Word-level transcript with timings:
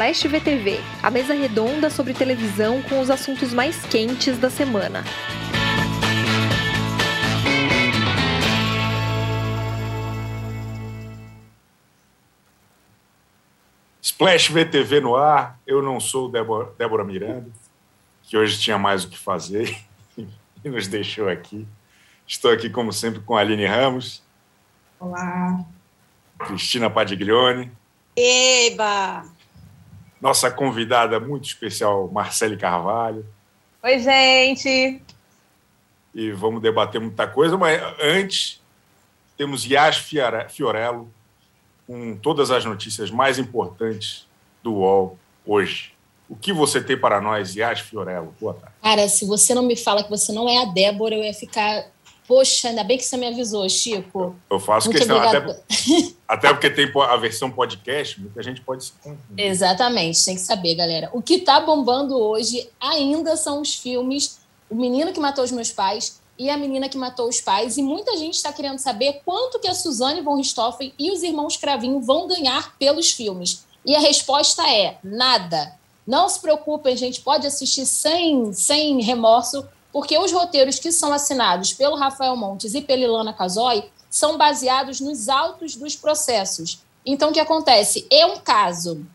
Splash 0.00 0.28
VTV, 0.28 0.80
a 1.02 1.10
mesa 1.10 1.34
redonda 1.34 1.90
sobre 1.90 2.14
televisão 2.14 2.80
com 2.80 3.00
os 3.00 3.10
assuntos 3.10 3.52
mais 3.52 3.84
quentes 3.84 4.38
da 4.38 4.48
semana. 4.48 5.04
Splash 14.00 14.48
VTV 14.48 15.02
no 15.02 15.16
ar, 15.16 15.60
eu 15.66 15.82
não 15.82 16.00
sou 16.00 16.30
Débora, 16.30 16.72
Débora 16.78 17.04
Miranda, 17.04 17.50
que 18.22 18.38
hoje 18.38 18.58
tinha 18.58 18.78
mais 18.78 19.04
o 19.04 19.10
que 19.10 19.18
fazer 19.18 19.84
e 20.64 20.70
nos 20.70 20.88
deixou 20.88 21.28
aqui. 21.28 21.68
Estou 22.26 22.50
aqui, 22.50 22.70
como 22.70 22.90
sempre, 22.90 23.20
com 23.20 23.36
a 23.36 23.40
Aline 23.40 23.66
Ramos. 23.66 24.22
Olá. 24.98 25.62
Cristina 26.38 26.88
Padiglione. 26.88 27.70
Eba! 28.16 29.39
Nossa 30.20 30.50
convidada 30.50 31.18
muito 31.18 31.46
especial, 31.46 32.08
Marcele 32.12 32.56
Carvalho. 32.56 33.24
Oi, 33.82 33.98
gente! 33.98 35.02
E 36.14 36.30
vamos 36.32 36.60
debater 36.60 37.00
muita 37.00 37.26
coisa, 37.26 37.56
mas 37.56 37.80
antes 38.02 38.60
temos 39.38 39.64
Yas 39.64 39.96
Fiorello 40.50 41.10
com 41.86 42.14
todas 42.16 42.50
as 42.50 42.64
notícias 42.64 43.10
mais 43.10 43.38
importantes 43.38 44.26
do 44.62 44.74
UOL 44.74 45.18
hoje. 45.46 45.94
O 46.28 46.36
que 46.36 46.52
você 46.52 46.80
tem 46.80 46.96
para 46.96 47.20
nós, 47.20 47.56
Yas 47.56 47.80
Fiorello? 47.80 48.34
Boa 48.38 48.54
tarde. 48.54 48.74
Cara, 48.82 49.08
se 49.08 49.24
você 49.24 49.54
não 49.54 49.62
me 49.62 49.74
fala 49.74 50.04
que 50.04 50.10
você 50.10 50.30
não 50.32 50.48
é 50.48 50.62
a 50.62 50.66
Débora, 50.66 51.14
eu 51.14 51.24
ia 51.24 51.34
ficar 51.34 51.86
Poxa, 52.30 52.68
ainda 52.68 52.84
bem 52.84 52.96
que 52.96 53.02
você 53.02 53.16
me 53.16 53.26
avisou, 53.26 53.68
Chico. 53.68 54.36
Eu 54.48 54.60
faço 54.60 54.86
Muito 54.86 54.98
questão, 54.98 55.20
até, 55.20 55.62
até, 56.28 56.48
porque 56.52 56.70
tem 56.70 56.88
a 56.94 57.16
versão 57.16 57.50
podcast, 57.50 58.20
muita 58.20 58.40
gente 58.40 58.60
pode 58.60 58.84
se 58.84 58.92
confundir. 59.02 59.44
Exatamente, 59.44 60.24
tem 60.24 60.36
que 60.36 60.40
saber, 60.40 60.76
galera. 60.76 61.10
O 61.12 61.20
que 61.20 61.34
está 61.34 61.58
bombando 61.58 62.16
hoje 62.16 62.70
ainda 62.80 63.36
são 63.36 63.60
os 63.60 63.74
filmes 63.74 64.38
O 64.70 64.76
Menino 64.76 65.12
que 65.12 65.18
Matou 65.18 65.42
os 65.42 65.50
Meus 65.50 65.72
Pais 65.72 66.20
e 66.38 66.48
A 66.48 66.56
Menina 66.56 66.88
que 66.88 66.96
Matou 66.96 67.28
os 67.28 67.40
Pais. 67.40 67.76
E 67.76 67.82
muita 67.82 68.16
gente 68.16 68.34
está 68.34 68.52
querendo 68.52 68.78
saber 68.78 69.22
quanto 69.24 69.58
que 69.58 69.66
a 69.66 69.74
Suzane 69.74 70.20
von 70.20 70.36
Richthofen 70.36 70.94
e 70.96 71.10
os 71.10 71.24
irmãos 71.24 71.56
Cravinho 71.56 72.00
vão 72.00 72.28
ganhar 72.28 72.76
pelos 72.78 73.10
filmes. 73.10 73.66
E 73.84 73.96
a 73.96 73.98
resposta 73.98 74.62
é 74.70 74.98
nada. 75.02 75.74
Não 76.06 76.28
se 76.28 76.38
preocupem, 76.38 76.96
gente, 76.96 77.22
pode 77.22 77.44
assistir 77.44 77.86
sem, 77.86 78.52
sem 78.52 79.02
remorso 79.02 79.66
porque 79.92 80.18
os 80.18 80.32
roteiros 80.32 80.78
que 80.78 80.92
são 80.92 81.12
assinados 81.12 81.72
pelo 81.72 81.96
Rafael 81.96 82.36
Montes 82.36 82.74
e 82.74 82.80
pela 82.80 83.02
Ilana 83.02 83.32
Casoy 83.32 83.84
são 84.10 84.36
baseados 84.36 85.00
nos 85.00 85.28
autos 85.28 85.76
dos 85.76 85.96
processos. 85.96 86.80
Então, 87.04 87.30
o 87.30 87.32
que 87.32 87.40
acontece? 87.40 88.06
É 88.10 88.26
um 88.26 88.36
caso 88.36 89.06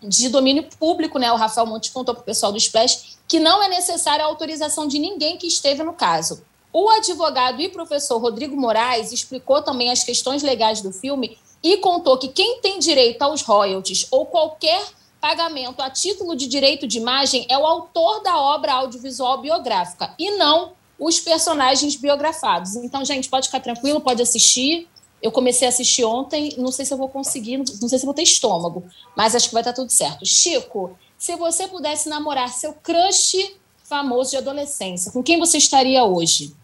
de 0.00 0.28
domínio 0.28 0.68
público, 0.78 1.18
né? 1.18 1.30
O 1.32 1.36
Rafael 1.36 1.66
Montes 1.66 1.90
contou 1.90 2.14
para 2.14 2.22
o 2.22 2.24
pessoal 2.24 2.52
do 2.52 2.58
Splash 2.58 3.18
que 3.26 3.40
não 3.40 3.62
é 3.62 3.68
necessária 3.68 4.24
a 4.24 4.28
autorização 4.28 4.86
de 4.86 4.98
ninguém 4.98 5.36
que 5.36 5.46
esteve 5.46 5.82
no 5.82 5.92
caso. 5.92 6.42
O 6.72 6.88
advogado 6.90 7.60
e 7.60 7.68
professor 7.68 8.18
Rodrigo 8.18 8.56
Moraes 8.56 9.12
explicou 9.12 9.62
também 9.62 9.90
as 9.90 10.04
questões 10.04 10.42
legais 10.42 10.80
do 10.80 10.92
filme 10.92 11.36
e 11.62 11.78
contou 11.78 12.16
que 12.18 12.28
quem 12.28 12.60
tem 12.60 12.78
direito 12.78 13.22
aos 13.22 13.42
royalties 13.42 14.06
ou 14.10 14.26
qualquer 14.26 14.82
pagamento 15.20 15.80
a 15.82 15.90
título 15.90 16.36
de 16.36 16.46
direito 16.46 16.86
de 16.86 16.98
imagem 16.98 17.46
é 17.48 17.58
o 17.58 17.66
autor 17.66 18.22
da 18.22 18.38
obra 18.38 18.72
audiovisual 18.72 19.40
biográfica 19.40 20.14
e 20.18 20.32
não 20.32 20.72
os 20.98 21.20
personagens 21.20 21.96
biografados. 21.96 22.76
Então, 22.76 23.04
gente, 23.04 23.28
pode 23.28 23.46
ficar 23.46 23.60
tranquilo, 23.60 24.00
pode 24.00 24.20
assistir. 24.20 24.88
Eu 25.22 25.32
comecei 25.32 25.66
a 25.66 25.70
assistir 25.70 26.04
ontem, 26.04 26.54
não 26.58 26.70
sei 26.70 26.84
se 26.84 26.92
eu 26.92 26.98
vou 26.98 27.08
conseguir, 27.08 27.58
não 27.58 27.88
sei 27.88 27.98
se 27.98 28.04
eu 28.04 28.06
vou 28.06 28.14
ter 28.14 28.22
estômago, 28.22 28.84
mas 29.16 29.34
acho 29.34 29.48
que 29.48 29.54
vai 29.54 29.62
estar 29.62 29.72
tudo 29.72 29.90
certo. 29.90 30.24
Chico, 30.24 30.96
se 31.18 31.34
você 31.36 31.66
pudesse 31.66 32.08
namorar 32.08 32.48
seu 32.50 32.72
crush 32.72 33.56
famoso 33.82 34.30
de 34.30 34.36
adolescência, 34.36 35.10
com 35.10 35.22
quem 35.22 35.38
você 35.38 35.58
estaria 35.58 36.04
hoje? 36.04 36.54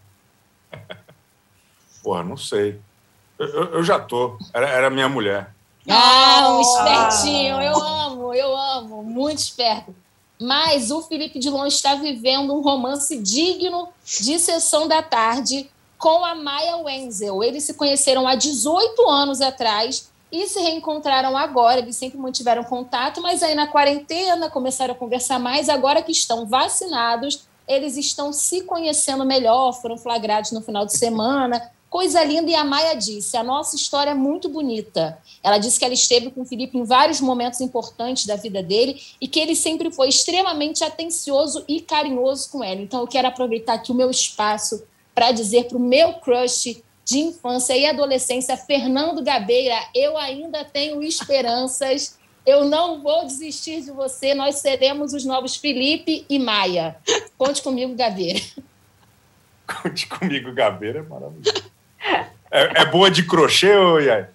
Porra, 2.01 2.23
não 2.23 2.37
sei. 2.37 2.79
Eu, 3.37 3.47
eu 3.47 3.83
já 3.83 3.99
tô. 3.99 4.37
Era, 4.53 4.69
era 4.69 4.89
minha 4.89 5.09
mulher. 5.09 5.54
Ah, 5.89 6.53
um 6.53 6.61
espertinho, 6.61 7.61
eu 7.61 7.81
amo, 7.81 8.33
eu 8.33 8.55
amo, 8.55 9.03
muito 9.03 9.39
esperto. 9.39 9.95
Mas 10.41 10.91
o 10.91 11.01
Felipe 11.01 11.39
Dilon 11.39 11.65
está 11.65 11.95
vivendo 11.95 12.53
um 12.53 12.61
romance 12.61 13.17
digno 13.17 13.89
de 14.03 14.37
sessão 14.39 14.87
da 14.87 15.01
tarde 15.01 15.69
com 15.97 16.25
a 16.25 16.35
Maya 16.35 16.77
Wenzel. 16.77 17.43
Eles 17.43 17.63
se 17.63 17.73
conheceram 17.73 18.27
há 18.27 18.35
18 18.35 19.09
anos 19.09 19.41
atrás 19.41 20.11
e 20.31 20.47
se 20.47 20.59
reencontraram 20.59 21.37
agora. 21.37 21.79
Eles 21.79 21.95
sempre 21.95 22.17
mantiveram 22.17 22.63
contato, 22.63 23.21
mas 23.21 23.41
aí 23.41 23.55
na 23.55 23.67
quarentena 23.67 24.49
começaram 24.49 24.93
a 24.93 24.97
conversar 24.97 25.39
mais. 25.39 25.69
Agora 25.69 26.01
que 26.01 26.11
estão 26.11 26.45
vacinados, 26.45 27.47
eles 27.67 27.95
estão 27.95 28.33
se 28.33 28.61
conhecendo 28.61 29.25
melhor, 29.25 29.71
foram 29.73 29.97
flagrados 29.97 30.51
no 30.51 30.61
final 30.61 30.85
de 30.85 30.97
semana. 30.97 31.71
Coisa 31.95 32.21
linda, 32.25 32.51
e 32.51 32.55
a 32.55 32.65
Maia 32.65 32.93
disse: 32.93 33.37
a 33.37 33.43
nossa 33.43 33.77
história 33.77 34.11
é 34.11 34.13
muito 34.13 34.49
bonita. 34.49 35.17
Ela 35.41 35.57
disse 35.57 35.79
que 35.79 35.85
ela 35.85 35.93
esteve 35.93 36.29
com 36.29 36.41
o 36.41 36.45
Felipe 36.45 36.77
em 36.77 36.83
vários 36.83 37.21
momentos 37.21 37.61
importantes 37.61 38.25
da 38.25 38.35
vida 38.35 38.61
dele 38.61 39.01
e 39.21 39.29
que 39.29 39.39
ele 39.39 39.55
sempre 39.55 39.89
foi 39.89 40.09
extremamente 40.09 40.83
atencioso 40.83 41.63
e 41.69 41.79
carinhoso 41.79 42.51
com 42.51 42.61
ela. 42.61 42.81
Então, 42.81 42.99
eu 42.99 43.07
quero 43.07 43.29
aproveitar 43.29 43.75
aqui 43.75 43.93
o 43.93 43.95
meu 43.95 44.11
espaço 44.11 44.83
para 45.13 45.31
dizer 45.31 45.69
para 45.69 45.77
o 45.77 45.79
meu 45.79 46.15
crush 46.15 46.83
de 47.05 47.19
infância 47.19 47.77
e 47.77 47.85
adolescência, 47.85 48.57
Fernando 48.57 49.23
Gabeira, 49.23 49.77
eu 49.95 50.17
ainda 50.17 50.65
tenho 50.65 51.01
esperanças. 51.01 52.19
Eu 52.45 52.65
não 52.65 53.01
vou 53.01 53.25
desistir 53.25 53.81
de 53.81 53.91
você. 53.91 54.33
Nós 54.33 54.55
seremos 54.55 55.13
os 55.13 55.23
novos 55.23 55.55
Felipe 55.55 56.25
e 56.29 56.39
Maia. 56.39 56.97
Conte 57.37 57.61
comigo, 57.61 57.95
Gabeira. 57.95 58.41
Conte 59.81 60.07
comigo, 60.07 60.51
Gabeira 60.51 60.99
é 60.99 61.01
maravilhoso. 61.01 61.74
É, 62.51 62.81
é 62.81 62.85
boa 62.85 63.11
de 63.11 63.23
crochê, 63.23 63.75
ou 63.75 63.99
Yai? 63.99 64.27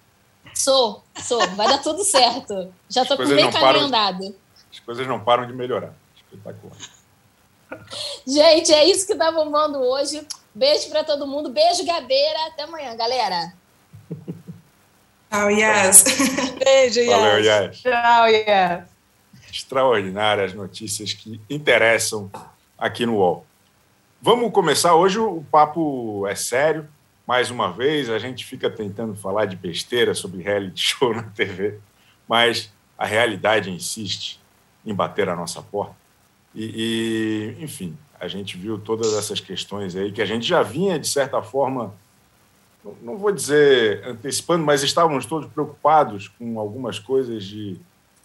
Sou, 0.53 1.03
sou. 1.23 1.45
Vai 1.55 1.67
dar 1.67 1.79
tudo 1.79 2.03
certo. 2.03 2.73
Já 2.89 3.03
estou 3.03 3.17
com 3.17 3.25
meio 3.25 3.51
caminho 3.51 3.85
andado. 3.85 4.35
As 4.71 4.79
coisas 4.79 5.07
não 5.07 5.19
param 5.19 5.47
de 5.47 5.53
melhorar. 5.53 5.93
Espetacular. 6.15 6.77
Gente, 8.27 8.73
é 8.73 8.85
isso 8.85 9.07
que 9.07 9.15
tá 9.15 9.31
bombando 9.31 9.79
hoje. 9.79 10.25
Beijo 10.53 10.89
para 10.89 11.03
todo 11.03 11.25
mundo. 11.25 11.49
Beijo, 11.49 11.85
Gabeira. 11.85 12.47
Até 12.47 12.63
amanhã, 12.63 12.95
galera. 12.95 13.53
Tchau, 15.29 15.49
Yas. 15.49 16.03
Beijo, 16.63 16.99
Yas. 16.99 17.21
Valeu, 17.21 17.43
Yas. 17.43 17.77
Tchau, 17.79 18.27
Yas. 18.27 18.83
Extraordinárias 19.51 20.53
notícias 20.53 21.13
que 21.13 21.39
interessam 21.49 22.29
aqui 22.77 23.05
no 23.05 23.15
UOL. 23.15 23.45
Vamos 24.21 24.51
começar. 24.51 24.93
Hoje 24.95 25.19
o 25.19 25.43
papo 25.49 26.27
é 26.27 26.35
sério 26.35 26.87
mais 27.31 27.49
uma 27.49 27.71
vez, 27.71 28.09
a 28.09 28.19
gente 28.19 28.45
fica 28.45 28.69
tentando 28.69 29.15
falar 29.15 29.45
de 29.45 29.55
besteira 29.55 30.13
sobre 30.13 30.43
reality 30.43 30.81
show 30.99 31.15
na 31.15 31.23
TV, 31.23 31.79
mas 32.27 32.73
a 32.97 33.05
realidade 33.05 33.71
insiste 33.71 34.37
em 34.85 34.93
bater 34.93 35.29
a 35.29 35.35
nossa 35.35 35.61
porta. 35.61 35.95
E, 36.53 37.55
e, 37.57 37.63
enfim, 37.63 37.97
a 38.19 38.27
gente 38.27 38.57
viu 38.57 38.77
todas 38.77 39.13
essas 39.13 39.39
questões 39.39 39.95
aí 39.95 40.11
que 40.11 40.21
a 40.21 40.25
gente 40.25 40.45
já 40.45 40.61
vinha, 40.61 40.99
de 40.99 41.07
certa 41.07 41.41
forma, 41.41 41.95
não 43.01 43.17
vou 43.17 43.31
dizer 43.31 44.05
antecipando, 44.05 44.65
mas 44.65 44.83
estávamos 44.83 45.25
todos 45.25 45.49
preocupados 45.49 46.27
com 46.27 46.59
algumas 46.59 46.99
coisas 46.99 47.45
de. 47.45 47.79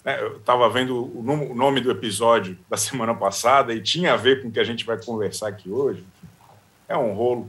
Né, 0.05 0.21
eu 0.21 0.39
estava 0.39 0.69
vendo 0.69 1.17
o 1.17 1.55
nome 1.55 1.81
do 1.81 1.93
episódio 1.93 2.59
da 2.69 2.77
semana 2.77 3.15
passada 3.15 3.73
e 3.73 3.81
tinha 3.81 4.15
a 4.15 4.17
ver 4.17 4.43
com 4.43 4.49
o 4.49 4.51
que 4.51 4.59
a 4.59 4.65
gente 4.65 4.85
vai 4.85 5.01
conversar 5.01 5.47
aqui 5.47 5.71
hoje. 5.71 6.05
É 6.89 6.97
um 6.97 7.15
rolo 7.15 7.49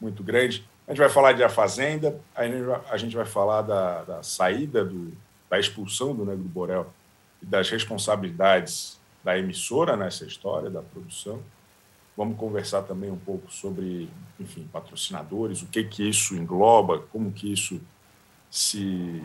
muito 0.00 0.24
grande. 0.24 0.66
A 0.86 0.92
gente 0.92 1.00
vai 1.00 1.08
falar 1.08 1.32
de 1.32 1.42
A 1.42 1.48
Fazenda, 1.48 2.20
a 2.34 2.96
gente 2.96 3.16
vai 3.16 3.26
falar 3.26 3.62
da, 3.62 4.04
da 4.04 4.22
saída, 4.22 4.84
do, 4.84 5.12
da 5.50 5.58
expulsão 5.58 6.14
do 6.14 6.24
Negro 6.24 6.44
Borel 6.44 6.86
e 7.42 7.46
das 7.46 7.68
responsabilidades 7.68 9.00
da 9.24 9.36
emissora 9.36 9.96
nessa 9.96 10.24
história, 10.24 10.70
da 10.70 10.80
produção. 10.80 11.42
Vamos 12.16 12.38
conversar 12.38 12.82
também 12.82 13.10
um 13.10 13.18
pouco 13.18 13.52
sobre, 13.52 14.08
enfim, 14.38 14.68
patrocinadores, 14.72 15.60
o 15.60 15.66
que 15.66 15.82
que 15.82 16.08
isso 16.08 16.36
engloba, 16.36 17.00
como 17.10 17.32
que 17.32 17.52
isso 17.52 17.80
se, 18.48 19.20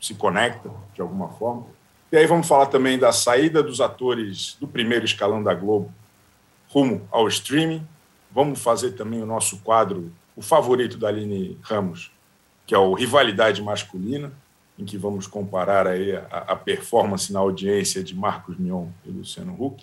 se 0.00 0.14
conecta 0.16 0.68
de 0.94 1.00
alguma 1.00 1.28
forma. 1.28 1.64
E 2.10 2.16
aí 2.16 2.26
vamos 2.26 2.48
falar 2.48 2.66
também 2.66 2.98
da 2.98 3.12
saída 3.12 3.62
dos 3.62 3.80
atores 3.80 4.56
do 4.60 4.66
primeiro 4.66 5.04
escalão 5.04 5.42
da 5.42 5.54
Globo 5.54 5.94
rumo 6.68 7.06
ao 7.12 7.28
streaming. 7.28 7.86
Vamos 8.32 8.60
fazer 8.60 8.92
também 8.92 9.22
o 9.22 9.26
nosso 9.26 9.58
quadro 9.60 10.12
o 10.36 10.42
favorito 10.42 10.98
da 10.98 11.08
Aline 11.08 11.58
Ramos, 11.62 12.12
que 12.66 12.74
é 12.74 12.78
o 12.78 12.92
Rivalidade 12.92 13.62
Masculina, 13.62 14.32
em 14.78 14.84
que 14.84 14.98
vamos 14.98 15.26
comparar 15.26 15.86
aí 15.86 16.14
a, 16.14 16.44
a 16.48 16.56
performance 16.56 17.32
na 17.32 17.40
audiência 17.40 18.04
de 18.04 18.14
Marcos 18.14 18.58
Mion 18.58 18.88
e 19.04 19.10
Luciano 19.10 19.56
Huck, 19.58 19.82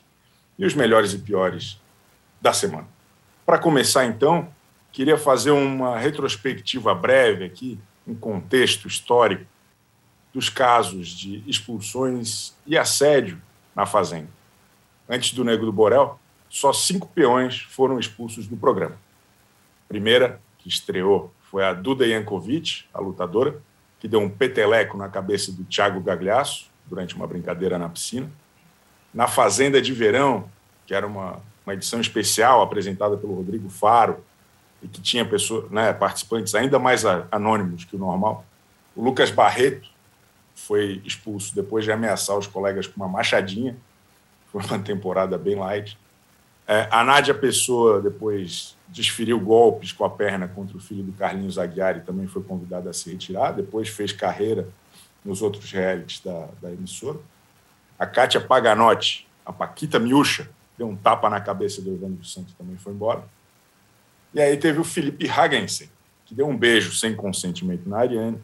e 0.58 0.66
os 0.66 0.76
melhores 0.76 1.14
e 1.14 1.18
piores 1.18 1.82
da 2.40 2.54
semana. 2.54 2.88
Para 3.44 3.58
começar, 3.58 4.06
então, 4.06 4.48
queria 4.92 5.18
fazer 5.18 5.50
uma 5.50 5.98
retrospectiva 5.98 6.94
breve 6.94 7.44
aqui, 7.44 7.80
um 8.08 8.14
contexto 8.14 8.88
histórico 8.88 9.46
dos 10.32 10.50
casos 10.50 11.10
de 11.10 11.44
expulsões 11.48 12.54
e 12.66 12.78
assédio 12.78 13.42
na 13.76 13.86
Fazenda. 13.86 14.30
Antes 15.10 15.34
do 15.34 15.44
Nego 15.44 15.66
do 15.66 15.72
Borel, 15.72 16.20
só 16.50 16.72
cinco 16.72 17.08
peões 17.08 17.62
foram 17.62 18.00
expulsos 18.00 18.48
do 18.48 18.56
programa. 18.56 18.98
Primeira, 19.94 20.42
que 20.58 20.68
estreou, 20.68 21.32
foi 21.52 21.64
a 21.64 21.72
Duda 21.72 22.04
Yankovic, 22.04 22.86
a 22.92 23.00
lutadora, 23.00 23.62
que 24.00 24.08
deu 24.08 24.20
um 24.20 24.28
peteleco 24.28 24.98
na 24.98 25.08
cabeça 25.08 25.52
do 25.52 25.64
Thiago 25.66 26.02
Gagliasso 26.02 26.72
durante 26.88 27.16
uma 27.16 27.28
brincadeira 27.28 27.78
na 27.78 27.88
piscina. 27.88 28.28
Na 29.14 29.28
Fazenda 29.28 29.80
de 29.80 29.94
Verão, 29.94 30.50
que 30.88 30.96
era 30.96 31.06
uma, 31.06 31.40
uma 31.64 31.76
edição 31.76 32.02
especial 32.02 32.64
apresentada 32.64 33.16
pelo 33.16 33.36
Rodrigo 33.36 33.70
Faro, 33.70 34.26
e 34.82 34.88
que 34.88 35.00
tinha 35.00 35.24
pessoas, 35.24 35.70
né, 35.70 35.94
participantes 35.94 36.56
ainda 36.56 36.80
mais 36.80 37.06
anônimos 37.32 37.86
que 37.86 37.96
o 37.96 38.00
normal, 38.00 38.44
o 38.96 39.04
Lucas 39.04 39.30
Barreto 39.30 39.88
foi 40.56 41.04
expulso 41.06 41.54
depois 41.54 41.86
de 41.86 41.92
ameaçar 41.92 42.36
os 42.36 42.48
colegas 42.48 42.88
com 42.88 43.00
uma 43.00 43.08
machadinha. 43.08 43.78
Foi 44.52 44.64
uma 44.64 44.80
temporada 44.80 45.36
bem 45.38 45.56
light. 45.56 45.98
É, 46.68 46.88
a 46.90 47.04
Nádia 47.04 47.34
Pessoa 47.34 48.02
depois 48.02 48.78
desferiu 48.88 49.40
golpes 49.40 49.92
com 49.92 50.06
a 50.06 50.10
perna 50.10 50.48
contra 50.48 50.78
o 50.78 50.80
filho 50.80 51.04
do 51.04 51.12
Carlinhos 51.12 51.58
Aguiar 51.58 51.98
e 51.98 52.02
também 52.02 52.28
foi 52.28 52.44
convidada 52.44 52.90
a 52.90 52.94
se 52.94 53.12
retirar. 53.12 53.52
Depois 53.52 53.90
fez 53.90 54.12
carreira 54.12 54.68
nos 55.26 55.42
outros 55.42 55.72
realities 55.72 56.22
da, 56.22 56.48
da 56.62 56.72
emissora. 56.72 57.20
A 57.98 58.06
Kátia 58.06 58.40
Paganotti, 58.40 59.28
a 59.46 59.52
Paquita 59.52 60.00
Miúcha, 60.00 60.50
deu 60.78 60.88
um 60.88 60.96
tapa 60.96 61.30
na 61.30 61.40
cabeça 61.40 61.82
do 61.82 61.94
Evandro 61.94 62.26
Santos 62.26 62.54
também 62.54 62.78
foi 62.78 62.94
embora. 62.94 63.24
E 64.34 64.42
aí 64.42 64.58
teve 64.58 64.80
o 64.80 64.84
Felipe 64.84 65.30
Hagensen, 65.30 65.90
que 66.26 66.34
deu 66.34 66.48
um 66.48 66.58
beijo 66.58 66.94
sem 66.94 67.16
consentimento 67.16 67.88
na 67.88 68.00
Ariane 68.00 68.40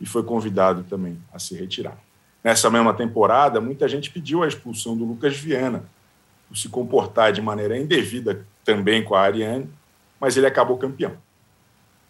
e 0.00 0.06
foi 0.06 0.22
convidado 0.22 0.84
também 0.84 1.18
a 1.32 1.38
se 1.38 1.54
retirar. 1.54 1.98
Nessa 2.42 2.70
mesma 2.70 2.92
temporada, 2.94 3.60
muita 3.60 3.88
gente 3.88 4.10
pediu 4.10 4.42
a 4.42 4.48
expulsão 4.48 4.96
do 4.96 5.04
Lucas 5.04 5.36
Viana, 5.36 5.84
se 6.52 6.68
comportar 6.68 7.32
de 7.32 7.40
maneira 7.40 7.78
indevida 7.78 8.46
também 8.64 9.04
com 9.04 9.14
a 9.14 9.20
Ariane, 9.20 9.68
mas 10.18 10.36
ele 10.36 10.46
acabou 10.46 10.78
campeão. 10.78 11.16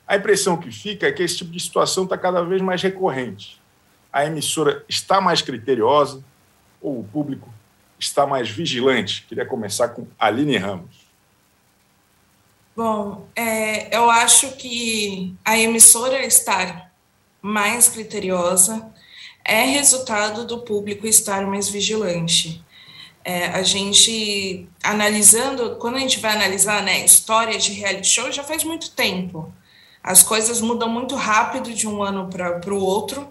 A 0.06 0.16
impressão 0.16 0.56
que 0.56 0.70
fica 0.70 1.06
é 1.06 1.12
que 1.12 1.22
esse 1.22 1.38
tipo 1.38 1.50
de 1.50 1.60
situação 1.60 2.04
está 2.04 2.16
cada 2.16 2.42
vez 2.42 2.60
mais 2.60 2.82
recorrente. 2.82 3.60
A 4.12 4.24
emissora 4.24 4.84
está 4.88 5.20
mais 5.20 5.42
criteriosa 5.42 6.22
ou 6.80 7.00
o 7.00 7.04
público 7.04 7.52
está 7.98 8.26
mais 8.26 8.48
vigilante? 8.48 9.24
Queria 9.28 9.46
começar 9.46 9.88
com 9.88 10.06
Aline 10.18 10.56
Ramos. 10.56 11.04
Bom, 12.76 13.26
é, 13.34 13.96
eu 13.96 14.10
acho 14.10 14.52
que 14.56 15.34
a 15.44 15.56
emissora 15.56 16.24
estar 16.26 16.92
mais 17.40 17.88
criteriosa 17.88 18.92
é 19.44 19.62
resultado 19.64 20.46
do 20.46 20.60
público 20.60 21.06
estar 21.06 21.46
mais 21.46 21.68
vigilante. 21.68 22.64
É, 23.24 23.46
a 23.46 23.62
gente 23.62 24.68
analisando, 24.82 25.76
quando 25.76 25.96
a 25.96 26.00
gente 26.00 26.20
vai 26.20 26.32
analisar 26.32 26.82
né, 26.82 27.04
história 27.04 27.58
de 27.58 27.72
reality 27.72 28.06
show, 28.06 28.30
já 28.30 28.44
faz 28.44 28.62
muito 28.64 28.90
tempo. 28.90 29.50
As 30.02 30.22
coisas 30.22 30.60
mudam 30.60 30.88
muito 30.88 31.14
rápido 31.14 31.72
de 31.72 31.88
um 31.88 32.02
ano 32.02 32.28
para 32.28 32.74
o 32.74 32.78
outro. 32.78 33.26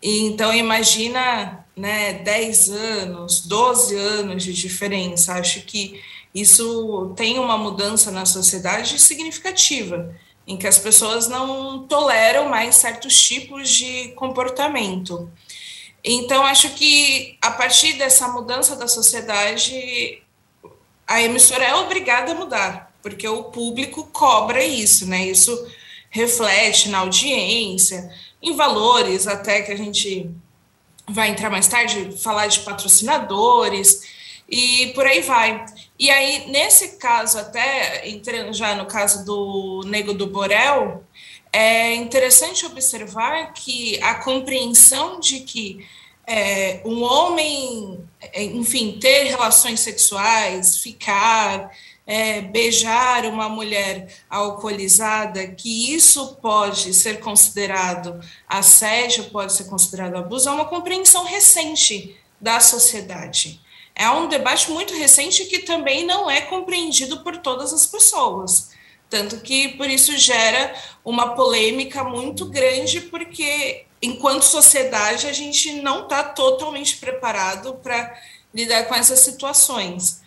E, 0.00 0.20
então, 0.26 0.54
imagina 0.54 1.66
né, 1.76 2.12
10 2.12 2.68
anos, 2.70 3.40
12 3.40 3.96
anos 3.96 4.44
de 4.44 4.52
diferença. 4.52 5.34
Acho 5.34 5.62
que 5.62 6.00
isso 6.34 7.12
tem 7.16 7.38
uma 7.38 7.58
mudança 7.58 8.10
na 8.10 8.24
sociedade 8.24 9.00
significativa, 9.00 10.14
em 10.46 10.56
que 10.56 10.66
as 10.66 10.78
pessoas 10.78 11.28
não 11.28 11.86
toleram 11.86 12.48
mais 12.48 12.76
certos 12.76 13.20
tipos 13.20 13.68
de 13.70 14.08
comportamento. 14.12 15.28
Então, 16.04 16.44
acho 16.44 16.70
que 16.70 17.36
a 17.42 17.50
partir 17.50 17.94
dessa 17.94 18.28
mudança 18.28 18.76
da 18.76 18.86
sociedade, 18.86 20.22
a 21.06 21.22
emissora 21.22 21.64
é 21.64 21.74
obrigada 21.74 22.32
a 22.32 22.34
mudar, 22.34 22.94
porque 23.02 23.26
o 23.26 23.44
público 23.44 24.04
cobra 24.12 24.64
isso, 24.64 25.06
né? 25.06 25.26
Isso 25.26 25.66
reflete 26.10 26.88
na 26.88 26.98
audiência, 26.98 28.10
em 28.42 28.54
valores, 28.54 29.26
até 29.26 29.62
que 29.62 29.72
a 29.72 29.76
gente 29.76 30.30
vai 31.08 31.30
entrar 31.30 31.50
mais 31.50 31.66
tarde, 31.66 32.16
falar 32.18 32.46
de 32.46 32.60
patrocinadores 32.60 34.02
e 34.48 34.92
por 34.94 35.06
aí 35.06 35.20
vai. 35.20 35.64
E 35.98 36.10
aí, 36.10 36.50
nesse 36.50 36.96
caso, 36.96 37.38
até 37.38 38.08
entrando 38.08 38.52
já 38.52 38.74
no 38.74 38.86
caso 38.86 39.24
do 39.24 39.82
Nego 39.86 40.14
do 40.14 40.26
Borel, 40.26 41.02
é 41.52 41.94
interessante 41.94 42.66
observar 42.66 43.52
que 43.52 44.00
a 44.02 44.14
compreensão 44.14 45.18
de 45.20 45.40
que 45.40 45.86
é, 46.26 46.82
um 46.84 47.02
homem, 47.02 48.04
é, 48.20 48.44
enfim, 48.44 48.98
ter 49.00 49.24
relações 49.24 49.80
sexuais, 49.80 50.76
ficar, 50.76 51.70
é, 52.06 52.42
beijar 52.42 53.24
uma 53.24 53.48
mulher 53.48 54.14
alcoolizada, 54.28 55.46
que 55.48 55.94
isso 55.94 56.36
pode 56.36 56.92
ser 56.92 57.20
considerado 57.20 58.20
assédio, 58.46 59.24
pode 59.30 59.54
ser 59.54 59.64
considerado 59.64 60.16
abuso, 60.16 60.50
é 60.50 60.52
uma 60.52 60.66
compreensão 60.66 61.24
recente 61.24 62.14
da 62.38 62.60
sociedade. 62.60 63.60
É 63.94 64.08
um 64.10 64.28
debate 64.28 64.70
muito 64.70 64.94
recente 64.94 65.46
que 65.46 65.60
também 65.60 66.04
não 66.04 66.30
é 66.30 66.42
compreendido 66.42 67.24
por 67.24 67.38
todas 67.38 67.72
as 67.72 67.86
pessoas. 67.86 68.70
Tanto 69.10 69.40
que 69.40 69.68
por 69.68 69.88
isso 69.88 70.16
gera 70.18 70.74
uma 71.04 71.34
polêmica 71.34 72.04
muito 72.04 72.46
grande, 72.46 73.00
porque 73.00 73.86
enquanto 74.02 74.42
sociedade 74.42 75.26
a 75.26 75.32
gente 75.32 75.72
não 75.80 76.02
está 76.02 76.22
totalmente 76.22 76.96
preparado 76.98 77.74
para 77.82 78.14
lidar 78.54 78.84
com 78.84 78.94
essas 78.94 79.20
situações. 79.20 80.20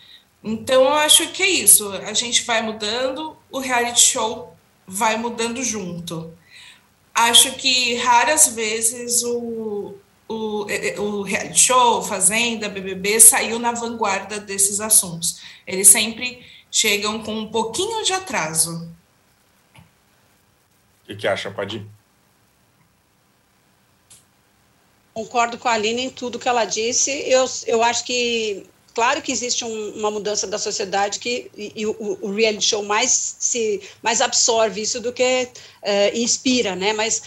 Então 0.43 0.83
eu 0.83 0.93
acho 0.93 1.31
que 1.31 1.43
é 1.43 1.49
isso. 1.49 1.91
A 1.93 2.13
gente 2.13 2.43
vai 2.43 2.61
mudando, 2.61 3.37
o 3.51 3.59
reality 3.59 4.01
show 4.01 4.55
vai 4.87 5.17
mudando 5.17 5.63
junto. 5.63 6.33
Acho 7.13 7.53
que 7.53 7.95
raras 7.95 8.47
vezes 8.47 9.21
o, 9.23 9.95
o, 10.27 10.65
o 10.97 11.21
reality 11.21 11.59
show, 11.59 12.01
Fazenda, 12.01 12.69
BBB 12.69 13.19
saiu 13.19 13.59
na 13.59 13.71
vanguarda 13.71 14.39
desses 14.39 14.79
assuntos. 14.79 15.39
Eles 15.67 15.89
sempre 15.89 16.43
chegam 16.71 17.21
com 17.21 17.37
um 17.37 17.51
pouquinho 17.51 18.03
de 18.03 18.13
atraso. 18.13 18.89
O 19.75 21.07
que, 21.07 21.15
que 21.15 21.27
acha, 21.27 21.51
Padir? 21.51 21.85
Concordo 25.13 25.57
com 25.57 25.67
a 25.67 25.73
Aline 25.73 26.03
em 26.03 26.09
tudo 26.09 26.39
que 26.39 26.47
ela 26.47 26.63
disse. 26.63 27.11
Eu, 27.29 27.45
eu 27.67 27.83
acho 27.83 28.05
que 28.05 28.65
claro 28.93 29.21
que 29.21 29.31
existe 29.31 29.65
um, 29.65 29.89
uma 29.95 30.09
mudança 30.09 30.47
da 30.47 30.57
sociedade 30.57 31.19
que 31.19 31.51
e, 31.55 31.73
e 31.75 31.85
o, 31.85 32.17
o, 32.21 32.33
reality 32.33 32.65
show 32.65 32.83
mais 32.83 33.35
se 33.39 33.81
mais 34.01 34.21
absorve 34.21 34.81
isso 34.81 34.99
do 34.99 35.11
que 35.13 35.49
uh, 35.83 36.17
inspira, 36.17 36.75
né? 36.75 36.93
Mas 36.93 37.23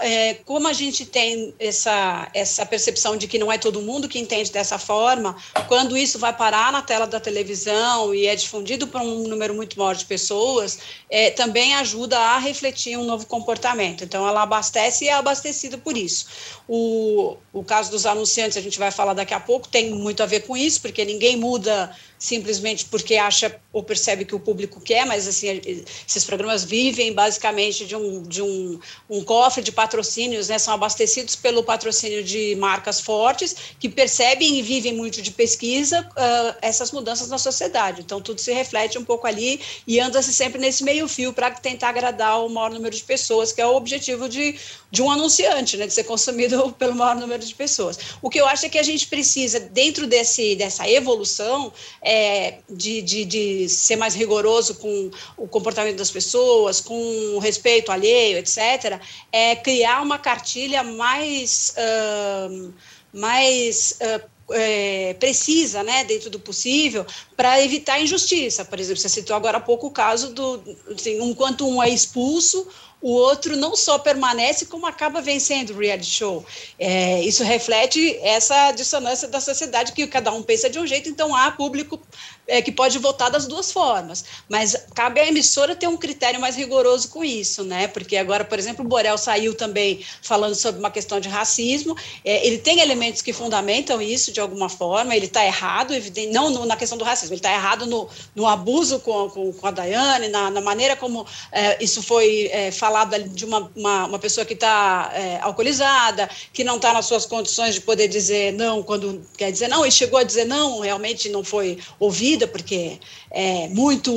é, 0.00 0.34
como 0.46 0.66
a 0.68 0.72
gente 0.72 1.04
tem 1.04 1.54
essa, 1.58 2.30
essa 2.32 2.64
percepção 2.64 3.14
de 3.14 3.28
que 3.28 3.38
não 3.38 3.52
é 3.52 3.58
todo 3.58 3.82
mundo 3.82 4.08
que 4.08 4.18
entende 4.18 4.50
dessa 4.50 4.78
forma, 4.78 5.36
quando 5.68 5.98
isso 5.98 6.18
vai 6.18 6.32
parar 6.32 6.72
na 6.72 6.80
tela 6.80 7.06
da 7.06 7.20
televisão 7.20 8.14
e 8.14 8.26
é 8.26 8.34
difundido 8.34 8.86
para 8.86 9.02
um 9.02 9.28
número 9.28 9.54
muito 9.54 9.78
maior 9.78 9.94
de 9.94 10.06
pessoas, 10.06 10.78
é, 11.10 11.30
também 11.30 11.74
ajuda 11.74 12.18
a 12.18 12.38
refletir 12.38 12.96
um 12.96 13.04
novo 13.04 13.26
comportamento. 13.26 14.02
Então, 14.02 14.26
ela 14.26 14.42
abastece 14.42 15.04
e 15.04 15.08
é 15.08 15.12
abastecida 15.12 15.76
por 15.76 15.94
isso. 15.94 16.26
O, 16.66 17.36
o 17.52 17.62
caso 17.62 17.90
dos 17.90 18.06
anunciantes, 18.06 18.56
a 18.56 18.62
gente 18.62 18.78
vai 18.78 18.90
falar 18.90 19.12
daqui 19.12 19.34
a 19.34 19.40
pouco, 19.40 19.68
tem 19.68 19.90
muito 19.90 20.22
a 20.22 20.26
ver 20.26 20.40
com 20.40 20.56
isso, 20.56 20.80
porque 20.80 21.04
ninguém 21.04 21.36
muda 21.36 21.94
simplesmente 22.18 22.84
porque 22.86 23.16
acha 23.16 23.60
ou 23.72 23.82
percebe 23.82 24.24
que 24.24 24.34
o 24.34 24.40
público 24.40 24.80
quer, 24.80 25.04
mas 25.06 25.28
assim, 25.28 25.60
esses 26.06 26.24
programas 26.24 26.64
vivem 26.64 27.12
basicamente 27.12 27.84
de 27.84 27.94
um, 27.94 28.22
de 28.22 28.42
um, 28.42 28.78
um 29.08 29.22
cofre 29.22 29.62
de 29.62 29.70
patrocínios, 29.70 30.48
né, 30.48 30.58
são 30.58 30.72
abastecidos 30.74 31.36
pelo 31.36 31.62
patrocínio 31.62 32.24
de 32.24 32.56
marcas 32.56 33.00
fortes, 33.00 33.54
que 33.78 33.88
percebem 33.88 34.58
e 34.58 34.62
vivem 34.62 34.94
muito 34.94 35.20
de 35.20 35.30
pesquisa 35.30 36.00
uh, 36.00 36.56
essas 36.62 36.90
mudanças 36.90 37.28
na 37.28 37.38
sociedade. 37.38 38.00
Então, 38.00 38.20
tudo 38.20 38.40
se 38.40 38.52
reflete 38.52 38.98
um 38.98 39.04
pouco 39.04 39.26
ali 39.26 39.60
e 39.86 40.00
anda-se 40.00 40.32
sempre 40.32 40.58
nesse 40.58 40.82
meio 40.82 41.06
fio 41.06 41.32
para 41.32 41.50
tentar 41.50 41.90
agradar 41.90 42.44
o 42.44 42.48
maior 42.48 42.70
número 42.70 42.94
de 42.94 43.02
pessoas, 43.02 43.52
que 43.52 43.60
é 43.60 43.66
o 43.66 43.74
objetivo 43.74 44.28
de, 44.28 44.58
de 44.90 45.02
um 45.02 45.10
anunciante, 45.10 45.76
né, 45.76 45.86
de 45.86 45.92
ser 45.92 46.04
consumido 46.04 46.72
pelo 46.78 46.94
maior 46.94 47.16
número 47.16 47.44
de 47.44 47.54
pessoas. 47.54 47.98
O 48.22 48.30
que 48.30 48.40
eu 48.40 48.46
acho 48.46 48.66
é 48.66 48.68
que 48.68 48.78
a 48.78 48.82
gente 48.82 49.06
precisa, 49.06 49.60
dentro 49.60 50.06
desse, 50.06 50.56
dessa 50.56 50.88
evolução, 50.88 51.72
é, 52.08 52.58
de, 52.70 53.02
de, 53.02 53.24
de, 53.24 53.68
ser 53.68 53.96
mais 53.96 54.14
rigoroso 54.14 54.76
com 54.76 55.10
o 55.36 55.48
comportamento 55.48 55.96
das 55.96 56.10
pessoas, 56.10 56.80
com 56.80 56.94
o 57.34 57.40
respeito 57.40 57.90
alheio, 57.90 58.38
etc., 58.38 59.00
é 59.32 59.56
criar 59.56 60.02
uma 60.02 60.16
cartilha 60.16 60.84
mais, 60.84 61.74
uh, 61.76 62.72
mais 63.12 63.98
uh, 64.00 64.54
é, 64.54 65.14
precisa, 65.14 65.82
né, 65.82 66.04
dentro 66.04 66.30
do 66.30 66.38
possível, 66.38 67.04
para 67.36 67.60
evitar 67.60 68.00
injustiça. 68.00 68.64
Por 68.64 68.78
exemplo, 68.78 69.02
você 69.02 69.08
citou 69.08 69.34
agora 69.34 69.58
há 69.58 69.60
pouco 69.60 69.88
o 69.88 69.90
caso 69.90 70.32
do, 70.32 70.62
assim, 70.96 71.20
enquanto 71.20 71.66
um 71.68 71.82
é 71.82 71.88
expulso, 71.88 72.68
o 73.00 73.12
outro 73.12 73.56
não 73.56 73.76
só 73.76 73.98
permanece, 73.98 74.66
como 74.66 74.86
acaba 74.86 75.20
vencendo 75.20 75.70
o 75.70 75.78
reality 75.78 76.10
show. 76.10 76.44
É, 76.78 77.22
isso 77.22 77.44
reflete 77.44 78.18
essa 78.22 78.72
dissonância 78.72 79.28
da 79.28 79.40
sociedade, 79.40 79.92
que 79.92 80.06
cada 80.06 80.32
um 80.32 80.42
pensa 80.42 80.68
de 80.68 80.78
um 80.78 80.86
jeito, 80.86 81.08
então 81.08 81.34
há 81.34 81.50
público 81.50 82.00
é, 82.48 82.62
que 82.62 82.72
pode 82.72 82.98
votar 82.98 83.30
das 83.30 83.46
duas 83.46 83.70
formas. 83.72 84.24
Mas 84.48 84.76
cabe 84.94 85.20
à 85.20 85.26
emissora 85.26 85.74
ter 85.74 85.88
um 85.88 85.96
critério 85.96 86.40
mais 86.40 86.56
rigoroso 86.56 87.08
com 87.08 87.24
isso, 87.24 87.64
né? 87.64 87.86
Porque 87.88 88.16
agora, 88.16 88.44
por 88.44 88.58
exemplo, 88.58 88.84
o 88.84 88.88
Borel 88.88 89.18
saiu 89.18 89.54
também 89.54 90.04
falando 90.22 90.54
sobre 90.54 90.78
uma 90.78 90.90
questão 90.90 91.20
de 91.20 91.28
racismo. 91.28 91.96
É, 92.24 92.46
ele 92.46 92.58
tem 92.58 92.80
elementos 92.80 93.22
que 93.22 93.32
fundamentam 93.32 94.00
isso 94.00 94.32
de 94.32 94.40
alguma 94.40 94.68
forma. 94.68 95.14
Ele 95.14 95.26
está 95.26 95.44
errado, 95.44 95.94
evidente, 95.94 96.32
não 96.32 96.50
no, 96.50 96.64
na 96.64 96.76
questão 96.76 96.96
do 96.96 97.04
racismo. 97.04 97.34
Ele 97.34 97.40
está 97.40 97.52
errado 97.52 97.86
no, 97.86 98.08
no 98.34 98.46
abuso 98.46 99.00
com, 99.00 99.28
com, 99.28 99.52
com, 99.52 99.66
a 99.66 99.70
Daiane, 99.70 100.28
na, 100.28 100.50
na 100.50 100.60
maneira 100.60 100.96
como 100.96 101.26
é, 101.52 101.82
isso 101.82 102.02
foi 102.02 102.48
é, 102.52 102.70
falado 102.86 103.18
de 103.30 103.44
uma, 103.44 103.70
uma, 103.74 104.06
uma 104.06 104.18
pessoa 104.18 104.44
que 104.44 104.54
está 104.54 105.10
é, 105.12 105.40
alcoolizada, 105.42 106.30
que 106.52 106.62
não 106.62 106.76
está 106.76 106.92
nas 106.92 107.06
suas 107.06 107.26
condições 107.26 107.74
de 107.74 107.80
poder 107.80 108.06
dizer 108.06 108.52
não 108.52 108.80
quando 108.82 109.26
quer 109.36 109.50
dizer 109.50 109.66
não 109.66 109.84
e 109.84 109.90
chegou 109.90 110.18
a 110.20 110.22
dizer 110.22 110.44
não, 110.44 110.80
realmente 110.80 111.28
não 111.28 111.42
foi 111.42 111.78
ouvido 111.98 112.46
porque 112.46 112.98
é 113.30 113.68
muito 113.68 114.12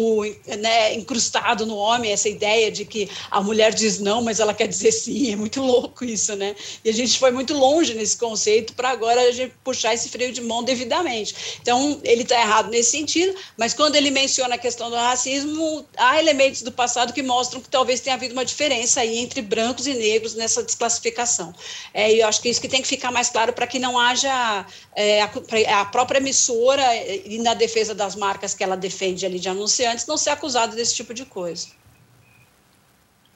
né, 0.59 0.93
incrustado 0.93 1.65
no 1.65 1.75
homem 1.75 2.11
essa 2.11 2.29
ideia 2.29 2.71
de 2.71 2.85
que 2.85 3.09
a 3.31 3.41
mulher 3.41 3.73
diz 3.73 3.99
não, 3.99 4.21
mas 4.21 4.39
ela 4.39 4.53
quer 4.53 4.67
dizer 4.67 4.91
sim. 4.91 5.33
É 5.33 5.35
muito 5.35 5.61
louco 5.61 6.05
isso, 6.05 6.35
né? 6.35 6.55
E 6.85 6.89
a 6.89 6.93
gente 6.93 7.17
foi 7.17 7.31
muito 7.31 7.53
longe 7.53 7.93
nesse 7.93 8.17
conceito 8.17 8.73
para 8.73 8.89
agora 8.89 9.21
a 9.21 9.31
gente 9.31 9.53
puxar 9.63 9.93
esse 9.93 10.09
freio 10.09 10.31
de 10.31 10.41
mão 10.41 10.63
devidamente. 10.63 11.57
Então, 11.61 11.99
ele 12.03 12.21
está 12.21 12.39
errado 12.39 12.69
nesse 12.69 12.91
sentido, 12.91 13.35
mas 13.57 13.73
quando 13.73 13.95
ele 13.95 14.11
menciona 14.11 14.55
a 14.55 14.57
questão 14.57 14.89
do 14.89 14.95
racismo, 14.95 15.85
há 15.97 16.19
elementos 16.19 16.61
do 16.61 16.71
passado 16.71 17.13
que 17.13 17.23
mostram 17.23 17.61
que 17.61 17.69
talvez 17.69 17.99
tenha 17.99 18.15
havido 18.15 18.33
uma 18.33 18.45
diferença 18.45 18.58
aí 18.63 19.17
entre 19.19 19.41
brancos 19.41 19.87
e 19.87 19.93
negros 19.93 20.35
nessa 20.35 20.63
desclassificação. 20.63 21.53
É, 21.93 22.11
e 22.11 22.19
eu 22.19 22.27
acho 22.27 22.41
que 22.41 22.49
isso 22.49 22.61
que 22.61 22.67
tem 22.67 22.81
que 22.81 22.87
ficar 22.87 23.11
mais 23.11 23.29
claro 23.29 23.53
para 23.53 23.67
que 23.67 23.79
não 23.79 23.97
haja 23.97 24.65
é, 24.95 25.21
a, 25.21 25.81
a 25.81 25.85
própria 25.85 26.19
emissora, 26.19 26.83
e 26.95 27.39
na 27.39 27.53
defesa 27.53 27.95
das 27.95 28.15
marcas 28.15 28.53
que 28.53 28.63
ela 28.63 28.75
defende 28.75 29.25
ali 29.25 29.39
de 29.39 29.49
anunciantes, 29.49 30.05
não 30.05 30.17
ser 30.17 30.31
acusado 30.31 30.75
desse 30.75 30.95
tipo 30.95 31.13
de 31.13 31.25
coisa. 31.25 31.67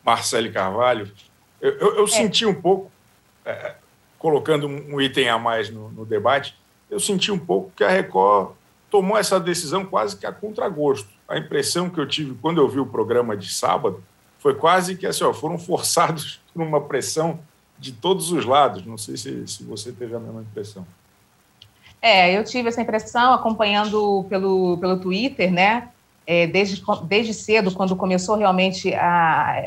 Marcele 0.03 0.51
Carvalho, 0.51 1.11
eu, 1.61 1.71
eu, 1.77 1.95
eu 1.95 2.03
é. 2.03 2.07
senti 2.07 2.45
um 2.45 2.53
pouco, 2.53 2.91
é, 3.45 3.75
colocando 4.19 4.67
um 4.67 4.99
item 4.99 5.29
a 5.29 5.37
mais 5.37 5.69
no, 5.69 5.89
no, 5.89 6.05
debate, 6.05 6.57
eu 6.89 6.99
senti 6.99 7.31
um 7.31 7.39
pouco 7.39 7.71
que 7.75 7.83
a 7.83 7.89
Record 7.89 8.55
tomou 8.89 9.17
essa 9.17 9.39
decisão 9.39 9.85
quase 9.85 10.17
que 10.17 10.25
a 10.25 10.31
contragosto. 10.31 11.09
A 11.27 11.37
impressão 11.37 11.89
que 11.89 11.99
eu 11.99 12.07
tive 12.07 12.37
quando 12.41 12.61
eu 12.61 12.67
vi 12.67 12.79
o 12.79 12.85
programa 12.85 13.35
de 13.35 13.51
sábado 13.51 14.03
foi 14.43 14.53
quase 14.53 14.97
que 14.97 15.07
assim, 15.07 15.23
ó, 15.23 15.33
foram 15.33 15.57
forçados 15.57 16.41
por 16.53 16.61
uma 16.61 16.81
pressão 16.81 17.39
de 17.79 17.93
todos 17.93 18.31
os 18.33 18.45
lados. 18.45 18.85
Não 18.85 18.97
sei 18.97 19.15
se, 19.15 19.47
se 19.47 19.63
você 19.63 19.93
teve 19.93 20.13
a 20.13 20.19
mesma 20.19 20.41
impressão. 20.41 20.85
É, 22.01 22.37
eu 22.37 22.43
tive 22.43 22.67
essa 22.67 22.81
impressão 22.81 23.33
acompanhando 23.33 24.25
pelo, 24.27 24.77
pelo 24.77 24.99
Twitter, 24.99 25.51
né? 25.51 25.89
É, 26.27 26.45
desde, 26.47 26.81
desde 27.05 27.33
cedo, 27.33 27.73
quando 27.73 27.95
começou 27.95 28.35
realmente 28.35 28.93
a, 28.93 29.61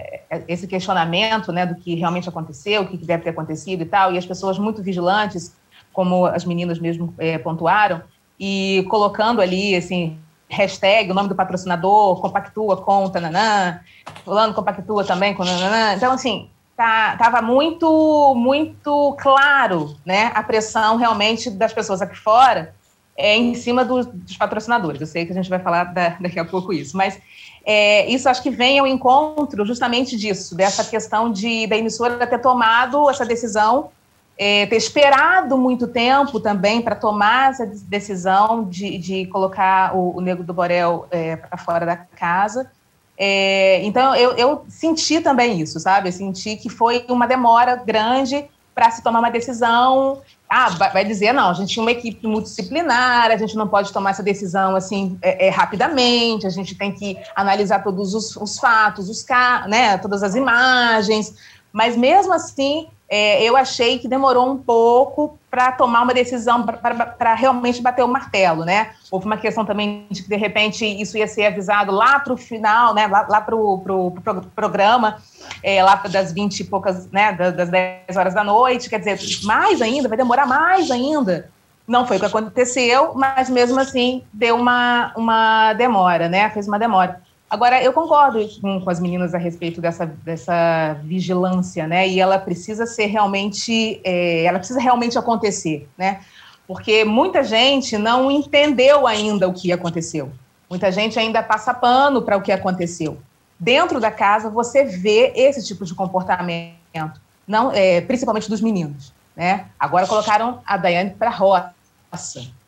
esse 0.46 0.66
questionamento 0.66 1.52
né, 1.52 1.66
do 1.66 1.74
que 1.74 1.94
realmente 1.94 2.28
aconteceu, 2.28 2.82
o 2.82 2.86
que 2.86 2.96
deve 2.96 3.24
ter 3.24 3.30
acontecido 3.30 3.82
e 3.82 3.86
tal, 3.86 4.12
e 4.12 4.18
as 4.18 4.24
pessoas 4.24 4.58
muito 4.58 4.82
vigilantes, 4.82 5.54
como 5.92 6.24
as 6.26 6.46
meninas 6.46 6.78
mesmo 6.78 7.12
é, 7.18 7.36
pontuaram, 7.36 8.02
e 8.40 8.86
colocando 8.88 9.40
ali, 9.40 9.74
assim, 9.74 10.18
hashtag, 10.48 11.10
o 11.10 11.14
nome 11.14 11.28
do 11.28 11.34
patrocinador, 11.34 12.20
compactua 12.20 12.76
com 12.76 13.08
tananã, 13.08 13.80
fulano 14.24 14.54
compactua 14.54 15.04
também 15.04 15.34
com 15.34 15.44
tananã. 15.44 15.94
Então, 15.94 16.12
assim, 16.12 16.48
tá, 16.76 17.16
tava 17.16 17.42
muito, 17.42 18.34
muito 18.36 19.16
claro, 19.20 19.96
né, 20.04 20.30
a 20.34 20.42
pressão 20.42 20.96
realmente 20.96 21.50
das 21.50 21.72
pessoas 21.72 22.00
aqui 22.02 22.16
fora 22.16 22.74
é, 23.16 23.36
em 23.36 23.54
cima 23.54 23.84
do, 23.84 24.04
dos 24.04 24.36
patrocinadores. 24.36 25.00
Eu 25.00 25.06
sei 25.06 25.24
que 25.24 25.32
a 25.32 25.34
gente 25.34 25.48
vai 25.48 25.58
falar 25.58 25.84
da, 25.84 26.10
daqui 26.20 26.38
a 26.38 26.44
pouco 26.44 26.72
isso, 26.72 26.96
mas 26.96 27.18
é, 27.64 28.06
isso 28.08 28.28
acho 28.28 28.42
que 28.42 28.50
vem 28.50 28.78
ao 28.78 28.86
encontro 28.86 29.64
justamente 29.64 30.16
disso, 30.16 30.54
dessa 30.54 30.84
questão 30.84 31.32
de 31.32 31.66
da 31.66 31.76
emissora 31.76 32.26
ter 32.26 32.38
tomado 32.38 33.08
essa 33.08 33.24
decisão, 33.24 33.90
é, 34.38 34.66
ter 34.66 34.76
esperado 34.76 35.56
muito 35.56 35.86
tempo 35.86 36.38
também 36.38 36.82
para 36.82 36.94
tomar 36.94 37.50
essa 37.50 37.66
decisão 37.66 38.64
de, 38.64 38.98
de 38.98 39.26
colocar 39.26 39.96
o, 39.96 40.16
o 40.16 40.20
Negro 40.20 40.44
do 40.44 40.52
Borel 40.52 41.06
é, 41.10 41.36
para 41.36 41.56
fora 41.56 41.86
da 41.86 41.96
casa. 41.96 42.70
É, 43.18 43.82
então, 43.82 44.14
eu, 44.14 44.32
eu, 44.32 44.64
senti 44.68 45.20
também 45.20 45.60
isso, 45.60 45.80
sabe? 45.80 46.08
Eu 46.08 46.12
senti 46.12 46.56
que 46.56 46.68
foi 46.68 47.06
uma 47.08 47.26
demora 47.26 47.76
grande 47.76 48.44
para 48.74 48.90
se 48.90 49.02
tomar 49.02 49.20
uma 49.20 49.30
decisão. 49.30 50.20
Ah, 50.46 50.68
vai 50.68 51.02
dizer, 51.02 51.32
não, 51.32 51.48
a 51.48 51.54
gente 51.54 51.72
tinha 51.72 51.82
uma 51.82 51.90
equipe 51.90 52.26
multidisciplinar, 52.26 53.30
a 53.30 53.36
gente 53.38 53.56
não 53.56 53.66
pode 53.66 53.90
tomar 53.90 54.10
essa 54.10 54.22
decisão 54.22 54.76
assim 54.76 55.18
é, 55.22 55.46
é, 55.46 55.50
rapidamente, 55.50 56.46
a 56.46 56.50
gente 56.50 56.74
tem 56.74 56.92
que 56.92 57.18
analisar 57.34 57.82
todos 57.82 58.14
os, 58.14 58.36
os 58.36 58.58
fatos, 58.58 59.08
os 59.08 59.24
né, 59.66 59.96
todas 59.96 60.22
as 60.22 60.34
imagens, 60.34 61.34
mas 61.72 61.96
mesmo 61.96 62.32
assim, 62.32 62.86
é, 63.08 63.42
eu 63.42 63.56
achei 63.56 63.98
que 63.98 64.08
demorou 64.08 64.50
um 64.50 64.56
pouco 64.56 65.38
para 65.48 65.70
tomar 65.72 66.02
uma 66.02 66.12
decisão, 66.12 66.64
para 66.64 67.34
realmente 67.34 67.80
bater 67.80 68.04
o 68.04 68.08
martelo, 68.08 68.64
né? 68.64 68.90
Houve 69.10 69.26
uma 69.26 69.36
questão 69.36 69.64
também 69.64 70.06
de 70.10 70.24
que, 70.24 70.28
de 70.28 70.36
repente, 70.36 70.84
isso 70.84 71.16
ia 71.16 71.28
ser 71.28 71.46
avisado 71.46 71.92
lá 71.92 72.18
para 72.18 72.32
o 72.32 72.36
final, 72.36 72.92
né? 72.92 73.06
lá, 73.06 73.24
lá 73.28 73.40
para 73.40 73.54
o 73.54 73.78
pro, 73.78 74.10
pro 74.10 74.42
programa, 74.54 75.18
é, 75.62 75.82
lá 75.84 75.94
das 75.94 76.32
20 76.32 76.60
e 76.60 76.64
poucas, 76.64 77.10
né? 77.12 77.32
das 77.32 77.68
10 77.68 78.16
horas 78.16 78.34
da 78.34 78.42
noite, 78.42 78.90
quer 78.90 78.98
dizer, 78.98 79.18
mais 79.44 79.80
ainda, 79.80 80.08
vai 80.08 80.18
demorar 80.18 80.46
mais 80.46 80.90
ainda. 80.90 81.48
Não 81.86 82.04
foi 82.04 82.16
o 82.16 82.20
que 82.20 82.26
aconteceu, 82.26 83.14
mas 83.14 83.48
mesmo 83.48 83.78
assim 83.78 84.24
deu 84.32 84.56
uma, 84.56 85.12
uma 85.16 85.72
demora, 85.74 86.28
né? 86.28 86.50
Fez 86.50 86.66
uma 86.66 86.80
demora. 86.80 87.22
Agora, 87.48 87.80
eu 87.80 87.92
concordo 87.92 88.40
com, 88.60 88.80
com, 88.80 88.90
as 88.90 88.98
meninas 88.98 89.32
a 89.32 89.38
respeito 89.38 89.80
dessa, 89.80 90.04
dessa 90.04 90.94
vigilância, 91.04 91.86
né? 91.86 92.08
E 92.08 92.20
ela 92.20 92.38
precisa 92.38 92.86
ser 92.86 93.06
realmente, 93.06 94.00
é, 94.02 94.44
ela 94.44 94.58
precisa 94.58 94.80
realmente 94.80 95.16
acontecer, 95.16 95.88
né? 95.96 96.20
Porque 96.66 97.04
muita 97.04 97.44
gente 97.44 97.96
não 97.96 98.28
entendeu 98.30 99.06
ainda 99.06 99.46
o 99.46 99.52
que 99.52 99.70
aconteceu. 99.70 100.32
Muita 100.68 100.90
gente 100.90 101.16
ainda 101.20 101.40
passa 101.40 101.72
pano 101.72 102.20
para 102.22 102.36
o 102.36 102.42
que 102.42 102.50
aconteceu. 102.50 103.18
Dentro 103.58 104.00
da 104.00 104.10
casa, 104.10 104.50
você 104.50 104.82
vê 104.84 105.32
esse 105.36 105.64
tipo 105.64 105.84
de 105.84 105.94
comportamento, 105.94 107.20
não, 107.46 107.70
é, 107.70 108.00
principalmente 108.00 108.50
dos 108.50 108.60
meninos, 108.60 109.14
né? 109.36 109.66
Agora 109.78 110.08
colocaram 110.08 110.60
a 110.66 110.76
Daiane 110.76 111.10
para 111.10 111.30
roça, 111.30 111.72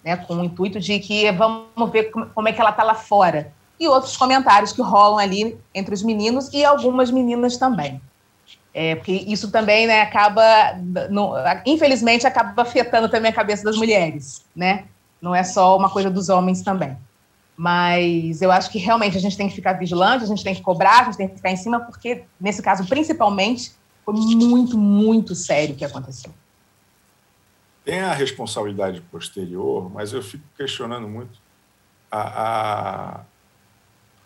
né? 0.04 0.16
Com 0.16 0.36
o 0.36 0.44
intuito 0.44 0.78
de 0.78 1.00
que 1.00 1.32
vamos 1.32 1.90
ver 1.90 2.12
como 2.12 2.48
é 2.48 2.52
que 2.52 2.60
ela 2.60 2.70
está 2.70 2.84
lá 2.84 2.94
fora 2.94 3.57
e 3.78 3.86
outros 3.86 4.16
comentários 4.16 4.72
que 4.72 4.82
rolam 4.82 5.18
ali 5.18 5.58
entre 5.74 5.94
os 5.94 6.02
meninos 6.02 6.52
e 6.52 6.64
algumas 6.64 7.10
meninas 7.10 7.56
também. 7.56 8.00
É, 8.74 8.94
porque 8.94 9.12
isso 9.12 9.50
também 9.50 9.86
né, 9.86 10.02
acaba, 10.02 10.42
infelizmente, 11.66 12.26
acaba 12.26 12.62
afetando 12.62 13.08
também 13.08 13.30
a 13.30 13.34
cabeça 13.34 13.64
das 13.64 13.76
mulheres, 13.76 14.44
né? 14.54 14.84
Não 15.20 15.34
é 15.34 15.42
só 15.42 15.76
uma 15.76 15.90
coisa 15.90 16.10
dos 16.10 16.28
homens 16.28 16.62
também. 16.62 16.96
Mas 17.56 18.40
eu 18.40 18.52
acho 18.52 18.70
que 18.70 18.78
realmente 18.78 19.16
a 19.16 19.20
gente 19.20 19.36
tem 19.36 19.48
que 19.48 19.54
ficar 19.54 19.72
vigilante, 19.72 20.22
a 20.22 20.28
gente 20.28 20.44
tem 20.44 20.54
que 20.54 20.62
cobrar, 20.62 21.00
a 21.00 21.04
gente 21.04 21.16
tem 21.16 21.28
que 21.28 21.36
ficar 21.36 21.50
em 21.50 21.56
cima, 21.56 21.80
porque 21.80 22.24
nesse 22.40 22.62
caso, 22.62 22.86
principalmente, 22.86 23.72
foi 24.04 24.14
muito, 24.14 24.78
muito 24.78 25.34
sério 25.34 25.74
o 25.74 25.76
que 25.76 25.84
aconteceu. 25.84 26.32
Tem 27.84 28.00
a 28.00 28.12
responsabilidade 28.12 29.00
posterior, 29.00 29.90
mas 29.92 30.12
eu 30.12 30.22
fico 30.22 30.44
questionando 30.56 31.08
muito 31.08 31.40
a, 32.10 32.20
a 32.20 33.20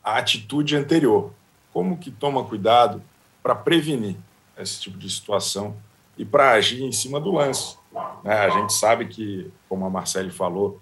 a 0.02 0.18
atitude 0.18 0.76
anterior. 0.76 1.32
Como 1.72 1.96
que 1.96 2.10
toma 2.10 2.44
cuidado 2.44 3.02
para 3.42 3.54
prevenir 3.54 4.16
esse 4.58 4.80
tipo 4.80 4.98
de 4.98 5.08
situação 5.08 5.76
e 6.16 6.24
para 6.24 6.52
agir 6.52 6.82
em 6.82 6.92
cima 6.92 7.20
do 7.20 7.32
lance? 7.32 7.76
Né? 8.22 8.34
A 8.38 8.50
gente 8.50 8.72
sabe 8.72 9.06
que, 9.06 9.50
como 9.68 9.84
a 9.84 9.90
Marcele 9.90 10.30
falou, 10.30 10.80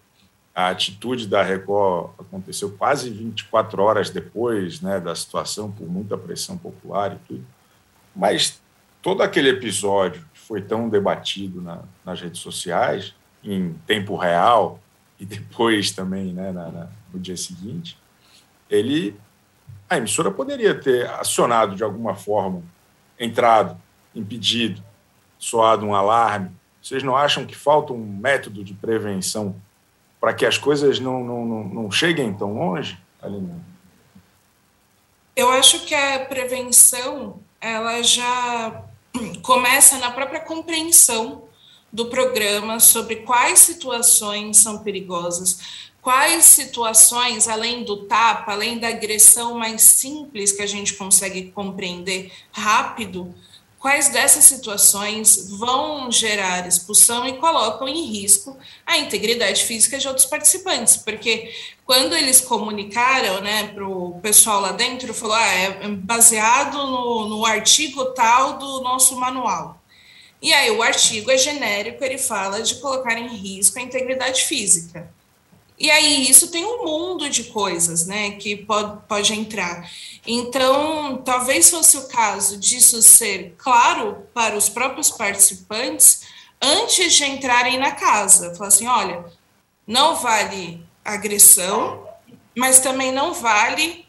a 0.55 0.69
atitude 0.69 1.27
da 1.27 1.43
Record 1.43 2.11
aconteceu 2.19 2.73
quase 2.73 3.09
24 3.11 3.83
horas 3.83 4.11
depois 4.11 4.81
né, 4.81 5.01
da 5.01 5.15
situação, 5.15 5.71
por 5.71 5.89
muita 5.89 6.19
pressão 6.19 6.59
popular 6.59 7.13
e 7.13 7.19
tudo. 7.27 7.47
Mas 8.15 8.61
todo 9.01 9.23
aquele 9.23 9.49
episódio 9.49 10.25
que 10.35 10.41
foi 10.41 10.61
tão 10.61 10.89
debatido 10.89 11.63
na, 11.63 11.83
nas 12.05 12.21
redes 12.21 12.41
sociais, 12.41 13.15
em 13.43 13.73
tempo 13.87 14.17
real, 14.17 14.81
e 15.19 15.25
depois 15.25 15.93
também 15.93 16.33
né, 16.33 16.51
na, 16.51 16.69
na, 16.71 16.89
no 17.13 17.19
dia 17.21 17.37
seguinte, 17.37 17.97
ele 18.71 19.19
a 19.89 19.97
emissora 19.97 20.31
poderia 20.31 20.73
ter 20.73 21.11
acionado 21.11 21.75
de 21.75 21.83
alguma 21.83 22.15
forma, 22.15 22.63
entrado, 23.19 23.77
impedido, 24.15 24.81
soado 25.37 25.85
um 25.85 25.95
alarme. 25.95 26.53
Vocês 26.81 27.03
não 27.03 27.17
acham 27.17 27.45
que 27.45 27.57
falta 27.57 27.93
um 27.93 28.07
método 28.07 28.63
de 28.63 28.73
prevenção 28.73 29.57
para 30.21 30.33
que 30.33 30.47
as 30.47 30.57
coisas 30.57 31.01
não, 31.01 31.25
não, 31.25 31.45
não, 31.45 31.65
não 31.65 31.91
cheguem 31.91 32.33
tão 32.33 32.55
longe, 32.55 32.97
Aline? 33.21 33.53
Eu 35.35 35.51
acho 35.51 35.85
que 35.87 35.95
a 35.95 36.25
prevenção 36.27 37.41
ela 37.61 38.01
já 38.03 38.85
começa 39.43 39.99
na 39.99 40.13
própria 40.13 40.41
compreensão 40.41 41.49
do 41.93 42.07
programa 42.07 42.79
sobre 42.79 43.17
quais 43.17 43.59
situações 43.59 44.59
são 44.59 44.79
perigosas, 44.79 45.90
quais 46.03 46.45
situações, 46.45 47.49
além 47.49 47.85
do 47.85 48.05
tapa, 48.05 48.53
além 48.53 48.79
da 48.79 48.89
agressão 48.89 49.55
mais 49.55 49.83
simples 49.83 50.53
que 50.53 50.63
a 50.63 50.67
gente 50.67 50.95
consegue 50.95 51.51
compreender 51.53 52.33
rápido, 52.53 53.35
quais 53.79 54.11
dessas 54.11 54.45
situações 54.45 55.51
vão 55.59 56.13
gerar 56.13 56.67
expulsão 56.69 57.27
e 57.27 57.39
colocam 57.39 57.89
em 57.89 58.05
risco 58.05 58.57
a 58.87 58.99
integridade 58.99 59.65
física 59.65 59.99
de 59.99 60.07
outros 60.07 60.27
participantes, 60.27 60.99
porque 60.99 61.51
quando 61.87 62.15
eles 62.15 62.43
comunicaram 62.43 63.41
né, 63.41 63.69
para 63.69 63.89
o 63.89 64.21
pessoal 64.21 64.61
lá 64.61 64.73
dentro, 64.73 65.15
falou, 65.15 65.35
ah, 65.35 65.47
é 65.47 65.89
baseado 65.89 66.77
no, 66.77 67.29
no 67.29 67.47
artigo 67.47 68.05
tal 68.13 68.59
do 68.59 68.83
nosso 68.83 69.17
manual. 69.17 69.81
E 70.43 70.53
aí 70.53 70.71
o 70.71 70.83
artigo 70.83 71.31
é 71.31 71.37
genérico, 71.37 72.05
ele 72.05 72.17
fala 72.17 72.63
de 72.63 72.77
colocar 72.77 73.19
em 73.19 73.29
risco 73.29 73.79
a 73.79 73.83
integridade 73.83 74.43
física. 74.43 75.11
E 75.81 75.91
aí 75.91 76.29
isso 76.29 76.49
tem 76.49 76.63
um 76.63 76.85
mundo 76.85 77.31
de 77.31 77.45
coisas, 77.45 78.07
né, 78.07 78.33
que 78.33 78.55
pode, 78.55 79.01
pode 79.09 79.33
entrar. 79.33 79.91
Então, 80.27 81.23
talvez 81.25 81.71
fosse 81.71 81.97
o 81.97 82.07
caso 82.07 82.59
disso 82.59 83.01
ser 83.01 83.55
claro 83.57 84.27
para 84.35 84.55
os 84.59 84.69
próprios 84.69 85.11
participantes 85.11 86.21
antes 86.61 87.15
de 87.15 87.25
entrarem 87.25 87.79
na 87.79 87.93
casa. 87.93 88.55
Falar 88.55 88.69
assim, 88.69 88.87
olha, 88.87 89.25
não 89.87 90.17
vale 90.17 90.85
agressão, 91.03 92.07
mas 92.55 92.81
também 92.81 93.11
não 93.11 93.33
vale 93.33 94.05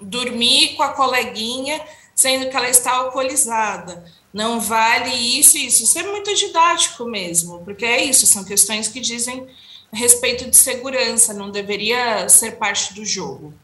dormir 0.00 0.76
com 0.76 0.84
a 0.84 0.92
coleguinha 0.92 1.84
sendo 2.14 2.48
que 2.48 2.56
ela 2.56 2.70
está 2.70 2.92
alcoolizada. 2.92 4.04
Não 4.32 4.60
vale 4.60 5.10
isso 5.10 5.58
e 5.58 5.66
isso. 5.66 5.82
Isso 5.82 5.98
é 5.98 6.04
muito 6.04 6.32
didático 6.32 7.04
mesmo, 7.06 7.64
porque 7.64 7.84
é 7.84 8.04
isso, 8.04 8.24
são 8.24 8.44
questões 8.44 8.86
que 8.86 9.00
dizem 9.00 9.48
respeito 9.92 10.48
de 10.48 10.56
segurança, 10.56 11.32
não 11.32 11.50
deveria 11.50 12.28
ser 12.28 12.52
parte 12.52 12.94
do 12.94 13.04
jogo. 13.04 13.54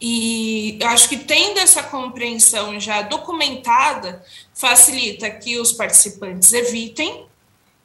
E 0.00 0.78
eu 0.80 0.88
acho 0.88 1.08
que 1.08 1.16
tendo 1.16 1.60
essa 1.60 1.82
compreensão 1.82 2.78
já 2.80 3.02
documentada, 3.02 4.24
facilita 4.52 5.30
que 5.30 5.58
os 5.60 5.72
participantes 5.72 6.52
evitem, 6.52 7.26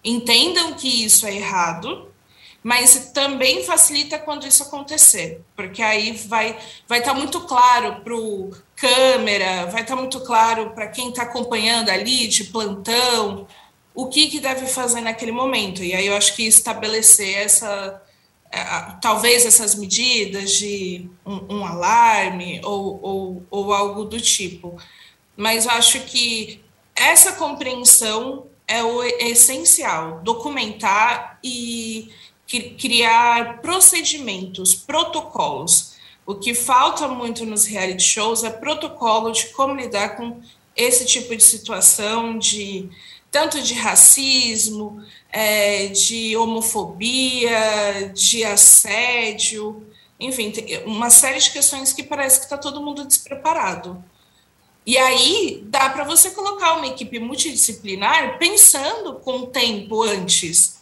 entendam 0.03 0.73
que 0.73 1.05
isso 1.05 1.27
é 1.27 1.35
errado, 1.35 2.11
mas 2.63 3.11
também 3.13 3.63
facilita 3.63 4.17
quando 4.17 4.47
isso 4.47 4.63
acontecer, 4.63 5.41
porque 5.55 5.81
aí 5.81 6.13
vai 6.13 6.57
vai 6.87 6.99
estar 6.99 7.13
tá 7.13 7.17
muito 7.17 7.41
claro 7.41 8.01
para 8.01 8.15
o 8.15 8.51
câmera, 8.75 9.67
vai 9.67 9.83
estar 9.83 9.95
tá 9.95 10.01
muito 10.01 10.19
claro 10.21 10.71
para 10.71 10.87
quem 10.87 11.09
está 11.09 11.23
acompanhando 11.23 11.89
ali 11.89 12.27
de 12.27 12.45
plantão, 12.45 13.47
o 13.97 14.05
que, 14.05 14.27
que 14.27 14.39
deve 14.39 14.67
fazer 14.67 15.01
naquele 15.01 15.31
momento. 15.31 15.83
E 15.83 15.95
aí 15.95 16.05
eu 16.05 16.15
acho 16.15 16.35
que 16.35 16.43
estabelecer 16.43 17.35
essa, 17.35 17.99
é, 18.51 18.59
talvez 19.01 19.43
essas 19.43 19.73
medidas 19.73 20.51
de 20.51 21.09
um, 21.25 21.55
um 21.55 21.65
alarme 21.65 22.61
ou, 22.63 22.99
ou, 23.01 23.43
ou, 23.49 23.73
algo 23.73 24.05
do 24.05 24.21
tipo. 24.21 24.77
Mas 25.35 25.65
eu 25.65 25.71
acho 25.71 26.01
que 26.01 26.61
essa 26.95 27.31
compreensão 27.31 28.45
é 28.67 28.83
o 28.83 29.03
essencial, 29.03 30.21
documentar 30.23 31.39
e 31.43 32.11
criar 32.77 33.61
procedimentos, 33.63 34.75
protocolos. 34.75 35.95
O 36.23 36.35
que 36.35 36.53
falta 36.53 37.07
muito 37.07 37.47
nos 37.47 37.65
reality 37.65 38.03
shows 38.03 38.43
é 38.43 38.51
protocolo 38.51 39.31
de 39.31 39.47
como 39.47 39.73
lidar 39.73 40.15
com 40.15 40.39
esse 40.75 41.03
tipo 41.03 41.35
de 41.35 41.41
situação, 41.41 42.37
de 42.37 42.87
tanto 43.37 43.61
de 43.61 43.75
racismo, 43.75 44.99
é, 45.31 45.89
de 45.89 46.35
homofobia, 46.35 48.11
de 48.11 48.43
assédio, 48.43 49.85
enfim, 50.19 50.51
uma 50.87 51.11
série 51.11 51.37
de 51.37 51.51
questões 51.51 51.93
que 51.93 52.01
parece 52.01 52.39
que 52.39 52.45
está 52.45 52.57
todo 52.57 52.81
mundo 52.81 53.05
despreparado. 53.05 54.03
E 54.83 54.97
aí 54.97 55.61
dá 55.65 55.87
para 55.91 56.03
você 56.03 56.31
colocar 56.31 56.77
uma 56.77 56.87
equipe 56.87 57.19
multidisciplinar 57.19 58.39
pensando 58.39 59.19
com 59.19 59.45
tempo 59.45 60.01
antes, 60.01 60.81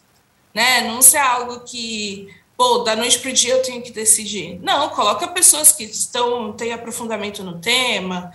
né? 0.53 0.87
Não 0.87 1.01
ser 1.01 1.17
algo 1.17 1.59
que, 1.65 2.33
pô, 2.55 2.77
da 2.79 2.95
noite 2.95 3.19
para 3.19 3.31
o 3.31 3.33
dia 3.33 3.55
eu 3.55 3.63
tenho 3.63 3.81
que 3.81 3.91
decidir. 3.91 4.61
Não, 4.61 4.87
coloca 4.91 5.27
pessoas 5.27 5.73
que 5.73 5.83
estão 5.83 6.53
têm 6.53 6.71
aprofundamento 6.71 7.43
no 7.43 7.59
tema, 7.59 8.31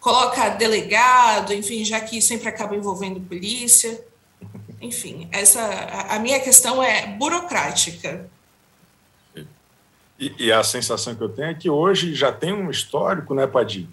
coloca 0.00 0.48
delegado, 0.50 1.52
enfim, 1.52 1.84
já 1.84 2.00
que 2.00 2.20
sempre 2.20 2.48
acaba 2.48 2.76
envolvendo 2.76 3.20
polícia. 3.20 4.02
Enfim, 4.80 5.28
essa 5.32 5.60
a, 6.08 6.18
minha 6.18 6.38
questão 6.40 6.82
é 6.82 7.06
burocrática. 7.06 8.28
E, 10.18 10.34
e, 10.38 10.52
a 10.52 10.62
sensação 10.64 11.14
que 11.14 11.22
eu 11.22 11.28
tenho 11.28 11.48
é 11.48 11.54
que 11.54 11.70
hoje 11.70 12.14
já 12.14 12.32
tem 12.32 12.52
um 12.52 12.70
histórico, 12.70 13.34
né, 13.34 13.46
Padim, 13.46 13.88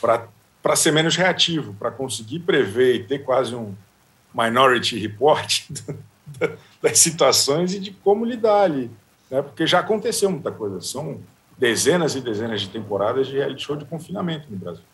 para 0.00 0.76
ser 0.76 0.92
menos 0.92 1.16
reativo, 1.16 1.74
para 1.74 1.90
conseguir 1.90 2.40
prever 2.40 2.96
e 2.96 3.04
ter 3.04 3.20
quase 3.20 3.54
um 3.54 3.74
minority 4.34 4.98
report 4.98 5.62
das 6.80 6.98
situações 6.98 7.74
e 7.74 7.80
de 7.80 7.90
como 7.90 8.24
lidar 8.24 8.62
ali. 8.62 8.90
Né? 9.30 9.40
Porque 9.40 9.66
já 9.66 9.80
aconteceu 9.80 10.30
muita 10.30 10.50
coisa. 10.50 10.80
São 10.80 11.20
dezenas 11.56 12.14
e 12.14 12.20
dezenas 12.20 12.60
de 12.60 12.68
temporadas 12.68 13.26
de 13.26 13.36
reality 13.36 13.62
show 13.62 13.76
de 13.76 13.84
confinamento 13.84 14.46
no 14.50 14.56
Brasil. 14.56 14.84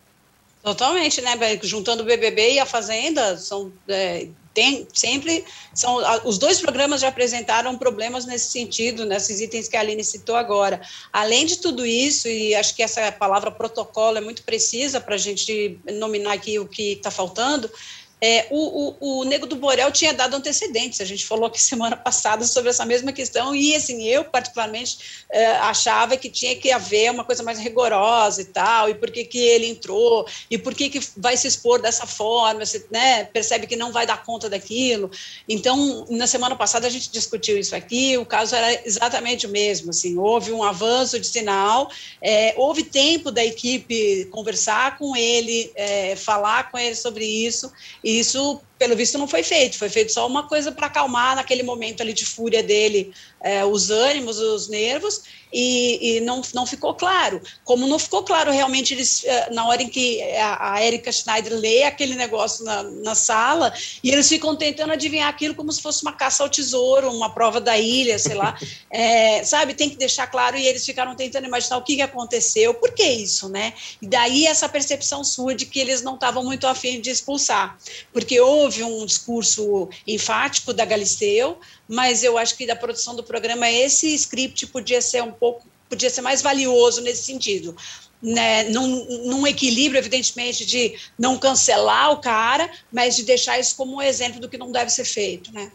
Totalmente, 0.63 1.21
né, 1.21 1.33
juntando 1.63 2.03
o 2.03 2.07
BBB 2.07 2.55
e 2.55 2.59
a 2.59 2.67
Fazenda, 2.67 3.39
são 3.39 3.73
é, 3.89 4.29
tem 4.59 4.89
sempre 4.93 5.45
são 5.73 5.99
os 6.25 6.37
dois 6.37 6.61
programas 6.61 7.01
já 7.01 7.07
apresentaram 7.09 7.79
problemas 7.79 8.27
nesse 8.27 8.51
sentido, 8.51 9.05
nesses 9.05 9.41
itens 9.41 9.69
que 9.69 9.77
a 9.77 9.81
Aline 9.81 10.03
citou 10.03 10.35
agora. 10.35 10.81
Além 11.13 11.47
de 11.47 11.59
tudo 11.59 11.87
isso, 11.87 12.27
e 12.27 12.57
acho 12.57 12.75
que 12.75 12.83
essa 12.83 13.13
palavra 13.13 13.53
protocolo 13.53 14.19
é 14.19 14.21
muito 14.21 14.43
precisa 14.43 15.01
para 15.01 15.15
a 15.15 15.19
gente 15.19 15.79
nominar 15.93 16.33
aqui 16.33 16.59
o 16.59 16.67
que 16.67 16.95
está 16.95 17.09
faltando, 17.09 17.71
é, 18.21 18.47
o, 18.51 18.97
o, 19.01 19.21
o 19.21 19.25
Nego 19.25 19.47
do 19.47 19.57
Borel 19.57 19.93
tinha 19.93 20.13
dado 20.13 20.35
antecedentes, 20.35 21.01
a 21.01 21.05
gente 21.05 21.25
falou 21.25 21.47
aqui 21.47 21.61
semana 21.63 21.97
passada 21.97 22.45
sobre 22.45 22.71
essa 22.71 22.85
mesma 22.85 23.13
questão, 23.13 23.55
e 23.55 23.75
assim, 23.75 24.05
eu 24.05 24.25
particularmente 24.25 25.25
é, 25.31 25.53
achava 25.59 26.17
que 26.17 26.29
tinha 26.29 26.57
que 26.57 26.71
haver 26.71 27.11
uma 27.11 27.25
coisa 27.25 27.43
mais 27.43 27.59
rigorosa 27.59 28.43
e 28.43 28.45
tal, 28.45 28.89
e 28.89 28.95
por 28.95 29.11
que, 29.11 29.25
que 29.25 29.39
ele 29.39 29.67
entrou, 29.67 30.27
e 30.51 30.59
por 30.59 30.75
que, 30.75 30.91
que 30.91 31.01
vai 31.17 31.37
se 31.37 31.47
expor 31.47 31.81
dessa 31.81 32.07
forma, 32.07 32.65
você 32.65 32.85
né, 32.91 33.25
percebe 33.25 33.67
que 33.67 33.77
não 33.77 33.93
vai 33.93 34.07
dar 34.07 34.25
conta 34.25 34.49
daquilo. 34.49 35.11
Então, 35.49 36.07
na 36.11 36.27
semana 36.27 36.57
passada 36.57 36.87
a 36.87 36.91
gente 36.91 37.11
discutiu 37.11 37.57
isso 37.59 37.75
aqui, 37.75 38.17
o 38.19 38.27
caso 38.27 38.55
era 38.55 38.87
exatamente 38.87 39.47
o 39.47 39.51
mesmo, 39.51 39.91
assim, 39.91 40.17
houve 40.19 40.53
um 40.53 40.63
avanço 40.63 41.21
de 41.21 41.27
sinal, 41.27 41.91
é, 42.21 42.55
houve 42.57 42.83
tempo 42.83 43.31
da 43.31 43.45
equipe 43.45 44.27
conversar 44.31 44.99
com 44.99 45.15
ele, 45.15 45.71
é, 45.75 46.17
falar 46.17 46.71
com 46.71 46.79
ele 46.79 46.95
sobre 46.95 47.25
isso, 47.25 47.71
isso, 48.09 48.63
pelo 48.79 48.97
visto, 48.97 49.19
não 49.19 49.27
foi 49.27 49.43
feito. 49.43 49.77
Foi 49.77 49.89
feito 49.89 50.13
só 50.13 50.27
uma 50.27 50.47
coisa 50.47 50.71
para 50.71 50.87
acalmar 50.87 51.37
naquele 51.37 51.63
momento 51.63 52.01
ali 52.01 52.13
de 52.13 52.25
fúria 52.25 52.63
dele 52.63 53.13
é, 53.41 53.65
os 53.65 53.91
ânimos, 53.91 54.39
os 54.39 54.69
nervos, 54.69 55.23
e, 55.53 56.17
e, 56.17 56.21
não, 56.21 56.43
não 56.53 56.67
ficou 56.67 56.95
claro. 56.95 57.41
Como 57.65 57.87
não 57.87 57.99
ficou 57.99 58.23
claro 58.23 58.51
realmente, 58.51 58.93
eles, 58.93 59.25
é, 59.25 59.51
na 59.51 59.67
hora 59.67 59.83
em 59.83 59.89
que 59.89 60.21
a, 60.33 60.75
a 60.75 60.85
Erika 60.85 61.11
Schneider 61.11 61.55
lê 61.55 61.85
aquele 61.85 62.15
negócio 62.15 62.65
na, 62.65 62.83
na 62.83 63.15
sala, 63.15 63.73
e 64.03 64.11
eles 64.11 64.29
ficam 64.29 64.55
tentando 64.57 64.93
adivinhar 64.93 65.29
aquilo 65.29 65.55
como 65.55 65.73
se 65.73 65.81
fosse 65.81 66.03
uma 66.03 66.13
caça 66.13 66.43
ao 66.43 66.49
tesouro, 66.49 67.11
uma 67.11 67.31
prova 67.33 67.61
da 67.61 67.79
ilha, 67.79 68.19
sei 68.19 68.35
lá, 68.35 68.59
é, 68.91 69.43
sabe? 69.45 69.73
Tem 69.75 69.89
que 69.89 69.97
deixar 69.97 70.27
claro, 70.27 70.57
e 70.57 70.67
eles 70.67 70.85
ficaram 70.85 71.15
tentando 71.15 71.47
imaginar 71.47 71.79
o 71.79 71.83
que, 71.83 71.97
que 71.97 72.03
aconteceu, 72.03 72.75
por 72.75 72.93
que 72.93 73.05
isso, 73.05 73.49
né? 73.49 73.73
E 74.03 74.07
daí 74.07 74.47
essa 74.47 74.69
percepção 74.69 75.25
sua 75.25 75.55
de 75.55 75.65
que 75.65 75.79
eles 75.79 76.03
não 76.03 76.15
estavam 76.15 76.45
muito 76.45 76.67
afim 76.67 77.01
de 77.01 77.11
expulsar, 77.11 77.79
porque 78.13 78.39
houve 78.39 78.68
um 78.83 79.05
discurso 79.07 79.89
enfático 80.07 80.73
da 80.73 80.85
Galisteu, 80.85 81.59
mas 81.89 82.23
eu 82.23 82.37
acho 82.37 82.57
que 82.57 82.67
da 82.67 82.77
produção 82.77 83.15
do 83.15 83.23
programa 83.23 83.71
esse 83.71 84.15
script 84.15 84.67
podia 84.69 85.01
ser 85.01 85.23
um 85.23 85.33
pouco, 85.33 85.67
podia 85.89 86.11
ser 86.11 86.21
mais 86.21 86.43
valioso 86.43 87.01
nesse 87.01 87.23
sentido. 87.23 87.77
Né, 88.21 88.65
num, 88.65 89.27
num, 89.27 89.47
equilíbrio, 89.47 90.01
evidentemente, 90.01 90.67
de 90.67 90.99
não 91.17 91.39
cancelar 91.39 92.11
o 92.11 92.17
cara, 92.17 92.69
mas 92.93 93.15
de 93.15 93.23
deixar 93.23 93.61
isso 93.61 93.77
como 93.77 93.97
um 93.97 94.03
exemplo 94.03 94.41
do 94.41 94.49
que 94.49 94.59
não 94.59 94.73
deve 94.73 94.91
ser 94.91 95.05
feito. 95.05 95.53
Né? 95.53 95.71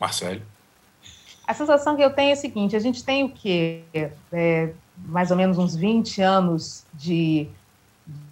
Marcelo. 0.00 0.40
A 1.46 1.52
sensação 1.52 1.96
que 1.96 2.02
eu 2.02 2.14
tenho 2.14 2.30
é 2.30 2.32
a 2.32 2.36
seguinte: 2.36 2.74
a 2.74 2.78
gente 2.78 3.04
tem 3.04 3.24
o 3.24 3.28
quê? 3.28 3.82
É, 4.32 4.72
mais 4.96 5.30
ou 5.30 5.36
menos 5.36 5.58
uns 5.58 5.74
20 5.76 6.22
anos 6.22 6.84
de 6.94 7.48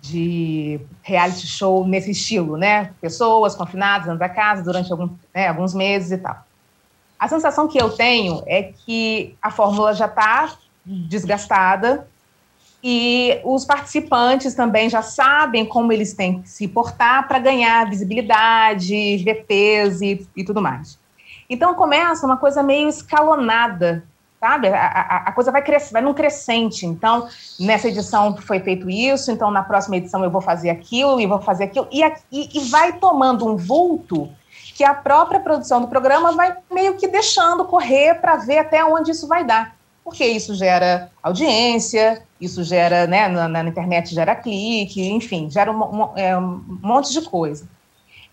de 0.01 0.81
reality 1.03 1.47
show 1.47 1.87
nesse 1.87 2.13
estilo, 2.13 2.57
né? 2.57 2.93
Pessoas 3.01 3.55
confinadas 3.55 4.07
dentro 4.07 4.19
da 4.19 4.29
casa 4.29 4.63
durante 4.63 4.91
algum, 4.91 5.11
né, 5.35 5.49
alguns 5.49 5.75
meses 5.75 6.13
e 6.13 6.19
tal. 6.19 6.45
A 7.19 7.29
sensação 7.29 7.67
que 7.67 7.81
eu 7.81 7.91
tenho 7.91 8.43
é 8.47 8.63
que 8.63 9.37
a 9.43 9.51
fórmula 9.51 9.93
já 9.93 10.07
está 10.07 10.57
desgastada 10.87 12.07
e 12.83 13.41
os 13.45 13.65
participantes 13.65 14.55
também 14.55 14.89
já 14.89 15.03
sabem 15.03 15.67
como 15.67 15.93
eles 15.93 16.15
têm 16.15 16.43
que 16.43 16.49
se 16.49 16.69
portar 16.69 17.27
para 17.27 17.41
ganhar 17.41 17.89
visibilidade, 17.91 19.19
VTs 19.19 20.01
e, 20.01 20.27
e 20.37 20.45
tudo 20.45 20.63
mais. 20.63 20.99
Então 21.51 21.75
começa 21.75 22.25
uma 22.25 22.37
coisa 22.37 22.63
meio 22.63 22.89
escalonada, 22.89 24.05
sabe? 24.41 24.69
A, 24.69 24.87
a, 24.87 25.17
a 25.29 25.33
coisa 25.33 25.51
vai 25.51 25.63
crescer, 25.63 25.93
vai 25.93 26.03
num 26.03 26.15
crescente. 26.15 26.87
Então, 26.87 27.29
nessa 27.59 27.89
edição 27.89 28.37
foi 28.37 28.61
feito 28.61 28.89
isso, 28.89 29.31
então 29.31 29.51
na 29.51 29.63
próxima 29.63 29.97
edição 29.97 30.23
eu 30.25 30.31
vou 30.31 30.41
fazer 30.41 30.71
aquilo 30.71 31.21
e 31.21 31.27
vou 31.27 31.41
fazer 31.41 31.65
aquilo, 31.65 31.89
e, 31.91 32.03
e, 32.31 32.59
e 32.59 32.61
vai 32.71 32.93
tomando 32.95 33.47
um 33.47 33.57
vulto 33.57 34.29
que 34.75 34.85
a 34.85 34.95
própria 34.95 35.41
produção 35.41 35.81
do 35.81 35.89
programa 35.89 36.33
vai 36.33 36.57
meio 36.71 36.95
que 36.95 37.09
deixando 37.09 37.65
correr 37.65 38.15
para 38.21 38.37
ver 38.37 38.59
até 38.59 38.85
onde 38.85 39.11
isso 39.11 39.27
vai 39.27 39.45
dar. 39.45 39.77
Porque 40.05 40.25
isso 40.25 40.55
gera 40.55 41.11
audiência, 41.23 42.23
isso 42.41 42.63
gera, 42.63 43.07
né, 43.07 43.29
na, 43.29 43.49
na 43.49 43.65
internet 43.65 44.15
gera 44.15 44.37
clique, 44.37 45.07
enfim, 45.11 45.51
gera 45.51 45.73
um, 45.73 45.83
um, 45.83 46.17
é, 46.17 46.37
um, 46.37 46.79
monte 46.81 47.13
de 47.13 47.23
coisa. 47.23 47.69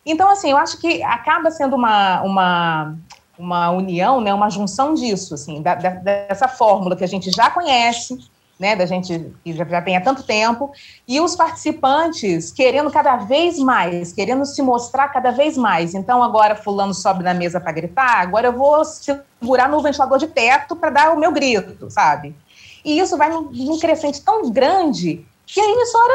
Então, 0.06 0.30
assim, 0.30 0.52
eu 0.52 0.58
acho 0.58 0.80
que 0.80 1.02
acaba 1.02 1.50
sendo 1.50 1.76
uma, 1.76 2.22
uma, 2.22 2.96
uma 3.38 3.70
união, 3.70 4.22
né, 4.22 4.34
uma 4.34 4.50
junção 4.50 4.94
disso, 4.94 5.34
assim, 5.34 5.62
da, 5.62 5.76
da, 5.76 5.90
dessa 5.90 6.48
fórmula 6.48 6.96
que 6.96 7.04
a 7.04 7.08
gente 7.08 7.32
já 7.32 7.50
conhece, 7.50 8.18
né, 8.60 8.76
da 8.76 8.86
gente 8.86 9.32
que 9.44 9.54
já, 9.54 9.66
já 9.66 9.82
tem 9.82 9.98
há 9.98 10.02
tanto 10.02 10.24
tempo, 10.24 10.72
e 11.08 11.20
os 11.20 11.36
participantes 11.36 12.52
querendo 12.52 12.90
cada 12.90 13.18
vez 13.18 13.60
mais, 13.60 14.14
querendo 14.14 14.46
se 14.46 14.62
mostrar 14.62 15.10
cada 15.10 15.32
vez 15.32 15.58
mais. 15.58 15.94
Então, 15.94 16.24
agora 16.24 16.56
fulano 16.56 16.94
sobe 16.94 17.24
na 17.24 17.34
mesa 17.34 17.60
para 17.60 17.72
gritar, 17.72 18.22
agora 18.22 18.48
eu 18.48 18.54
vou 18.54 18.84
segurar 18.86 19.68
no 19.68 19.82
ventilador 19.82 20.18
de 20.18 20.28
teto 20.28 20.76
para 20.76 20.90
dar 20.90 21.14
o 21.14 21.20
meu 21.20 21.32
grito, 21.32 21.90
sabe? 21.90 22.36
E 22.84 23.00
isso 23.00 23.18
vai 23.18 23.30
num, 23.30 23.50
num 23.52 23.80
crescente 23.80 24.22
tão 24.22 24.50
grande 24.52 25.26
que 25.46 25.60
a 25.60 25.72
emissora, 25.72 26.14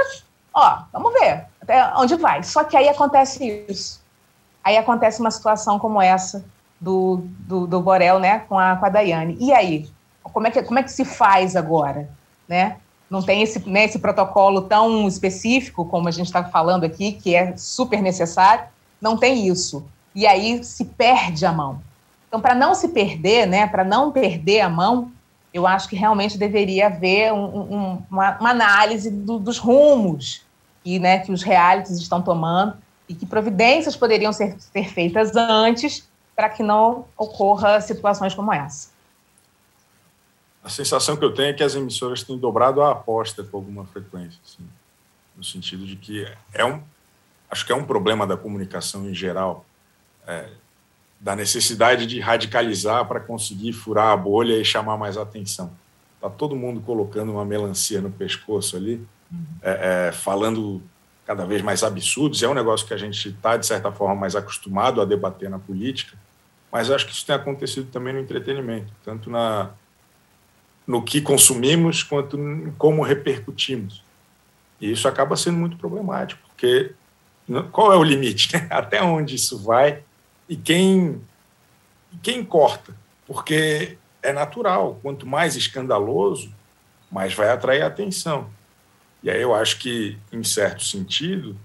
ó, 0.54 0.82
vamos 0.92 1.12
ver 1.12 1.46
até 1.60 1.92
onde 1.96 2.16
vai. 2.16 2.42
Só 2.42 2.64
que 2.64 2.76
aí 2.76 2.88
acontece 2.88 3.66
isso. 3.68 4.00
Aí 4.62 4.76
acontece 4.76 5.20
uma 5.20 5.30
situação 5.30 5.78
como 5.78 6.00
essa 6.00 6.44
do, 6.80 7.22
do, 7.40 7.66
do 7.66 7.80
Borel, 7.80 8.18
né, 8.18 8.40
com 8.48 8.58
a, 8.58 8.76
com 8.76 8.86
a 8.86 8.88
Daiane. 8.88 9.36
E 9.38 9.52
aí? 9.52 9.88
Como 10.22 10.46
é 10.46 10.50
que, 10.50 10.62
como 10.62 10.78
é 10.78 10.82
que 10.82 10.92
se 10.92 11.04
faz 11.04 11.56
agora? 11.56 12.08
né? 12.50 12.78
Não 13.08 13.22
tem 13.22 13.42
esse, 13.42 13.66
né, 13.68 13.84
esse 13.84 14.00
protocolo 14.00 14.62
tão 14.62 15.06
específico 15.06 15.84
como 15.84 16.08
a 16.08 16.10
gente 16.10 16.26
está 16.26 16.42
falando 16.42 16.82
aqui, 16.82 17.12
que 17.12 17.34
é 17.34 17.56
super 17.56 18.02
necessário, 18.02 18.64
não 19.00 19.16
tem 19.16 19.46
isso. 19.46 19.86
E 20.14 20.26
aí 20.26 20.62
se 20.64 20.84
perde 20.84 21.46
a 21.46 21.52
mão. 21.52 21.80
Então, 22.26 22.40
para 22.40 22.54
não 22.54 22.74
se 22.74 22.88
perder, 22.88 23.46
né, 23.46 23.68
para 23.68 23.84
não 23.84 24.10
perder 24.10 24.60
a 24.62 24.68
mão, 24.68 25.12
eu 25.54 25.66
acho 25.66 25.88
que 25.88 25.96
realmente 25.96 26.36
deveria 26.36 26.86
haver 26.86 27.32
um, 27.32 27.44
um, 27.44 28.02
uma, 28.10 28.38
uma, 28.38 28.50
análise 28.50 29.10
do, 29.10 29.38
dos 29.38 29.58
rumos 29.58 30.42
que, 30.82 30.98
né, 30.98 31.20
que 31.20 31.32
os 31.32 31.42
realities 31.42 31.98
estão 31.98 32.20
tomando 32.20 32.74
e 33.08 33.14
que 33.14 33.26
providências 33.26 33.96
poderiam 33.96 34.32
ser, 34.32 34.56
ser 34.58 34.88
feitas 34.88 35.34
antes 35.36 36.08
para 36.40 36.48
que 36.48 36.62
não 36.62 37.04
ocorra 37.18 37.82
situações 37.82 38.34
como 38.34 38.50
essa 38.50 38.88
a 40.64 40.70
sensação 40.70 41.14
que 41.14 41.24
eu 41.24 41.32
tenho 41.32 41.50
é 41.50 41.52
que 41.52 41.62
as 41.62 41.74
emissoras 41.74 42.22
têm 42.22 42.38
dobrado 42.38 42.82
a 42.82 42.92
aposta 42.92 43.42
com 43.42 43.56
alguma 43.56 43.84
frequência, 43.86 44.38
assim, 44.44 44.66
no 45.36 45.42
sentido 45.42 45.86
de 45.86 45.96
que 45.96 46.26
é 46.52 46.64
um, 46.64 46.82
acho 47.50 47.64
que 47.64 47.72
é 47.72 47.74
um 47.74 47.84
problema 47.84 48.26
da 48.26 48.36
comunicação 48.36 49.08
em 49.08 49.14
geral, 49.14 49.64
é, 50.26 50.48
da 51.18 51.34
necessidade 51.34 52.06
de 52.06 52.20
radicalizar 52.20 53.06
para 53.06 53.20
conseguir 53.20 53.72
furar 53.72 54.12
a 54.12 54.16
bolha 54.16 54.54
e 54.54 54.64
chamar 54.64 54.96
mais 54.96 55.16
atenção. 55.16 55.70
Está 56.16 56.28
todo 56.28 56.54
mundo 56.54 56.80
colocando 56.82 57.32
uma 57.32 57.44
melancia 57.44 58.00
no 58.00 58.10
pescoço 58.10 58.76
ali, 58.76 58.96
uhum. 59.32 59.44
é, 59.62 60.08
é, 60.08 60.12
falando 60.12 60.82
cada 61.26 61.46
vez 61.46 61.62
mais 61.62 61.82
absurdos. 61.82 62.42
É 62.42 62.48
um 62.48 62.54
negócio 62.54 62.86
que 62.86 62.92
a 62.92 62.98
gente 62.98 63.30
está, 63.30 63.56
de 63.56 63.64
certa 63.64 63.90
forma, 63.90 64.14
mais 64.14 64.36
acostumado 64.36 65.00
a 65.00 65.04
debater 65.06 65.48
na 65.48 65.58
política, 65.58 66.18
mas 66.70 66.90
acho 66.90 67.06
que 67.06 67.12
isso 67.12 67.26
tem 67.26 67.34
acontecido 67.34 67.90
também 67.90 68.12
no 68.12 68.20
entretenimento, 68.20 68.92
tanto 69.04 69.28
na, 69.30 69.70
no 70.86 71.02
que 71.02 71.20
consumimos 71.20 72.02
quanto 72.02 72.38
em 72.38 72.70
como 72.78 73.02
repercutimos. 73.02 74.02
E 74.80 74.90
isso 74.90 75.08
acaba 75.08 75.36
sendo 75.36 75.58
muito 75.58 75.76
problemático, 75.76 76.40
porque 76.48 76.92
qual 77.72 77.92
é 77.92 77.96
o 77.96 78.04
limite? 78.04 78.52
Né? 78.54 78.66
Até 78.70 79.02
onde 79.02 79.34
isso 79.34 79.58
vai 79.58 80.02
e 80.48 80.56
quem, 80.56 81.20
quem 82.22 82.44
corta? 82.44 82.94
Porque 83.26 83.96
é 84.22 84.32
natural, 84.32 84.98
quanto 85.02 85.26
mais 85.26 85.56
escandaloso, 85.56 86.52
mais 87.10 87.34
vai 87.34 87.50
atrair 87.50 87.82
atenção. 87.82 88.50
E 89.22 89.30
aí 89.30 89.40
eu 89.40 89.54
acho 89.54 89.78
que, 89.78 90.18
em 90.32 90.42
certo 90.42 90.82
sentido, 90.82 91.56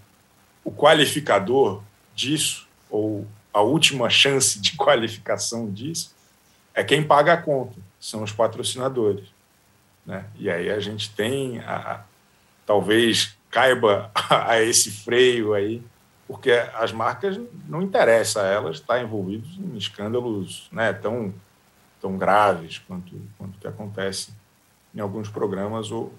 o 0.63 0.71
qualificador 0.71 1.81
disso, 2.13 2.67
ou 2.89 3.25
a 3.55 3.61
última 3.61 4.09
chance 4.09 4.59
de 4.59 4.75
qualificação 4.75 5.71
disso, 5.71 6.13
é 6.73 6.83
quem 6.83 7.01
paga 7.01 7.33
a 7.33 7.41
conta 7.41 7.79
são 7.97 8.21
os 8.21 8.33
patrocinadores. 8.33 9.23
Né? 10.05 10.25
E 10.37 10.49
aí 10.49 10.69
a 10.69 10.79
gente 10.81 11.09
tem, 11.15 11.59
a, 11.59 11.75
a, 11.75 12.03
talvez 12.65 13.37
caiba 13.49 14.11
a 14.29 14.61
esse 14.61 14.91
freio 14.91 15.53
aí, 15.53 15.81
porque 16.27 16.51
as 16.73 16.91
marcas 16.91 17.39
não 17.65 17.81
interessa 17.81 18.41
a 18.41 18.45
elas 18.45 18.77
estar 18.77 19.01
envolvidas 19.01 19.49
em 19.57 19.77
escândalos 19.77 20.67
né, 20.69 20.91
tão, 20.91 21.33
tão 22.01 22.17
graves 22.17 22.79
quanto, 22.79 23.15
quanto 23.37 23.57
que 23.57 23.67
acontece 23.67 24.33
em 24.93 24.99
alguns 24.99 25.29
programas 25.29 25.91
ou, 25.91 26.13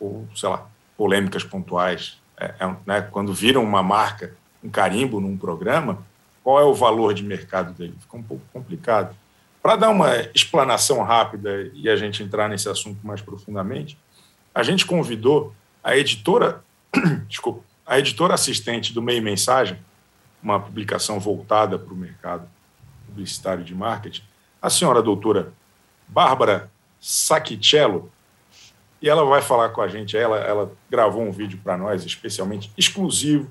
ou 0.00 0.26
sei 0.34 0.48
lá, 0.48 0.66
polêmicas 0.96 1.44
pontuais. 1.44 2.18
É, 2.36 2.54
é, 2.58 2.76
né, 2.84 3.02
quando 3.02 3.32
viram 3.32 3.62
uma 3.62 3.82
marca, 3.82 4.34
um 4.64 4.70
carimbo 4.70 5.20
num 5.20 5.36
programa, 5.36 6.04
qual 6.42 6.60
é 6.60 6.64
o 6.64 6.74
valor 6.74 7.14
de 7.14 7.22
mercado 7.22 7.72
dele? 7.72 7.94
Fica 8.00 8.16
um 8.16 8.22
pouco 8.22 8.42
complicado. 8.52 9.14
Para 9.62 9.76
dar 9.76 9.90
uma 9.90 10.10
explanação 10.34 11.02
rápida 11.02 11.70
e 11.74 11.88
a 11.88 11.96
gente 11.96 12.22
entrar 12.22 12.48
nesse 12.48 12.68
assunto 12.68 13.06
mais 13.06 13.20
profundamente, 13.20 13.98
a 14.54 14.62
gente 14.62 14.86
convidou 14.86 15.54
a 15.84 15.96
editora, 15.96 16.64
desculpa, 17.28 17.62
a 17.86 17.98
editora 17.98 18.34
assistente 18.34 18.92
do 18.92 19.02
Meio 19.02 19.22
Mensagem, 19.22 19.78
uma 20.42 20.58
publicação 20.58 21.20
voltada 21.20 21.78
para 21.78 21.92
o 21.92 21.96
mercado 21.96 22.48
publicitário 23.06 23.62
de 23.62 23.74
marketing, 23.74 24.22
a 24.62 24.70
senhora 24.70 25.02
doutora 25.02 25.52
Bárbara 26.08 26.70
Sacchicello, 27.00 28.10
e 29.02 29.08
ela 29.08 29.24
vai 29.24 29.40
falar 29.40 29.70
com 29.70 29.80
a 29.80 29.88
gente. 29.88 30.16
Ela, 30.16 30.38
ela 30.38 30.72
gravou 30.90 31.22
um 31.22 31.32
vídeo 31.32 31.58
para 31.62 31.76
nós, 31.76 32.04
especialmente 32.04 32.70
exclusivo, 32.76 33.50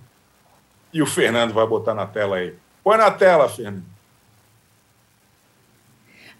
e 0.94 1.02
o 1.02 1.06
Fernando 1.06 1.54
vai 1.54 1.66
botar 1.66 1.94
na 1.94 2.06
tela 2.06 2.38
aí. 2.38 2.56
Põe 2.90 2.98
na 2.98 3.12
tela, 3.12 3.48
Fernando. 3.48 3.84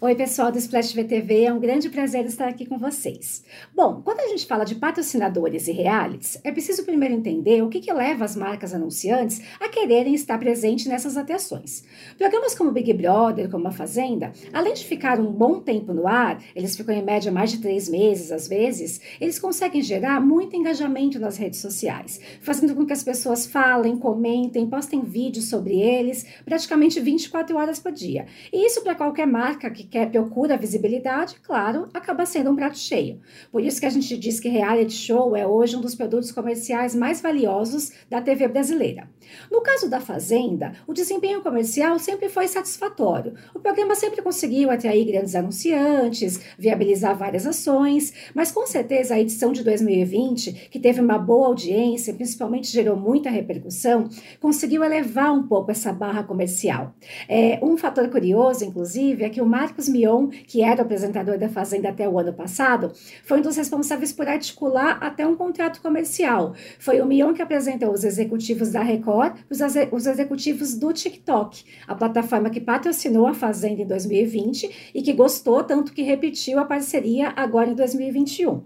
Oi, 0.02 0.14
pessoal 0.14 0.50
do 0.50 0.56
Splash 0.56 0.94
VTV, 0.94 1.44
é 1.44 1.52
um 1.52 1.60
grande 1.60 1.90
prazer 1.90 2.24
estar 2.24 2.48
aqui 2.48 2.64
com 2.64 2.78
vocês. 2.78 3.44
Bom, 3.76 4.00
quando 4.02 4.20
a 4.20 4.28
gente 4.28 4.46
fala 4.46 4.64
de 4.64 4.76
patrocinadores 4.76 5.68
e 5.68 5.72
realities, 5.72 6.40
é 6.42 6.50
preciso 6.50 6.86
primeiro 6.86 7.14
entender 7.14 7.62
o 7.62 7.68
que, 7.68 7.80
que 7.80 7.92
leva 7.92 8.24
as 8.24 8.34
marcas 8.34 8.72
anunciantes 8.72 9.42
a 9.60 9.68
quererem 9.68 10.14
estar 10.14 10.38
presentes 10.38 10.86
nessas 10.86 11.18
atrações. 11.18 11.84
Programas 12.16 12.54
como 12.54 12.72
Big 12.72 12.94
Brother, 12.94 13.50
como 13.50 13.68
A 13.68 13.72
Fazenda, 13.72 14.32
além 14.54 14.72
de 14.72 14.86
ficar 14.86 15.20
um 15.20 15.30
bom 15.30 15.60
tempo 15.60 15.92
no 15.92 16.08
ar, 16.08 16.42
eles 16.56 16.74
ficam 16.74 16.94
em 16.94 17.04
média 17.04 17.30
mais 17.30 17.50
de 17.50 17.58
três 17.58 17.86
meses 17.86 18.32
às 18.32 18.48
vezes, 18.48 19.02
eles 19.20 19.38
conseguem 19.38 19.82
gerar 19.82 20.18
muito 20.18 20.56
engajamento 20.56 21.18
nas 21.18 21.36
redes 21.36 21.60
sociais, 21.60 22.18
fazendo 22.40 22.74
com 22.74 22.86
que 22.86 22.94
as 22.94 23.04
pessoas 23.04 23.44
falem, 23.44 23.98
comentem, 23.98 24.66
postem 24.66 25.02
vídeos 25.02 25.50
sobre 25.50 25.78
eles 25.78 26.24
praticamente 26.42 26.98
24 26.98 27.54
horas 27.54 27.78
por 27.78 27.92
dia. 27.92 28.24
E 28.50 28.64
isso 28.64 28.82
para 28.82 28.94
qualquer 28.94 29.26
marca 29.26 29.70
que 29.70 29.89
quer 29.90 30.10
procura 30.10 30.56
visibilidade, 30.56 31.36
claro, 31.42 31.88
acaba 31.92 32.24
sendo 32.24 32.50
um 32.50 32.56
prato 32.56 32.78
cheio. 32.78 33.20
Por 33.50 33.62
isso 33.62 33.80
que 33.80 33.86
a 33.86 33.90
gente 33.90 34.16
diz 34.16 34.38
que 34.38 34.48
reality 34.48 34.92
show 34.92 35.34
é 35.36 35.46
hoje 35.46 35.76
um 35.76 35.80
dos 35.80 35.94
produtos 35.94 36.30
comerciais 36.30 36.94
mais 36.94 37.20
valiosos 37.20 37.92
da 38.08 38.20
TV 38.20 38.46
brasileira. 38.48 39.08
No 39.50 39.60
caso 39.60 39.88
da 39.88 40.00
Fazenda, 40.00 40.72
o 40.86 40.92
desempenho 40.92 41.42
comercial 41.42 41.98
sempre 41.98 42.28
foi 42.28 42.48
satisfatório. 42.48 43.34
O 43.54 43.60
programa 43.60 43.94
sempre 43.94 44.22
conseguiu 44.22 44.70
atrair 44.70 45.04
grandes 45.04 45.34
anunciantes, 45.34 46.40
viabilizar 46.58 47.16
várias 47.16 47.46
ações, 47.46 48.12
mas 48.34 48.52
com 48.52 48.66
certeza 48.66 49.14
a 49.14 49.20
edição 49.20 49.52
de 49.52 49.62
2020, 49.64 50.68
que 50.70 50.78
teve 50.78 51.00
uma 51.00 51.18
boa 51.18 51.48
audiência, 51.48 52.14
principalmente 52.14 52.68
gerou 52.68 52.96
muita 52.96 53.30
repercussão, 53.30 54.08
conseguiu 54.40 54.84
elevar 54.84 55.32
um 55.32 55.46
pouco 55.46 55.70
essa 55.70 55.92
barra 55.92 56.22
comercial. 56.22 56.94
É, 57.28 57.58
um 57.62 57.76
fator 57.76 58.08
curioso, 58.08 58.64
inclusive, 58.64 59.24
é 59.24 59.28
que 59.28 59.40
o 59.40 59.46
marco 59.46 59.79
Marcos 59.80 59.88
Mion, 59.88 60.28
que 60.28 60.62
era 60.62 60.82
o 60.82 60.84
apresentador 60.84 61.38
da 61.38 61.48
Fazenda 61.48 61.88
até 61.88 62.06
o 62.06 62.18
ano 62.18 62.32
passado, 62.34 62.92
foi 63.24 63.38
um 63.38 63.42
dos 63.42 63.56
responsáveis 63.56 64.12
por 64.12 64.28
articular 64.28 64.98
até 65.00 65.26
um 65.26 65.34
contrato 65.34 65.80
comercial. 65.80 66.54
Foi 66.78 67.00
o 67.00 67.06
Mion 67.06 67.32
que 67.32 67.40
apresentou 67.40 67.92
os 67.92 68.04
executivos 68.04 68.70
da 68.70 68.82
Record, 68.82 69.36
os, 69.48 69.60
os 69.92 70.06
executivos 70.06 70.74
do 70.74 70.92
TikTok, 70.92 71.64
a 71.86 71.94
plataforma 71.94 72.50
que 72.50 72.60
patrocinou 72.60 73.26
a 73.26 73.32
Fazenda 73.32 73.80
em 73.80 73.86
2020 73.86 74.90
e 74.94 75.02
que 75.02 75.12
gostou 75.12 75.64
tanto 75.64 75.92
que 75.92 76.02
repetiu 76.02 76.58
a 76.58 76.64
parceria 76.64 77.32
agora 77.34 77.70
em 77.70 77.74
2021. 77.74 78.62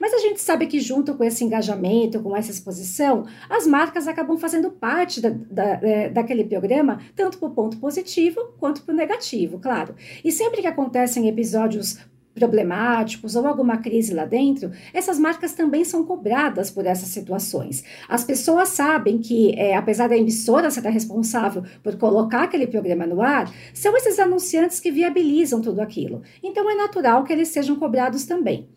Mas 0.00 0.12
a 0.12 0.18
gente 0.18 0.40
sabe 0.40 0.66
que, 0.66 0.80
junto 0.80 1.14
com 1.14 1.24
esse 1.24 1.44
engajamento, 1.44 2.20
com 2.20 2.36
essa 2.36 2.50
exposição, 2.50 3.26
as 3.48 3.66
marcas 3.66 4.08
acabam 4.08 4.36
fazendo 4.38 4.70
parte 4.70 5.20
da, 5.20 5.30
da, 5.30 5.64
é, 5.82 6.08
daquele 6.08 6.44
programa, 6.44 7.00
tanto 7.14 7.38
para 7.38 7.48
o 7.48 7.52
ponto 7.52 7.78
positivo 7.78 8.40
quanto 8.58 8.82
para 8.82 8.92
o 8.92 8.96
negativo, 8.96 9.58
claro. 9.58 9.94
E 10.24 10.32
sempre 10.32 10.57
que 10.60 10.66
acontecem 10.66 11.28
episódios 11.28 11.98
problemáticos 12.38 13.36
ou 13.36 13.46
alguma 13.46 13.78
crise 13.78 14.14
lá 14.14 14.24
dentro, 14.24 14.70
essas 14.92 15.18
marcas 15.18 15.52
também 15.52 15.84
são 15.84 16.04
cobradas 16.04 16.70
por 16.70 16.86
essas 16.86 17.08
situações. 17.08 17.84
As 18.08 18.24
pessoas 18.24 18.70
sabem 18.70 19.18
que, 19.18 19.54
é, 19.58 19.76
apesar 19.76 20.08
da 20.08 20.16
emissora 20.16 20.70
ser 20.70 20.88
responsável 20.88 21.62
por 21.82 21.96
colocar 21.96 22.44
aquele 22.44 22.66
programa 22.66 23.06
no 23.06 23.20
ar, 23.20 23.52
são 23.74 23.96
esses 23.96 24.18
anunciantes 24.18 24.80
que 24.80 24.90
viabilizam 24.90 25.60
tudo 25.60 25.80
aquilo. 25.80 26.22
Então 26.42 26.70
é 26.70 26.74
natural 26.74 27.24
que 27.24 27.32
eles 27.32 27.48
sejam 27.48 27.76
cobrados 27.76 28.24
também. 28.24 28.68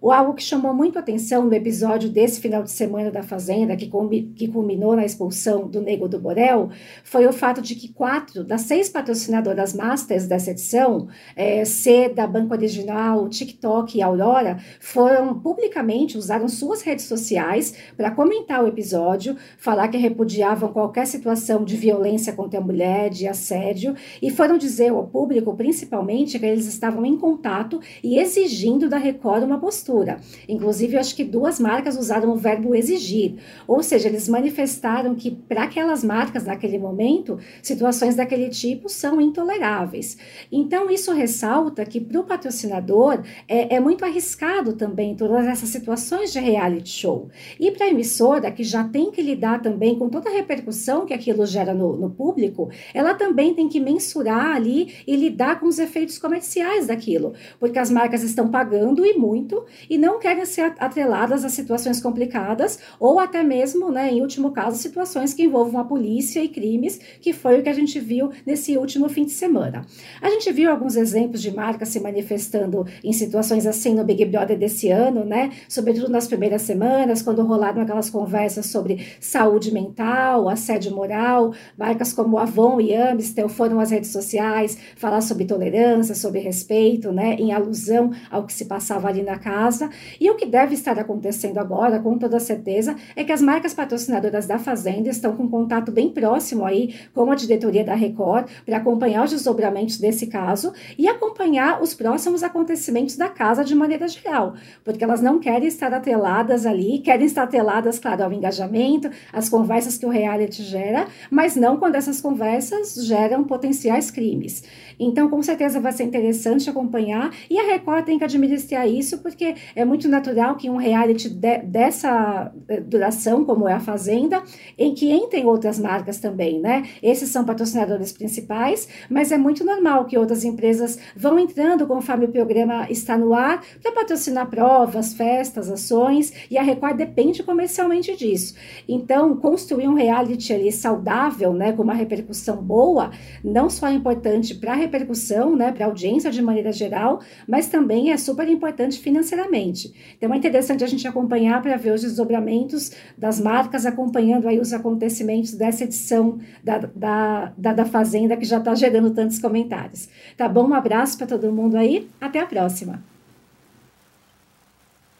O 0.00 0.12
algo 0.12 0.34
que 0.34 0.42
chamou 0.42 0.72
muito 0.72 0.98
atenção 0.98 1.44
no 1.44 1.54
episódio 1.54 2.08
desse 2.08 2.40
final 2.40 2.62
de 2.62 2.70
semana 2.70 3.10
da 3.10 3.22
Fazenda, 3.22 3.76
que, 3.76 3.90
que 4.36 4.48
culminou 4.48 4.94
na 4.94 5.04
expulsão 5.04 5.66
do 5.68 5.80
Nego 5.80 6.08
do 6.08 6.18
Borel, 6.18 6.70
foi 7.02 7.26
o 7.26 7.32
fato 7.32 7.60
de 7.60 7.74
que 7.74 7.92
quatro 7.92 8.44
das 8.44 8.62
seis 8.62 8.88
patrocinadoras 8.88 9.74
masters 9.74 10.26
dessa 10.26 10.50
edição, 10.50 11.08
é, 11.34 11.64
C 11.64 12.08
da 12.08 12.26
Banco 12.26 12.54
Original, 12.54 13.07
o 13.16 13.28
TikTok 13.28 13.96
e 13.96 14.02
Aurora 14.02 14.58
foram 14.80 15.38
publicamente, 15.38 16.18
usaram 16.18 16.48
suas 16.48 16.82
redes 16.82 17.04
sociais 17.04 17.74
para 17.96 18.10
comentar 18.10 18.62
o 18.62 18.68
episódio, 18.68 19.36
falar 19.56 19.88
que 19.88 19.96
repudiavam 19.96 20.72
qualquer 20.72 21.06
situação 21.06 21.64
de 21.64 21.76
violência 21.76 22.32
contra 22.32 22.58
a 22.58 22.62
mulher, 22.62 23.10
de 23.10 23.26
assédio, 23.26 23.94
e 24.20 24.30
foram 24.30 24.58
dizer 24.58 24.90
ao 24.90 25.06
público, 25.06 25.54
principalmente, 25.54 26.38
que 26.38 26.46
eles 26.46 26.66
estavam 26.66 27.04
em 27.04 27.16
contato 27.16 27.80
e 28.02 28.18
exigindo 28.18 28.88
da 28.88 28.98
Record 28.98 29.44
uma 29.44 29.58
postura. 29.58 30.20
Inclusive, 30.48 30.96
acho 30.96 31.14
que 31.14 31.24
duas 31.24 31.58
marcas 31.60 31.96
usaram 31.96 32.30
o 32.30 32.36
verbo 32.36 32.74
exigir, 32.74 33.36
ou 33.66 33.82
seja, 33.82 34.08
eles 34.08 34.28
manifestaram 34.28 35.14
que 35.14 35.30
para 35.30 35.64
aquelas 35.64 36.02
marcas, 36.02 36.44
naquele 36.44 36.78
momento, 36.78 37.38
situações 37.62 38.16
daquele 38.16 38.48
tipo 38.48 38.88
são 38.88 39.20
intoleráveis. 39.20 40.16
Então, 40.50 40.90
isso 40.90 41.12
ressalta 41.12 41.84
que 41.84 42.00
para 42.00 42.20
o 42.20 42.24
patrocinador, 42.24 42.97
é, 43.46 43.76
é 43.76 43.80
muito 43.80 44.04
arriscado 44.04 44.72
também 44.72 45.14
todas 45.14 45.46
essas 45.46 45.68
situações 45.68 46.32
de 46.32 46.40
reality 46.40 46.90
show. 46.90 47.28
E 47.58 47.70
para 47.70 47.86
a 47.86 47.90
emissora, 47.90 48.50
que 48.50 48.64
já 48.64 48.84
tem 48.84 49.10
que 49.10 49.22
lidar 49.22 49.62
também 49.62 49.98
com 49.98 50.08
toda 50.08 50.28
a 50.28 50.32
repercussão 50.32 51.06
que 51.06 51.14
aquilo 51.14 51.46
gera 51.46 51.74
no, 51.74 51.96
no 51.96 52.10
público, 52.10 52.70
ela 52.92 53.14
também 53.14 53.54
tem 53.54 53.68
que 53.68 53.80
mensurar 53.80 54.56
ali 54.56 54.94
e 55.06 55.16
lidar 55.16 55.60
com 55.60 55.66
os 55.66 55.78
efeitos 55.78 56.18
comerciais 56.18 56.86
daquilo, 56.86 57.34
porque 57.58 57.78
as 57.78 57.90
marcas 57.90 58.22
estão 58.22 58.48
pagando 58.48 59.04
e 59.04 59.14
muito 59.14 59.64
e 59.88 59.98
não 59.98 60.18
querem 60.18 60.44
ser 60.44 60.74
atreladas 60.78 61.44
a 61.44 61.48
situações 61.48 62.00
complicadas 62.00 62.78
ou 62.98 63.18
até 63.18 63.42
mesmo, 63.42 63.90
né, 63.90 64.12
em 64.12 64.20
último 64.20 64.50
caso, 64.52 64.76
situações 64.76 65.34
que 65.34 65.44
envolvam 65.44 65.80
a 65.80 65.84
polícia 65.84 66.42
e 66.42 66.48
crimes, 66.48 66.98
que 67.20 67.32
foi 67.32 67.60
o 67.60 67.62
que 67.62 67.68
a 67.68 67.74
gente 67.74 67.98
viu 68.00 68.30
nesse 68.46 68.76
último 68.76 69.08
fim 69.08 69.24
de 69.24 69.32
semana. 69.32 69.84
A 70.20 70.30
gente 70.30 70.50
viu 70.52 70.70
alguns 70.70 70.96
exemplos 70.96 71.42
de 71.42 71.54
marcas 71.54 71.88
se 71.88 72.00
manifestando 72.00 72.77
em 73.02 73.12
situações 73.12 73.66
assim 73.66 73.94
no 73.94 74.04
Big 74.04 74.24
Brother 74.24 74.58
desse 74.58 74.90
ano, 74.90 75.24
né? 75.24 75.50
Sobretudo 75.68 76.08
nas 76.08 76.26
primeiras 76.26 76.62
semanas, 76.62 77.22
quando 77.22 77.42
rolaram 77.42 77.82
aquelas 77.82 78.10
conversas 78.10 78.66
sobre 78.66 79.06
saúde 79.20 79.72
mental, 79.72 80.48
assédio 80.48 80.94
moral, 80.94 81.52
marcas 81.76 82.12
como 82.12 82.38
Avon 82.38 82.80
e 82.80 82.94
Amstel 82.94 83.48
foram 83.48 83.80
às 83.80 83.90
redes 83.90 84.10
sociais 84.10 84.78
falar 84.96 85.20
sobre 85.20 85.44
tolerância, 85.44 86.14
sobre 86.14 86.40
respeito, 86.40 87.12
né? 87.12 87.34
Em 87.34 87.52
alusão 87.52 88.10
ao 88.30 88.44
que 88.44 88.52
se 88.52 88.66
passava 88.66 89.08
ali 89.08 89.22
na 89.22 89.38
casa. 89.38 89.90
E 90.20 90.30
o 90.30 90.36
que 90.36 90.46
deve 90.46 90.74
estar 90.74 90.98
acontecendo 90.98 91.58
agora, 91.58 91.98
com 91.98 92.18
toda 92.18 92.38
certeza, 92.40 92.96
é 93.16 93.24
que 93.24 93.32
as 93.32 93.42
marcas 93.42 93.74
patrocinadoras 93.74 94.46
da 94.46 94.58
Fazenda 94.58 95.08
estão 95.08 95.36
com 95.36 95.48
contato 95.48 95.90
bem 95.90 96.10
próximo 96.10 96.64
aí 96.64 96.94
com 97.14 97.30
a 97.30 97.34
diretoria 97.34 97.84
da 97.84 97.94
Record 97.94 98.48
para 98.64 98.76
acompanhar 98.76 99.24
os 99.24 99.30
desdobramentos 99.30 99.98
desse 99.98 100.26
caso 100.26 100.72
e 100.96 101.08
acompanhar 101.08 101.82
os 101.82 101.94
próximos 101.94 102.42
acontecimentos 102.42 102.67
acontecimentos 102.68 103.16
da 103.16 103.28
casa 103.28 103.64
de 103.64 103.74
maneira 103.74 104.06
geral, 104.06 104.54
porque 104.84 105.02
elas 105.02 105.22
não 105.22 105.38
querem 105.38 105.66
estar 105.66 105.92
atreladas 105.94 106.66
ali, 106.66 106.98
querem 106.98 107.24
estar 107.24 107.44
atreladas, 107.44 107.98
claro, 107.98 108.24
ao 108.24 108.32
engajamento, 108.32 109.10
às 109.32 109.48
conversas 109.48 109.96
que 109.96 110.04
o 110.04 110.10
reality 110.10 110.62
gera, 110.62 111.06
mas 111.30 111.56
não 111.56 111.78
quando 111.78 111.94
essas 111.94 112.20
conversas 112.20 112.94
geram 113.06 113.44
potenciais 113.44 114.10
crimes. 114.10 114.62
Então, 115.00 115.30
com 115.30 115.42
certeza 115.42 115.80
vai 115.80 115.92
ser 115.92 116.04
interessante 116.04 116.68
acompanhar 116.68 117.32
e 117.48 117.58
a 117.58 117.62
Record 117.62 118.04
tem 118.04 118.18
que 118.18 118.24
administrar 118.24 118.86
isso, 118.86 119.18
porque 119.18 119.54
é 119.74 119.84
muito 119.84 120.08
natural 120.08 120.56
que 120.56 120.68
um 120.68 120.76
reality 120.76 121.28
de, 121.28 121.58
dessa 121.58 122.52
eh, 122.68 122.80
duração, 122.80 123.44
como 123.44 123.68
é 123.68 123.72
a 123.72 123.80
Fazenda, 123.80 124.42
em 124.76 124.92
que 124.92 125.10
entrem 125.10 125.46
outras 125.46 125.78
marcas 125.78 126.18
também, 126.18 126.60
né? 126.60 126.84
Esses 127.02 127.30
são 127.30 127.44
patrocinadores 127.44 128.12
principais, 128.12 128.88
mas 129.08 129.30
é 129.32 129.38
muito 129.38 129.64
normal 129.64 130.04
que 130.04 130.18
outras 130.18 130.44
empresas 130.44 130.98
vão 131.16 131.38
entrando 131.38 131.86
conforme 131.86 132.26
o 132.26 132.28
programa 132.28 132.57
programa 132.58 132.90
está 132.90 133.16
no 133.16 133.34
ar 133.34 133.62
para 133.80 133.92
patrocinar 133.92 134.48
provas, 134.48 135.14
festas, 135.14 135.70
ações, 135.70 136.32
e 136.50 136.58
a 136.58 136.62
Record 136.62 136.96
depende 136.96 137.42
comercialmente 137.42 138.16
disso. 138.16 138.54
Então, 138.88 139.36
construir 139.36 139.88
um 139.88 139.94
reality 139.94 140.52
ali 140.52 140.72
saudável, 140.72 141.52
né, 141.52 141.72
com 141.72 141.82
uma 141.82 141.94
repercussão 141.94 142.56
boa, 142.56 143.10
não 143.44 143.70
só 143.70 143.88
é 143.88 143.92
importante 143.92 144.54
para 144.54 144.72
a 144.72 144.74
repercussão, 144.74 145.54
né, 145.54 145.70
para 145.70 145.84
a 145.84 145.88
audiência 145.88 146.30
de 146.30 146.42
maneira 146.42 146.72
geral, 146.72 147.20
mas 147.46 147.68
também 147.68 148.10
é 148.10 148.16
super 148.16 148.48
importante 148.48 148.98
financeiramente. 148.98 149.92
Então, 150.16 150.32
é 150.32 150.36
interessante 150.36 150.82
a 150.82 150.86
gente 150.86 151.06
acompanhar 151.06 151.62
para 151.62 151.76
ver 151.76 151.92
os 151.92 152.02
desdobramentos 152.02 152.92
das 153.16 153.40
marcas, 153.40 153.86
acompanhando 153.86 154.48
aí 154.48 154.58
os 154.58 154.72
acontecimentos 154.72 155.54
dessa 155.54 155.84
edição 155.84 156.38
da, 156.64 156.78
da, 156.78 157.52
da, 157.56 157.72
da 157.72 157.84
Fazenda, 157.84 158.36
que 158.36 158.44
já 158.44 158.58
está 158.58 158.74
gerando 158.74 159.10
tantos 159.10 159.38
comentários. 159.38 160.08
Tá 160.36 160.48
bom? 160.48 160.68
Um 160.68 160.74
abraço 160.74 161.16
para 161.16 161.26
todo 161.26 161.52
mundo 161.52 161.76
aí. 161.76 162.08
Até 162.20 162.40
a 162.40 162.47
próxima. 162.48 163.02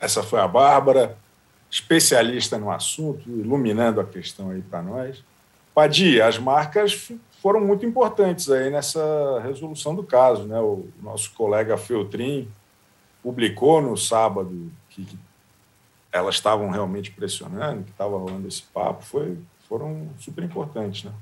Essa 0.00 0.22
foi 0.22 0.40
a 0.40 0.48
Bárbara, 0.48 1.16
especialista 1.70 2.58
no 2.58 2.70
assunto, 2.70 3.28
iluminando 3.28 4.00
a 4.00 4.04
questão 4.04 4.50
aí 4.50 4.62
para 4.62 4.82
nós. 4.82 5.22
Padia, 5.74 6.26
as 6.26 6.38
marcas 6.38 7.10
foram 7.40 7.60
muito 7.60 7.84
importantes 7.86 8.50
aí 8.50 8.70
nessa 8.70 9.40
resolução 9.40 9.94
do 9.94 10.02
caso, 10.02 10.44
né? 10.44 10.58
O 10.58 10.88
nosso 11.00 11.32
colega 11.34 11.76
Feltrin 11.76 12.48
publicou 13.22 13.80
no 13.80 13.96
sábado 13.96 14.70
que, 14.88 15.04
que 15.04 15.18
elas 16.10 16.36
estavam 16.36 16.70
realmente 16.70 17.10
pressionando, 17.10 17.84
que 17.84 17.90
estava 17.90 18.16
rolando 18.16 18.48
esse 18.48 18.62
papo, 18.62 19.04
foi, 19.04 19.38
foram 19.68 20.08
super 20.18 20.42
importantes, 20.42 21.04
né? 21.04 21.12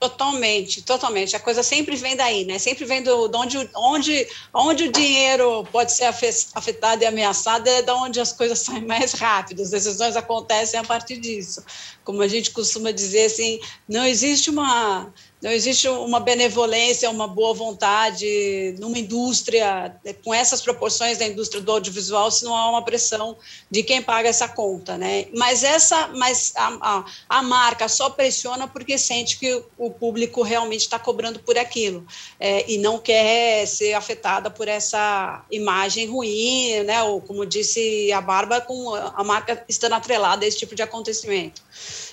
Totalmente, 0.00 0.82
totalmente. 0.82 1.34
A 1.34 1.40
coisa 1.40 1.60
sempre 1.60 1.96
vem 1.96 2.14
daí, 2.14 2.44
né? 2.44 2.56
Sempre 2.60 2.84
vem 2.84 3.02
do, 3.02 3.26
de 3.26 3.36
onde, 3.36 3.70
onde, 3.74 4.28
onde 4.54 4.84
o 4.84 4.92
dinheiro 4.92 5.66
pode 5.72 5.92
ser 5.92 6.04
afetado 6.04 7.02
e 7.02 7.06
ameaçado, 7.06 7.66
é 7.68 7.82
da 7.82 7.96
onde 7.96 8.20
as 8.20 8.32
coisas 8.32 8.60
saem 8.62 8.86
mais 8.86 9.12
rápido, 9.12 9.60
as 9.60 9.70
decisões 9.70 10.16
acontecem 10.16 10.78
a 10.78 10.84
partir 10.84 11.18
disso. 11.18 11.64
Como 12.04 12.22
a 12.22 12.28
gente 12.28 12.52
costuma 12.52 12.92
dizer, 12.92 13.24
assim, 13.24 13.58
não 13.88 14.06
existe 14.06 14.50
uma 14.50 15.12
não 15.40 15.52
existe 15.52 15.88
uma 15.88 16.18
benevolência, 16.18 17.08
uma 17.10 17.28
boa 17.28 17.54
vontade 17.54 18.74
numa 18.80 18.98
indústria 18.98 19.94
né, 20.04 20.12
com 20.12 20.34
essas 20.34 20.60
proporções 20.60 21.16
da 21.16 21.26
indústria 21.26 21.62
do 21.62 21.70
audiovisual 21.70 22.28
se 22.30 22.44
não 22.44 22.56
há 22.56 22.68
uma 22.68 22.82
pressão 22.82 23.36
de 23.70 23.84
quem 23.84 24.02
paga 24.02 24.28
essa 24.28 24.48
conta, 24.48 24.98
né? 24.98 25.26
Mas 25.36 25.62
essa, 25.62 26.08
mas 26.08 26.52
a, 26.56 26.78
a, 26.80 27.04
a 27.28 27.42
marca 27.42 27.88
só 27.88 28.10
pressiona 28.10 28.66
porque 28.66 28.98
sente 28.98 29.38
que 29.38 29.62
o 29.76 29.87
público 29.90 30.42
realmente 30.42 30.80
está 30.80 30.98
cobrando 30.98 31.38
por 31.40 31.58
aquilo 31.58 32.06
é, 32.38 32.70
e 32.70 32.78
não 32.78 32.98
quer 32.98 33.66
ser 33.66 33.94
afetada 33.94 34.50
por 34.50 34.68
essa 34.68 35.44
imagem 35.50 36.06
ruim, 36.06 36.82
né? 36.84 37.02
Ou 37.02 37.20
como 37.20 37.46
disse 37.46 38.12
a 38.12 38.20
Barba, 38.20 38.60
com 38.60 38.94
a 38.94 39.24
marca 39.24 39.64
estando 39.68 39.94
atrelada 39.94 40.44
a 40.44 40.48
esse 40.48 40.58
tipo 40.58 40.74
de 40.74 40.82
acontecimento. 40.82 41.62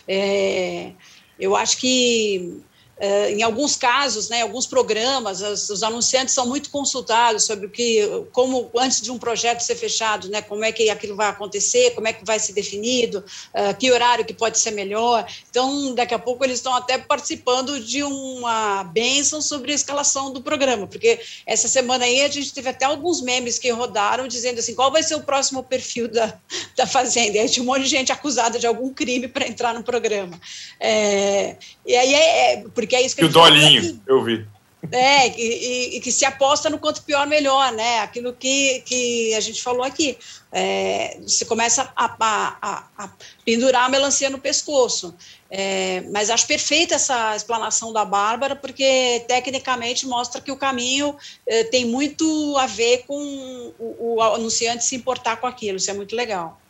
É, 0.07 0.91
eu 1.39 1.55
acho 1.55 1.77
que 1.77 2.61
Uh, 2.97 3.29
em 3.29 3.43
alguns 3.43 3.75
casos, 3.75 4.29
né, 4.29 4.41
alguns 4.41 4.65
programas, 4.65 5.43
as, 5.43 5.69
os 5.69 5.83
anunciantes 5.83 6.33
são 6.33 6.47
muito 6.47 6.69
consultados 6.69 7.43
sobre 7.43 7.65
o 7.65 7.69
que, 7.69 8.01
como 8.31 8.71
antes 8.77 9.01
de 9.01 9.11
um 9.11 9.17
projeto 9.17 9.59
ser 9.59 9.75
fechado, 9.75 10.29
né, 10.29 10.41
como 10.41 10.63
é 10.63 10.71
que 10.71 10.89
aquilo 10.89 11.13
vai 11.13 11.27
acontecer, 11.27 11.91
como 11.93 12.07
é 12.07 12.13
que 12.13 12.23
vai 12.23 12.39
ser 12.39 12.53
definido, 12.53 13.19
uh, 13.53 13.75
que 13.77 13.91
horário 13.91 14.23
que 14.23 14.33
pode 14.33 14.57
ser 14.59 14.71
melhor. 14.71 15.27
Então, 15.49 15.93
daqui 15.93 16.13
a 16.13 16.19
pouco 16.19 16.45
eles 16.45 16.59
estão 16.59 16.73
até 16.73 16.97
participando 16.97 17.81
de 17.81 18.01
uma 18.01 18.85
bênção 18.85 19.41
sobre 19.41 19.73
a 19.73 19.75
escalação 19.75 20.31
do 20.31 20.41
programa, 20.41 20.87
porque 20.87 21.19
essa 21.45 21.67
semana 21.67 22.05
aí 22.05 22.21
a 22.21 22.29
gente 22.29 22.53
teve 22.53 22.69
até 22.69 22.85
alguns 22.85 23.21
memes 23.21 23.59
que 23.59 23.69
rodaram 23.71 24.25
dizendo 24.25 24.59
assim, 24.59 24.73
qual 24.73 24.89
vai 24.89 25.03
ser 25.03 25.15
o 25.15 25.21
próximo 25.21 25.61
perfil 25.63 26.07
da, 26.07 26.33
da 26.77 26.87
Fazenda? 26.87 27.35
E 27.35 27.39
aí 27.39 27.49
tinha 27.49 27.63
um 27.63 27.65
monte 27.65 27.83
de 27.83 27.89
gente 27.89 28.11
acusada 28.11 28.57
de 28.57 28.65
algum 28.65 28.93
crime 28.93 29.27
para 29.27 29.45
entrar 29.45 29.73
no 29.73 29.83
programa. 29.83 30.39
É, 30.79 31.57
e 31.85 31.93
aí 31.95 32.13
é, 32.13 32.53
é 32.53 32.63
porque 32.85 32.95
é 32.95 33.01
isso 33.01 33.15
que 33.15 33.23
e 33.23 33.25
o 33.25 33.29
Dolinho, 33.29 34.01
eu 34.05 34.23
vi. 34.23 34.47
É, 34.91 35.27
e, 35.29 35.97
e, 35.97 35.99
que 35.99 36.11
se 36.11 36.23
aposta 36.25 36.69
no 36.69 36.77
quanto 36.77 37.01
pior, 37.01 37.25
melhor, 37.25 37.71
né? 37.71 38.01
Aquilo 38.01 38.33
que, 38.33 38.83
que 38.85 39.33
a 39.33 39.39
gente 39.39 39.63
falou 39.63 39.83
aqui. 39.83 40.15
É, 40.51 41.17
você 41.21 41.43
começa 41.43 41.91
a, 41.95 42.15
a, 42.19 42.83
a, 42.95 43.09
pendurar 43.43 43.85
a 43.85 43.89
melancia 43.89 44.29
no 44.29 44.37
pescoço. 44.37 45.15
É, 45.49 46.01
mas 46.11 46.29
acho 46.29 46.45
perfeita 46.45 46.93
essa 46.93 47.35
explanação 47.35 47.91
da 47.91 48.05
Bárbara, 48.05 48.55
porque 48.55 49.25
tecnicamente 49.27 50.05
mostra 50.05 50.39
que 50.39 50.51
o 50.51 50.57
caminho 50.57 51.15
é, 51.47 51.63
tem 51.63 51.85
muito 51.85 52.55
a 52.57 52.67
ver 52.67 53.05
com 53.07 53.73
o, 53.79 54.15
o, 54.17 54.21
anunciante 54.21 54.83
se 54.83 54.95
importar 54.95 55.37
com 55.37 55.47
aquilo. 55.47 55.77
Isso 55.77 55.89
é 55.89 55.93
muito 55.95 56.15
legal. 56.15 56.61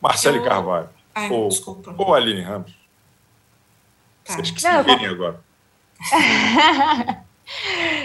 Marcelo 0.00 0.38
eu... 0.38 0.44
Carvalho. 0.44 0.88
Ai, 1.14 1.30
ou, 1.30 1.48
desculpa. 1.48 1.94
Ou 1.96 2.14
Aline 2.14 2.42
Ramos. 2.42 2.75
Tá. 4.26 4.34
Vocês 4.34 4.50
que 4.50 4.60
se 4.60 4.68
Não, 4.68 4.82
virem 4.82 5.06
agora. 5.06 5.40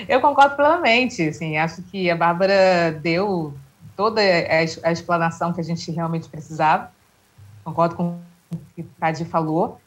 eu 0.08 0.22
concordo 0.22 0.56
plenamente. 0.56 1.30
Assim, 1.30 1.58
acho 1.58 1.82
que 1.84 2.10
a 2.10 2.16
Bárbara 2.16 2.92
deu 3.02 3.54
toda 3.96 4.22
a, 4.22 4.92
explanação 4.92 5.52
que 5.52 5.62
a 5.62 5.64
gente 5.64 5.90
realmente 5.92 6.30
precisava. 6.30 6.92
Concordo 7.64 7.96
com 7.96 8.20
o 8.52 8.58
que 8.76 8.82
o 8.82 8.88
Cadi 9.00 9.26
falou. 9.26 9.80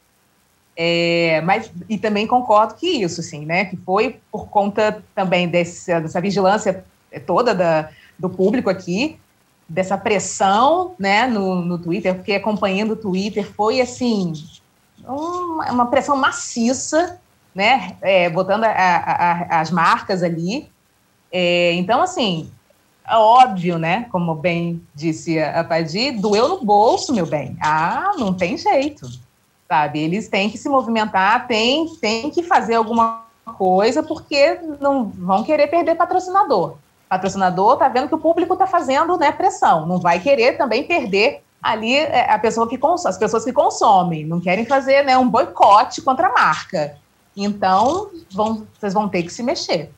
É, 0.77 1.39
mas 1.41 1.71
e 1.87 1.97
também 1.97 2.27
concordo 2.27 2.75
que 2.75 3.01
isso, 3.01 3.23
sim, 3.23 3.45
né, 3.45 3.63
que 3.63 3.77
foi 3.77 4.19
por 4.29 4.49
conta 4.49 5.01
também 5.15 5.47
desse, 5.47 5.97
dessa 6.01 6.19
vigilância 6.19 6.83
toda 7.25 7.55
da, 7.55 7.89
do 8.19 8.29
público 8.29 8.69
aqui, 8.69 9.17
dessa 9.69 9.97
pressão, 9.97 10.93
né, 10.99 11.27
no, 11.27 11.61
no 11.61 11.79
Twitter, 11.79 12.13
porque 12.15 12.33
acompanhando 12.33 12.91
o 12.91 12.95
Twitter 12.97 13.49
foi 13.53 13.79
assim 13.79 14.33
uma, 15.03 15.71
uma 15.71 15.85
pressão 15.87 16.15
maciça, 16.15 17.19
né? 17.53 17.95
É, 18.01 18.29
botando 18.29 18.63
a, 18.63 18.69
a, 18.69 19.61
as 19.61 19.71
marcas 19.71 20.23
ali. 20.23 20.69
É, 21.31 21.73
então, 21.73 22.01
assim, 22.01 22.49
é 23.07 23.15
óbvio, 23.15 23.77
né? 23.77 24.07
Como 24.11 24.33
bem 24.35 24.81
disse 24.93 25.39
a 25.39 25.63
Padi, 25.63 26.11
doeu 26.11 26.47
no 26.47 26.65
bolso, 26.65 27.13
meu 27.13 27.25
bem. 27.25 27.55
Ah, 27.61 28.13
não 28.17 28.33
tem 28.33 28.57
jeito, 28.57 29.07
sabe? 29.67 29.99
Eles 29.99 30.27
têm 30.27 30.49
que 30.49 30.57
se 30.57 30.67
movimentar, 30.67 31.47
têm, 31.47 31.87
têm 31.97 32.29
que 32.29 32.41
fazer 32.41 32.75
alguma 32.75 33.25
coisa, 33.57 34.01
porque 34.01 34.59
não 34.81 35.05
vão 35.05 35.43
querer 35.43 35.67
perder 35.67 35.95
patrocinador. 35.95 36.77
Patrocinador 37.07 37.77
tá 37.77 37.87
vendo 37.87 38.07
que 38.07 38.15
o 38.15 38.19
público 38.19 38.53
está 38.53 38.65
fazendo 38.65 39.17
né, 39.17 39.31
pressão, 39.31 39.85
não 39.85 39.99
vai 39.99 40.19
querer 40.19 40.57
também 40.57 40.83
perder 40.83 41.43
ali 41.65 41.95
é 41.95 42.31
a 42.31 42.37
pessoa 42.37 42.69
que 42.69 42.77
consome, 42.77 43.09
as 43.09 43.17
pessoas 43.17 43.43
que 43.43 43.51
consomem, 43.51 44.23
não 44.23 44.39
querem 44.39 44.65
fazer 44.65 45.03
né, 45.03 45.17
um 45.17 45.27
boicote 45.27 45.99
contra 46.01 46.27
a 46.27 46.31
marca. 46.31 46.95
Então, 47.35 48.11
vão, 48.31 48.67
vocês 48.79 48.93
vão 48.93 49.09
ter 49.09 49.23
que 49.23 49.33
se 49.33 49.41
mexer. 49.41 49.89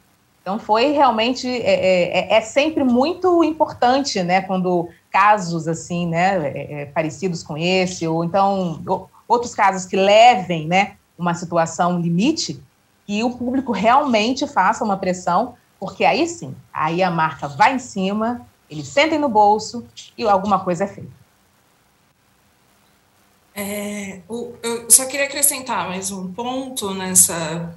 Então, 0.42 0.58
foi 0.58 0.94
realmente, 0.94 1.46
é, 1.46 2.36
é, 2.36 2.38
é 2.38 2.42
sempre 2.42 2.86
muito 2.86 3.44
importante, 3.44 4.24
né, 4.24 4.42
quando 4.42 4.88
casos 5.12 5.68
assim, 5.68 6.08
né, 6.08 6.48
é, 6.48 6.82
é, 6.82 6.86
parecidos 6.86 7.44
com 7.44 7.58
esse, 7.58 8.08
ou 8.08 8.24
então 8.24 8.82
outros 9.28 9.54
casos 9.54 9.86
que 9.86 9.98
levem, 9.98 10.68
né, 10.68 10.96
uma 11.18 11.34
situação 11.34 12.00
limite, 12.00 12.64
que 13.06 13.22
o 13.26 13.32
público 13.32 13.74
realmente 13.74 14.48
faça 14.48 14.86
uma 14.86 14.96
pressão, 14.96 15.56
porque 15.78 16.06
aí 16.06 16.26
sim, 16.26 16.56
aí 16.74 17.04
a 17.04 17.12
marca 17.12 17.50
vai 17.50 17.76
em 17.76 17.80
cima, 17.80 18.48
eles 18.70 18.88
sentem 18.88 19.20
no 19.20 19.28
bolso 19.28 19.86
e 20.18 20.24
alguma 20.24 20.60
coisa 20.60 20.86
é 20.86 20.88
feita. 20.88 21.17
É, 23.60 24.22
eu 24.30 24.88
só 24.88 25.08
queria 25.08 25.26
acrescentar 25.26 25.88
mais 25.90 26.12
um 26.12 26.32
ponto 26.32 26.94
nessa 26.94 27.76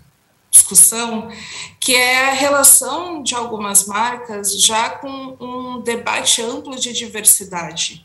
discussão, 0.51 1.31
que 1.81 1.95
é 1.95 2.29
a 2.29 2.33
relação 2.35 3.23
de 3.23 3.35
algumas 3.35 3.87
marcas 3.87 4.61
já 4.61 4.91
com 4.91 5.09
um 5.41 5.81
debate 5.81 6.43
amplo 6.43 6.77
de 6.77 6.93
diversidade. 6.93 8.05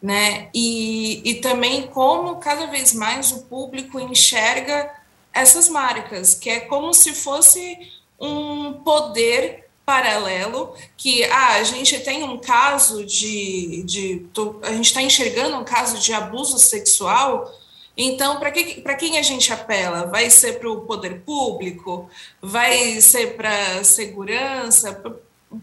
Né? 0.00 0.50
E, 0.54 1.20
e 1.28 1.34
também 1.40 1.88
como 1.88 2.36
cada 2.36 2.66
vez 2.66 2.94
mais 2.94 3.32
o 3.32 3.42
público 3.46 3.98
enxerga 3.98 4.94
essas 5.32 5.68
marcas, 5.68 6.32
que 6.32 6.48
é 6.48 6.60
como 6.60 6.94
se 6.94 7.12
fosse 7.12 7.76
um 8.20 8.74
poder 8.84 9.68
paralelo 9.90 10.72
que 10.96 11.24
ah, 11.24 11.54
a 11.54 11.64
gente 11.64 11.98
tem 11.98 12.22
um 12.22 12.38
caso 12.38 13.04
de, 13.04 13.82
de 13.82 14.26
a 14.62 14.72
gente 14.72 14.84
está 14.84 15.02
enxergando 15.02 15.56
um 15.56 15.64
caso 15.64 15.98
de 15.98 16.12
abuso 16.12 16.60
sexual 16.60 17.52
então 17.96 18.38
para 18.38 18.52
que, 18.52 18.82
quem 19.00 19.18
a 19.18 19.22
gente 19.22 19.52
apela 19.52 20.06
vai 20.06 20.30
ser 20.30 20.60
para 20.60 20.70
o 20.70 20.82
poder 20.82 21.22
público 21.22 22.08
vai 22.40 23.00
ser 23.00 23.36
para 23.36 23.82
segurança 23.82 25.02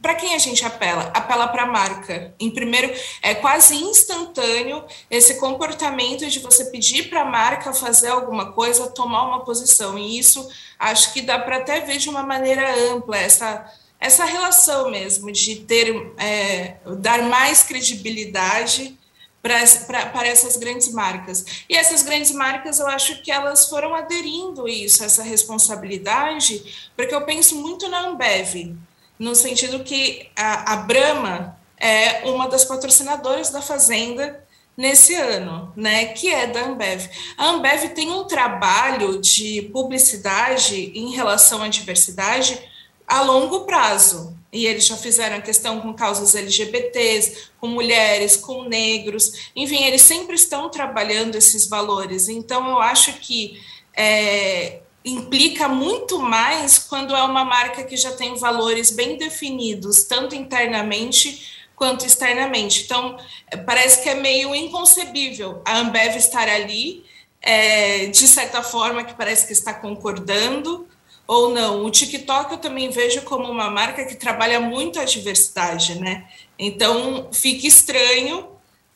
para 0.02 0.16
quem 0.16 0.36
a 0.36 0.38
gente 0.38 0.66
apela? 0.66 1.04
Apela 1.13 1.48
para 1.48 1.63
a 1.63 1.66
marca. 1.66 2.34
Em 2.38 2.52
primeiro, 2.52 2.94
é 3.22 3.34
quase 3.34 3.74
instantâneo 3.74 4.84
esse 5.10 5.40
comportamento 5.40 6.28
de 6.28 6.40
você 6.40 6.66
pedir 6.66 7.10
para 7.10 7.22
a 7.22 7.26
marca 7.26 7.72
fazer 7.72 8.10
alguma 8.10 8.52
coisa, 8.52 8.90
tomar 8.90 9.24
uma 9.24 9.46
posição. 9.46 9.98
E 9.98 10.20
isso 10.20 10.46
acho 10.78 11.13
que 11.13 11.22
dá 11.22 11.40
para 11.40 11.58
até 11.58 11.80
ver 11.80 12.00
de 12.00 12.10
uma 12.10 12.22
maneira 12.22 12.70
ampla 12.92 13.18
essa 13.18 13.66
essa 14.00 14.26
relação 14.26 14.90
mesmo 14.90 15.32
de 15.32 15.58
ter 15.58 16.14
é, 16.18 16.78
dar 17.00 17.24
mais 17.24 17.64
credibilidade 17.64 18.98
para 19.42 20.28
essas 20.28 20.58
grandes 20.58 20.92
marcas. 20.92 21.46
E 21.70 21.76
essas 21.76 22.04
grandes 22.04 22.32
marcas, 22.32 22.80
eu 22.80 22.88
acho 22.88 23.22
que 23.22 23.32
elas 23.32 23.70
foram 23.70 23.96
aderindo 23.96 24.68
isso, 24.68 25.04
essa 25.04 25.24
responsabilidade, 25.24 26.90
porque 26.96 27.16
eu 27.16 27.22
penso 27.22 27.56
muito 27.56 27.88
na 27.88 28.08
Ambev, 28.08 28.76
no 29.18 29.34
sentido 29.34 29.84
que 29.84 30.30
a, 30.36 30.74
a 30.74 30.76
Brahma 30.78 31.58
é 31.78 32.26
uma 32.26 32.48
das 32.48 32.66
patrocinadoras 32.66 33.50
da 33.50 33.62
Fazenda 33.62 34.44
nesse 34.76 35.16
ano, 35.16 35.72
né, 35.76 36.06
que 36.08 36.32
é 36.32 36.46
da 36.46 36.66
Ambev. 36.66 37.10
A 37.38 37.48
Ambev 37.48 37.90
tem 37.96 38.12
um 38.12 38.26
trabalho 38.26 39.20
de 39.20 39.64
publicidade 39.74 40.92
em 40.94 41.16
relação 41.16 41.64
à 41.64 41.68
diversidade 41.68 42.60
a 43.08 43.22
longo 43.22 43.62
prazo. 43.62 44.36
E 44.52 44.65
eles 44.65 44.86
já 44.86 44.98
fizeram 44.98 45.38
a 45.38 45.41
questão 45.41 45.82
com 45.82 45.93
causas 45.93 46.36
LGBTs, 46.36 47.50
com 47.60 47.67
mulheres, 47.67 48.36
com 48.36 48.63
negros, 48.63 49.52
enfim, 49.56 49.84
eles 49.84 50.02
sempre 50.02 50.36
estão 50.36 50.70
trabalhando 50.70 51.36
esses 51.36 51.67
valores. 51.67 52.30
Então, 52.30 52.67
eu 52.70 52.80
acho 52.80 53.13
que 53.20 53.62
é, 53.96 54.80
implica 55.04 55.67
muito 55.67 56.20
mais 56.20 56.78
quando 56.78 57.15
é 57.15 57.22
uma 57.24 57.43
marca 57.43 57.84
que 57.84 57.98
já 57.98 58.12
tem 58.12 58.36
valores 58.36 58.91
bem 58.91 59.17
definidos, 59.17 60.04
tanto 60.04 60.36
internamente 60.36 61.65
quanto 61.76 62.06
externamente. 62.06 62.84
Então, 62.84 63.17
parece 63.65 64.02
que 64.02 64.10
é 64.10 64.15
meio 64.15 64.56
inconcebível 64.56 65.62
a 65.65 65.78
Ambev 65.80 66.15
estar 66.15 66.48
ali, 66.48 67.06
é, 67.41 68.08
de 68.08 68.28
certa 68.28 68.63
forma, 68.63 69.04
que 69.04 69.13
parece 69.13 69.46
que 69.46 69.54
está 69.54 69.74
concordando 69.74 70.88
ou 71.28 71.50
não. 71.50 71.84
O 71.86 71.92
TikTok 71.92 72.54
eu 72.54 72.58
também 72.58 72.90
vejo 72.90 73.22
como 73.24 73.52
uma 73.52 73.70
marca 73.70 74.06
que 74.06 74.16
trabalha 74.16 74.62
muito 74.62 75.00
a 75.00 75.04
diversidade, 75.04 76.00
né? 76.00 76.28
Então 76.58 77.30
fica 77.34 77.68
estranho 77.68 78.48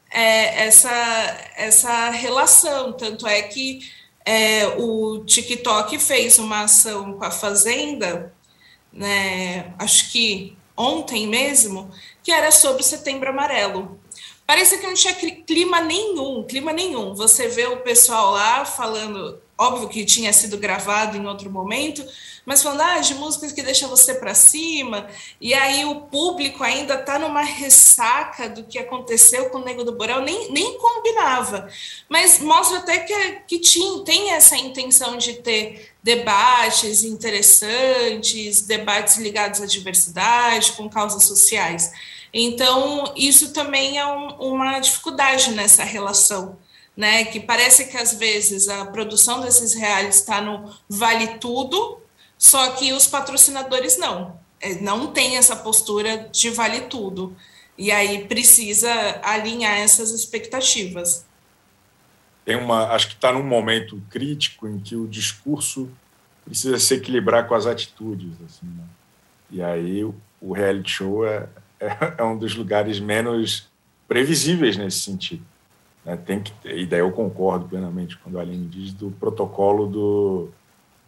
é, 0.09 0.65
essa, 0.65 0.91
essa 1.55 2.09
relação. 2.09 2.93
Tanto 2.93 3.27
é 3.27 3.41
que 3.41 3.81
é, 4.25 4.67
o 4.79 5.23
TikTok 5.25 5.99
fez 5.99 6.39
uma 6.39 6.63
ação 6.63 7.13
com 7.13 7.25
a 7.25 7.31
Fazenda, 7.31 8.33
né? 8.93 9.73
Acho 9.77 10.11
que 10.11 10.57
ontem 10.77 11.27
mesmo, 11.27 11.91
que 12.23 12.31
era 12.31 12.49
sobre 12.49 12.81
o 12.81 12.85
Setembro 12.85 13.29
Amarelo 13.29 14.00
Parecia 14.51 14.79
que 14.79 14.85
não 14.85 14.93
tinha 14.93 15.13
clima 15.13 15.79
nenhum, 15.79 16.43
clima 16.43 16.73
nenhum. 16.73 17.15
Você 17.15 17.47
vê 17.47 17.67
o 17.67 17.77
pessoal 17.77 18.31
lá 18.31 18.65
falando, 18.65 19.41
óbvio 19.57 19.87
que 19.87 20.03
tinha 20.03 20.33
sido 20.33 20.57
gravado 20.57 21.15
em 21.15 21.25
outro 21.25 21.49
momento, 21.49 22.05
mas 22.45 22.61
falando 22.61 22.81
ah, 22.81 22.99
de 22.99 23.15
músicas 23.15 23.53
que 23.53 23.63
deixam 23.63 23.87
você 23.87 24.15
para 24.15 24.33
cima, 24.33 25.07
e 25.39 25.53
aí 25.53 25.85
o 25.85 26.01
público 26.01 26.65
ainda 26.65 26.95
está 26.95 27.17
numa 27.17 27.41
ressaca 27.41 28.49
do 28.49 28.65
que 28.65 28.77
aconteceu 28.77 29.49
com 29.49 29.59
o 29.59 29.63
Nego 29.63 29.85
do 29.85 29.93
Borel, 29.93 30.19
nem, 30.19 30.51
nem 30.51 30.77
combinava. 30.77 31.69
Mas 32.09 32.39
mostra 32.39 32.79
até 32.79 32.97
que, 32.97 33.35
que 33.47 33.59
tinha, 33.59 34.03
tem 34.03 34.31
essa 34.31 34.57
intenção 34.57 35.15
de 35.15 35.35
ter 35.35 35.93
debates 36.03 37.05
interessantes, 37.05 38.63
debates 38.63 39.15
ligados 39.15 39.61
à 39.61 39.65
diversidade, 39.65 40.73
com 40.73 40.89
causas 40.89 41.23
sociais. 41.23 41.89
Então, 42.33 43.13
isso 43.15 43.53
também 43.53 43.97
é 43.97 44.05
um, 44.05 44.27
uma 44.35 44.79
dificuldade 44.79 45.51
nessa 45.51 45.83
relação 45.83 46.57
né? 46.95 47.25
Que 47.25 47.39
parece 47.39 47.87
que 47.87 47.97
às 47.97 48.13
vezes 48.13 48.67
a 48.67 48.85
produção 48.85 49.41
desses 49.41 49.73
reais 49.73 50.17
está 50.17 50.41
no 50.41 50.73
vale 50.89 51.39
tudo, 51.39 51.99
só 52.37 52.71
que 52.71 52.93
os 52.93 53.07
patrocinadores 53.07 53.97
não. 53.97 54.39
É, 54.59 54.75
não 54.75 55.07
tem 55.07 55.37
essa 55.37 55.55
postura 55.55 56.29
de 56.31 56.49
vale 56.49 56.81
tudo. 56.81 57.35
E 57.77 57.91
aí 57.91 58.25
precisa 58.25 58.91
alinhar 59.23 59.77
essas 59.77 60.11
expectativas. 60.11 61.25
Tem 62.45 62.55
uma, 62.55 62.89
acho 62.89 63.07
que 63.07 63.13
está 63.15 63.31
num 63.31 63.43
momento 63.43 64.01
crítico 64.09 64.67
em 64.67 64.79
que 64.79 64.95
o 64.95 65.07
discurso 65.07 65.89
precisa 66.43 66.77
se 66.77 66.93
equilibrar 66.95 67.47
com 67.47 67.55
as 67.55 67.65
atitudes, 67.65 68.33
assim, 68.45 68.65
né? 68.65 68.83
E 69.49 69.61
aí 69.61 70.03
o 70.03 70.53
reality 70.53 70.91
show 70.91 71.25
é, 71.25 71.47
é, 72.17 72.23
um 72.23 72.37
dos 72.37 72.55
lugares 72.55 72.99
menos 72.99 73.69
previsíveis 74.07 74.77
nesse 74.77 74.99
sentido. 74.99 75.43
Né? 76.05 76.15
Tem 76.17 76.41
que, 76.41 76.53
e 76.67 76.85
daí 76.85 76.99
eu 76.99 77.11
concordo 77.11 77.67
plenamente 77.67 78.17
quando 78.17 78.37
a 78.37 78.41
Aline 78.41 78.67
diz 78.67 78.93
do 78.93 79.11
protocolo 79.11 79.87
do 79.87 80.49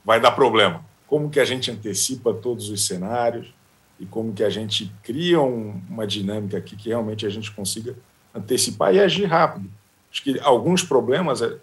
vai 0.04 0.20
dar 0.20 0.32
problema. 0.32 0.84
Como 1.08 1.30
que 1.30 1.40
a 1.40 1.46
gente 1.46 1.70
antecipa 1.70 2.34
todos 2.34 2.70
os 2.70 2.86
cenários 2.86 3.54
e 4.00 4.06
como 4.06 4.34
que 4.34 4.44
a 4.44 4.50
gente 4.50 4.92
cria 5.04 5.40
um, 5.40 5.80
uma 5.90 6.08
dinâmica 6.08 6.58
aqui 6.58 6.76
que 6.76 6.90
realmente 6.90 7.26
a 7.26 7.30
gente 7.30 7.52
consiga 7.52 7.96
antecipar 8.34 8.94
e 8.94 9.00
agir 9.00 9.26
rápido. 9.26 9.70
Acho 10.12 10.24
que 10.24 10.40
alguns 10.40 10.84
problemas 10.84 11.42
é, 11.42 11.56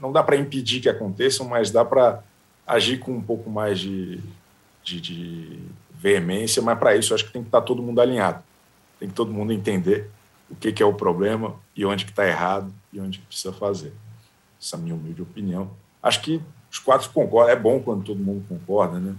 não 0.00 0.10
dá 0.10 0.22
para 0.22 0.36
impedir 0.36 0.80
que 0.80 0.88
aconteçam, 0.88 1.46
mas 1.46 1.70
dá 1.70 1.84
para 1.84 2.22
agir 2.66 2.98
com 2.98 3.12
um 3.12 3.22
pouco 3.22 3.50
mais 3.50 3.78
de, 3.78 4.20
de, 4.82 5.00
de 5.00 5.60
veemência, 6.06 6.62
mas 6.62 6.78
para 6.78 6.94
isso 6.94 7.12
acho 7.12 7.24
que 7.24 7.32
tem 7.32 7.42
que 7.42 7.48
estar 7.48 7.60
tá 7.60 7.66
todo 7.66 7.82
mundo 7.82 8.00
alinhado. 8.00 8.42
Tem 9.00 9.08
que 9.08 9.14
todo 9.14 9.32
mundo 9.32 9.52
entender 9.52 10.08
o 10.48 10.54
que, 10.54 10.72
que 10.72 10.80
é 10.80 10.86
o 10.86 10.94
problema 10.94 11.56
e 11.74 11.84
onde 11.84 12.04
que 12.04 12.12
está 12.12 12.24
errado 12.24 12.72
e 12.92 13.00
onde 13.00 13.18
que 13.18 13.26
precisa 13.26 13.52
fazer. 13.52 13.92
Essa 14.60 14.76
é 14.76 14.78
a 14.78 14.82
minha 14.82 14.94
humilde 14.94 15.20
opinião. 15.20 15.68
Acho 16.00 16.22
que 16.22 16.40
os 16.70 16.78
quatro 16.78 17.10
concordam. 17.10 17.52
É 17.52 17.58
bom 17.58 17.80
quando 17.80 18.04
todo 18.04 18.20
mundo 18.20 18.44
concorda, 18.48 19.00
né? 19.00 19.16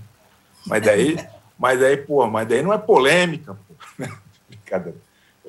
Mas 0.66 0.82
daí, 0.82 1.18
mas 1.60 1.78
daí, 1.78 1.98
pô, 1.98 2.26
mas 2.26 2.48
daí 2.48 2.62
não 2.62 2.72
é 2.72 2.78
polêmica, 2.78 3.54
pô. 3.54 3.76
Brincadeira. 4.48 4.98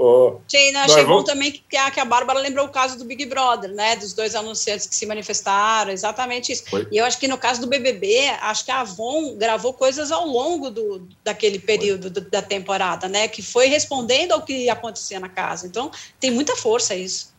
Oh, 0.00 0.38
Sim, 0.46 0.70
não, 0.70 0.82
achei 0.82 1.04
bom 1.04 1.24
também 1.24 1.50
que, 1.50 1.60
que 1.60 2.00
a 2.00 2.04
Bárbara 2.04 2.38
lembrou 2.38 2.66
o 2.66 2.70
caso 2.70 2.96
do 2.96 3.04
Big 3.04 3.26
Brother, 3.26 3.72
né? 3.72 3.96
Dos 3.96 4.12
dois 4.12 4.36
anunciantes 4.36 4.86
que 4.86 4.94
se 4.94 5.04
manifestaram, 5.04 5.90
exatamente 5.90 6.52
isso. 6.52 6.62
Foi. 6.70 6.86
E 6.92 6.98
eu 6.98 7.04
acho 7.04 7.18
que 7.18 7.26
no 7.26 7.36
caso 7.36 7.60
do 7.60 7.66
BBB, 7.66 8.28
acho 8.40 8.64
que 8.64 8.70
a 8.70 8.82
Avon 8.82 9.34
gravou 9.36 9.74
coisas 9.74 10.12
ao 10.12 10.24
longo 10.24 10.70
do, 10.70 11.08
daquele 11.24 11.58
período 11.58 12.08
do, 12.08 12.20
da 12.20 12.40
temporada, 12.40 13.08
né? 13.08 13.26
Que 13.26 13.42
foi 13.42 13.66
respondendo 13.66 14.30
ao 14.30 14.42
que 14.42 14.70
acontecia 14.70 15.18
na 15.18 15.28
casa. 15.28 15.66
Então, 15.66 15.90
tem 16.20 16.30
muita 16.30 16.54
força 16.54 16.94
isso. 16.94 17.34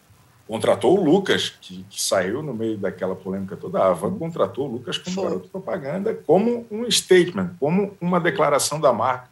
Contratou 0.45 0.99
o 0.99 1.01
Lucas, 1.01 1.53
que, 1.62 1.86
que 1.89 2.01
saiu 2.01 2.43
no 2.43 2.53
meio 2.53 2.78
daquela 2.78 3.16
polêmica 3.16 3.55
toda. 3.55 3.80
A 3.80 3.91
Avon 3.91 4.20
contratou 4.20 4.68
o 4.68 4.72
Lucas 4.74 4.97
como 4.97 5.16
foi. 5.16 5.24
garoto 5.24 5.47
propaganda, 5.47 6.14
como 6.14 6.68
um 6.70 6.91
statement, 6.91 7.51
como 7.57 7.95
uma 8.01 8.20
declaração 8.20 8.82
da 8.82 8.91
marca 8.91 9.30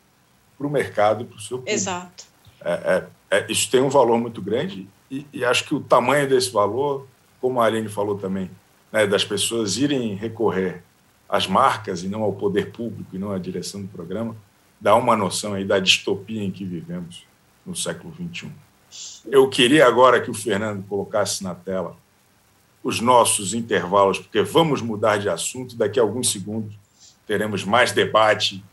para 0.58 0.66
o 0.66 0.70
mercado 0.70 1.24
e 1.24 1.26
para 1.26 1.36
o 1.36 1.42
seu 1.42 1.58
público. 1.58 1.76
Exato. 1.76 2.26
É, 2.64 2.72
é, 2.72 3.08
é, 3.30 3.46
isso 3.52 3.70
tem 3.70 3.82
um 3.82 3.90
valor 3.90 4.20
muito 4.20 4.42
grande 4.42 4.88
e, 5.10 5.26
e, 5.34 5.46
acho 5.46 5.64
que 5.66 5.76
o 5.76 5.80
tamanho 5.80 6.28
desse 6.28 6.52
valor, 6.52 7.08
como 7.40 7.62
a 7.62 7.66
Aline 7.66 7.88
falou 7.88 8.18
também, 8.18 8.50
né, 8.92 9.08
das 9.08 9.24
pessoas 9.24 9.78
irem 9.78 10.16
recorrer 10.16 10.84
às 11.30 11.48
marcas 11.48 12.04
e 12.04 12.08
não 12.08 12.24
ao 12.24 12.34
poder 12.34 12.72
público 12.72 13.16
e 13.16 13.20
não 13.20 13.32
à 13.32 13.38
direção 13.38 13.82
do 13.82 13.88
programa, 13.88 14.36
dá 14.80 14.96
uma 14.96 15.16
noção 15.16 15.54
aí 15.54 15.66
da 15.66 15.80
distopia 15.80 16.44
em 16.44 16.52
que 16.52 16.66
vivemos 16.66 17.26
no 17.66 17.76
século 17.76 18.14
XXI. 18.14 18.52
Eu 19.26 19.50
queria 19.50 19.86
agora 19.86 20.22
que 20.22 20.32
o 20.32 20.34
Fernando 20.34 20.86
colocasse 20.88 21.44
na 21.44 21.54
tela 21.54 21.96
os 22.84 23.02
nossos 23.02 23.54
intervalos, 23.54 24.20
porque 24.20 24.42
vamos 24.42 24.82
mudar 24.82 25.18
de 25.18 25.28
assunto. 25.28 25.76
Daqui 25.76 26.00
a 26.00 26.04
alguns 26.04 26.32
segundos 26.32 26.74
teremos 27.26 27.66
mais 27.66 27.92
debate 27.92 28.64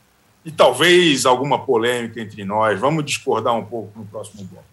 e 0.45 0.53
talvez 0.53 1.24
alguma 1.24 1.64
polêmica 1.64 2.20
entre 2.20 2.45
nós. 2.45 2.78
Vamos 2.78 3.05
discordar 3.05 3.55
um 3.55 3.64
pouco 3.64 3.99
no 3.99 4.05
próximo 4.05 4.45
bloco. 4.45 4.64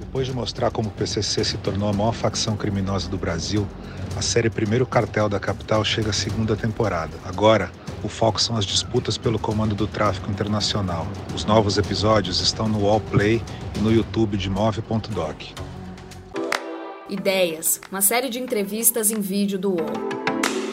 Depois 0.00 0.26
de 0.26 0.34
mostrar 0.34 0.70
como 0.70 0.88
o 0.88 0.92
PCC 0.92 1.42
se 1.42 1.56
tornou 1.56 1.88
a 1.88 1.92
maior 1.92 2.12
facção 2.12 2.54
criminosa 2.54 3.08
do 3.08 3.16
Brasil, 3.16 3.66
a 4.14 4.20
série 4.20 4.50
Primeiro 4.50 4.84
Cartel 4.84 5.26
da 5.26 5.40
Capital 5.40 5.82
chega 5.84 6.10
à 6.10 6.12
segunda 6.12 6.54
temporada. 6.54 7.16
Agora, 7.24 7.72
o 8.04 8.08
foco 8.08 8.40
são 8.40 8.56
as 8.56 8.66
disputas 8.66 9.16
pelo 9.16 9.38
comando 9.38 9.74
do 9.74 9.86
tráfico 9.86 10.30
internacional. 10.30 11.06
Os 11.34 11.46
novos 11.46 11.78
episódios 11.78 12.40
estão 12.40 12.68
no 12.68 12.84
Wallplay 12.84 13.42
e 13.74 13.78
no 13.78 13.90
YouTube 13.90 14.36
de 14.36 14.50
Move.doc. 14.50 15.71
Ideias, 17.12 17.78
uma 17.90 18.00
série 18.00 18.30
de 18.30 18.40
entrevistas 18.40 19.10
em 19.10 19.20
vídeo 19.20 19.58
do 19.58 19.72
UOL. 19.72 19.92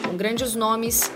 Com 0.08 0.16
grandes 0.16 0.54
nomes, 0.54 1.12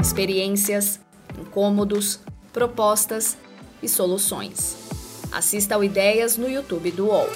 experiências, 0.00 0.98
incômodos, 1.38 2.20
propostas 2.54 3.36
e 3.82 3.88
soluções. 3.88 4.78
Assista 5.30 5.74
ao 5.74 5.84
Ideias 5.84 6.38
no 6.38 6.48
YouTube 6.48 6.90
do 6.90 7.08
UOL. 7.08 7.28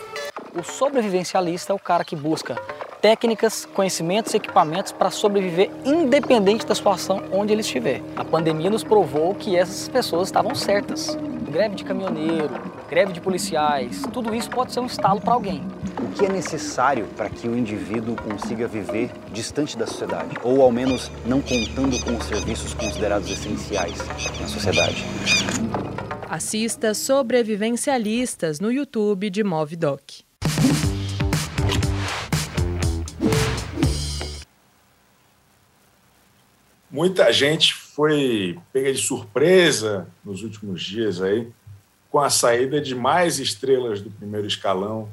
O 0.58 0.62
sobrevivencialista 0.62 1.74
é 1.74 1.76
o 1.76 1.78
cara 1.78 2.06
que 2.06 2.16
busca 2.16 2.56
técnicas, 3.02 3.66
conhecimentos 3.66 4.32
e 4.32 4.38
equipamentos 4.38 4.90
para 4.90 5.10
sobreviver 5.10 5.70
independente 5.84 6.64
da 6.64 6.74
situação 6.74 7.22
onde 7.30 7.52
ele 7.52 7.60
estiver. 7.60 8.00
A 8.16 8.24
pandemia 8.24 8.70
nos 8.70 8.82
provou 8.82 9.34
que 9.34 9.54
essas 9.54 9.90
pessoas 9.90 10.28
estavam 10.28 10.54
certas. 10.54 11.18
Greve 11.56 11.74
de 11.74 11.84
caminhoneiro, 11.84 12.50
greve 12.86 13.14
de 13.14 13.20
policiais, 13.22 14.02
tudo 14.12 14.34
isso 14.34 14.50
pode 14.50 14.74
ser 14.74 14.80
um 14.80 14.84
estalo 14.84 15.22
para 15.22 15.32
alguém 15.32 15.64
o 16.02 16.08
que 16.12 16.26
é 16.26 16.28
necessário 16.28 17.06
para 17.16 17.30
que 17.30 17.48
o 17.48 17.56
indivíduo 17.56 18.14
consiga 18.14 18.68
viver 18.68 19.10
distante 19.32 19.74
da 19.78 19.86
sociedade, 19.86 20.36
ou 20.42 20.60
ao 20.60 20.70
menos 20.70 21.10
não 21.24 21.40
contando 21.40 21.98
com 22.04 22.14
os 22.14 22.24
serviços 22.26 22.74
considerados 22.74 23.30
essenciais 23.30 23.96
na 24.38 24.46
sociedade. 24.46 25.02
Assista 26.28 26.92
Sobrevivencialistas 26.92 28.60
no 28.60 28.70
YouTube 28.70 29.30
de 29.30 29.42
Movidoc. 29.42 30.25
Muita 36.96 37.30
gente 37.30 37.74
foi 37.74 38.58
pega 38.72 38.90
de 38.90 38.98
surpresa 38.98 40.08
nos 40.24 40.42
últimos 40.42 40.82
dias 40.82 41.20
aí 41.20 41.46
com 42.10 42.18
a 42.18 42.30
saída 42.30 42.80
de 42.80 42.94
mais 42.94 43.38
estrelas 43.38 44.00
do 44.00 44.10
primeiro 44.10 44.46
escalão 44.46 45.06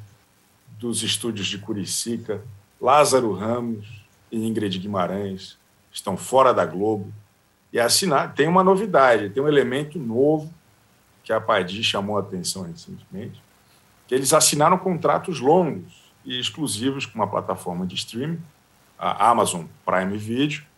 dos 0.79 1.03
estúdios 1.03 1.45
de 1.45 1.57
Curicica, 1.57 2.41
Lázaro 2.79 3.33
Ramos 3.33 3.85
e 4.31 4.47
Ingrid 4.47 4.79
Guimarães 4.79 5.57
estão 5.91 6.15
fora 6.15 6.53
da 6.53 6.65
Globo. 6.65 7.11
E 7.73 7.77
assinar, 7.77 8.33
tem 8.33 8.47
uma 8.47 8.63
novidade, 8.63 9.29
tem 9.31 9.43
um 9.43 9.47
elemento 9.49 9.99
novo 9.99 10.53
que 11.21 11.33
a 11.33 11.41
Padi 11.41 11.83
chamou 11.83 12.15
a 12.15 12.21
atenção 12.21 12.61
recentemente, 12.61 13.43
que 14.07 14.15
eles 14.15 14.31
assinaram 14.31 14.77
contratos 14.77 15.41
longos 15.41 16.01
e 16.23 16.39
exclusivos 16.39 17.05
com 17.05 17.15
uma 17.15 17.27
plataforma 17.27 17.85
de 17.85 17.95
streaming, 17.95 18.39
a 18.97 19.29
Amazon 19.29 19.65
Prime 19.85 20.17
Video. 20.17 20.71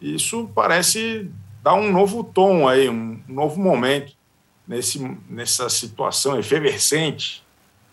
Isso 0.00 0.50
parece 0.54 1.30
dar 1.62 1.74
um 1.74 1.92
novo 1.92 2.24
tom 2.24 2.66
aí, 2.66 2.88
um 2.88 3.22
novo 3.28 3.60
momento 3.60 4.12
nesse, 4.66 4.98
nessa 5.28 5.68
situação 5.68 6.38
efervescente 6.38 7.44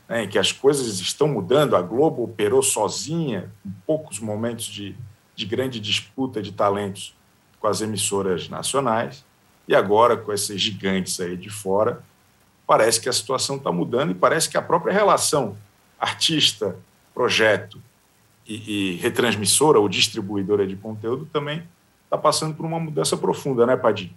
né, 0.07 0.23
em 0.23 0.29
que 0.29 0.39
as 0.39 0.51
coisas 0.51 0.99
estão 0.99 1.27
mudando, 1.27 1.75
a 1.75 1.81
Globo 1.81 2.23
operou 2.23 2.63
sozinha, 2.63 3.51
com 3.61 3.71
poucos 3.85 4.19
momentos 4.19 4.65
de, 4.65 4.95
de 5.35 5.45
grande 5.45 5.79
disputa 5.79 6.41
de 6.41 6.51
talentos 6.51 7.13
com 7.59 7.67
as 7.67 7.81
emissoras 7.81 8.47
nacionais, 8.47 9.25
e 9.67 9.75
agora 9.75 10.15
com 10.15 10.31
esses 10.31 10.61
gigantes 10.61 11.19
aí 11.19 11.35
de 11.35 11.49
fora, 11.49 12.01
parece 12.65 13.01
que 13.01 13.09
a 13.09 13.13
situação 13.13 13.57
está 13.57 13.71
mudando 13.71 14.11
e 14.11 14.15
parece 14.15 14.47
que 14.47 14.57
a 14.57 14.61
própria 14.61 14.93
relação 14.93 15.57
artista, 15.99 16.77
projeto 17.13 17.81
e, 18.47 18.93
e 18.93 18.95
retransmissora 18.97 19.79
ou 19.79 19.89
distribuidora 19.89 20.65
de 20.65 20.75
conteúdo 20.75 21.27
também 21.33 21.63
está 22.07 22.17
passando 22.17 22.55
por 22.55 22.65
uma 22.65 22.79
mudança 22.79 23.15
profunda, 23.17 23.65
né, 23.65 23.75
Padim? 23.75 24.11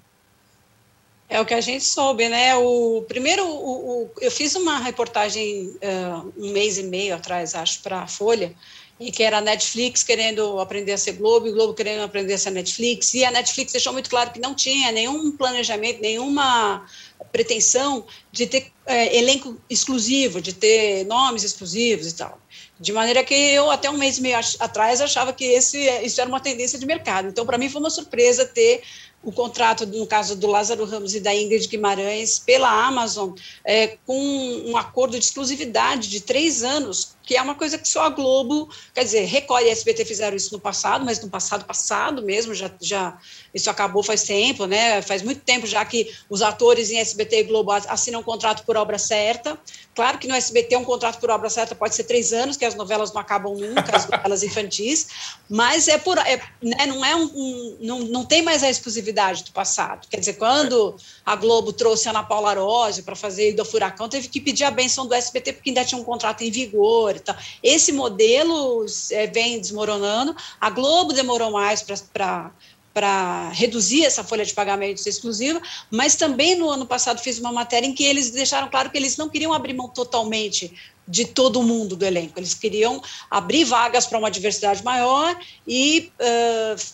É 1.28 1.40
o 1.40 1.46
que 1.46 1.54
a 1.54 1.60
gente 1.60 1.84
soube, 1.84 2.28
né? 2.28 2.56
O 2.56 3.04
primeiro, 3.06 3.46
o, 3.46 4.02
o 4.02 4.10
eu 4.20 4.30
fiz 4.30 4.54
uma 4.56 4.78
reportagem 4.78 5.66
uh, 5.66 6.32
um 6.36 6.50
mês 6.50 6.78
e 6.78 6.84
meio 6.84 7.14
atrás, 7.14 7.54
acho, 7.54 7.82
para 7.82 8.02
a 8.02 8.06
Folha, 8.08 8.52
e 8.98 9.12
que 9.12 9.22
era 9.22 9.38
a 9.38 9.40
Netflix 9.40 10.02
querendo 10.02 10.58
aprender 10.58 10.92
a 10.92 10.98
ser 10.98 11.12
Globo, 11.12 11.46
e 11.46 11.52
Globo 11.52 11.72
querendo 11.72 12.02
aprender 12.02 12.34
a 12.34 12.38
ser 12.38 12.50
Netflix, 12.50 13.14
e 13.14 13.24
a 13.24 13.30
Netflix 13.30 13.72
deixou 13.72 13.92
muito 13.92 14.10
claro 14.10 14.30
que 14.30 14.40
não 14.40 14.54
tinha 14.54 14.90
nenhum 14.90 15.30
planejamento, 15.36 16.00
nenhuma 16.00 16.84
pretensão 17.30 18.04
de 18.32 18.46
ter 18.46 18.72
é, 18.84 19.16
elenco 19.16 19.56
exclusivo, 19.70 20.40
de 20.40 20.52
ter 20.52 21.04
nomes 21.06 21.44
exclusivos 21.44 22.08
e 22.08 22.16
tal. 22.16 22.40
De 22.80 22.92
maneira 22.94 23.22
que 23.22 23.34
eu, 23.34 23.70
até 23.70 23.90
um 23.90 23.98
mês 23.98 24.16
e 24.16 24.22
meio 24.22 24.38
atrás, 24.58 25.02
achava 25.02 25.34
que 25.34 25.44
esse, 25.44 25.78
isso 26.02 26.18
era 26.18 26.30
uma 26.30 26.40
tendência 26.40 26.78
de 26.78 26.86
mercado. 26.86 27.28
Então, 27.28 27.44
para 27.44 27.58
mim, 27.58 27.68
foi 27.68 27.78
uma 27.78 27.90
surpresa 27.90 28.46
ter 28.46 28.82
o 29.22 29.30
contrato, 29.30 29.84
no 29.86 30.06
caso 30.06 30.34
do 30.34 30.46
Lázaro 30.46 30.86
Ramos 30.86 31.14
e 31.14 31.20
da 31.20 31.34
Ingrid 31.34 31.68
Guimarães, 31.68 32.38
pela 32.38 32.86
Amazon, 32.86 33.32
é, 33.66 33.98
com 34.06 34.18
um 34.64 34.78
acordo 34.78 35.18
de 35.18 35.24
exclusividade 35.24 36.08
de 36.08 36.22
três 36.22 36.62
anos, 36.62 37.14
que 37.22 37.36
é 37.36 37.42
uma 37.42 37.54
coisa 37.54 37.78
que 37.78 37.88
só 37.88 38.04
a 38.04 38.08
Globo, 38.08 38.68
quer 38.94 39.04
dizer, 39.04 39.24
Record 39.24 39.64
e 39.64 39.68
SBT 39.70 40.04
fizeram 40.04 40.36
isso 40.36 40.52
no 40.52 40.60
passado, 40.60 41.04
mas 41.04 41.20
no 41.20 41.28
passado 41.28 41.64
passado 41.64 42.22
mesmo, 42.22 42.54
já, 42.54 42.70
já 42.80 43.18
isso 43.54 43.68
acabou 43.70 44.02
faz 44.02 44.22
tempo, 44.22 44.66
né? 44.66 45.02
Faz 45.02 45.22
muito 45.22 45.42
tempo 45.42 45.66
já 45.66 45.84
que 45.84 46.12
os 46.28 46.42
atores 46.42 46.90
em 46.90 46.98
SBT 46.98 47.40
e 47.40 47.42
Globo 47.44 47.72
assinam 47.72 48.20
um 48.20 48.22
contrato 48.22 48.64
por 48.64 48.76
obra 48.76 48.98
certa. 48.98 49.58
Claro 49.94 50.18
que 50.18 50.28
no 50.28 50.34
SBT 50.34 50.76
um 50.76 50.84
contrato 50.84 51.18
por 51.18 51.30
obra 51.30 51.50
certa 51.50 51.74
pode 51.74 51.94
ser 51.94 52.04
três 52.04 52.32
anos, 52.32 52.56
que 52.56 52.64
as 52.64 52.74
novelas 52.74 53.12
não 53.12 53.20
acabam 53.20 53.54
nunca, 53.56 53.96
as 53.96 54.08
novelas 54.08 54.42
infantis, 54.42 55.08
mas 55.48 55.88
é 55.88 55.98
por, 55.98 56.16
é, 56.18 56.40
né, 56.62 56.86
não 56.86 57.04
é 57.04 57.14
um, 57.14 57.24
um, 57.24 57.76
não, 57.80 57.98
não 58.00 58.24
tem 58.24 58.42
mais 58.42 58.62
a 58.62 58.70
exclusividade 58.70 59.44
do 59.44 59.52
passado. 59.52 60.06
Quer 60.08 60.20
dizer, 60.20 60.34
quando 60.34 60.96
a 61.24 61.36
Globo 61.36 61.72
trouxe 61.72 62.08
a 62.08 62.10
Ana 62.10 62.22
Paula 62.22 62.54
Rose 62.54 63.02
para 63.02 63.16
fazer 63.16 63.52
do 63.54 63.64
Furacão, 63.64 64.08
teve 64.08 64.28
que 64.28 64.40
pedir 64.40 64.64
a 64.64 64.70
benção 64.70 65.06
do 65.06 65.14
SBT 65.14 65.54
porque 65.54 65.70
ainda 65.70 65.84
tinha 65.84 66.00
um 66.00 66.04
contrato 66.04 66.42
em 66.42 66.50
vigor 66.50 67.09
e 67.16 67.20
tal. 67.20 67.36
Esse 67.62 67.92
modelo 67.92 68.84
é, 69.10 69.26
vem 69.26 69.60
desmoronando. 69.60 70.34
A 70.60 70.70
Globo 70.70 71.12
demorou 71.12 71.50
mais 71.50 71.82
para 71.82 72.50
para 72.92 73.50
reduzir 73.50 74.04
essa 74.04 74.24
folha 74.24 74.44
de 74.44 74.52
pagamentos 74.52 75.06
exclusiva, 75.06 75.62
mas 75.90 76.16
também 76.16 76.56
no 76.56 76.68
ano 76.68 76.84
passado 76.84 77.20
fiz 77.20 77.38
uma 77.38 77.52
matéria 77.52 77.86
em 77.86 77.94
que 77.94 78.04
eles 78.04 78.32
deixaram 78.32 78.68
claro 78.68 78.90
que 78.90 78.98
eles 78.98 79.16
não 79.16 79.28
queriam 79.28 79.52
abrir 79.52 79.74
mão 79.74 79.88
totalmente 79.88 80.74
de 81.06 81.24
todo 81.24 81.62
mundo 81.62 81.96
do 81.96 82.04
elenco, 82.04 82.38
eles 82.38 82.54
queriam 82.54 83.02
abrir 83.30 83.64
vagas 83.64 84.06
para 84.06 84.18
uma 84.18 84.30
diversidade 84.30 84.82
maior 84.84 85.36
e, 85.66 86.12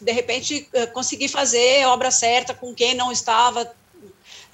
de 0.01 0.12
repente, 0.12 0.69
conseguir 0.93 1.29
fazer 1.29 1.83
a 1.83 1.93
obra 1.93 2.11
certa 2.11 2.55
com 2.55 2.75
quem 2.75 2.95
não 2.95 3.11
estava 3.12 3.71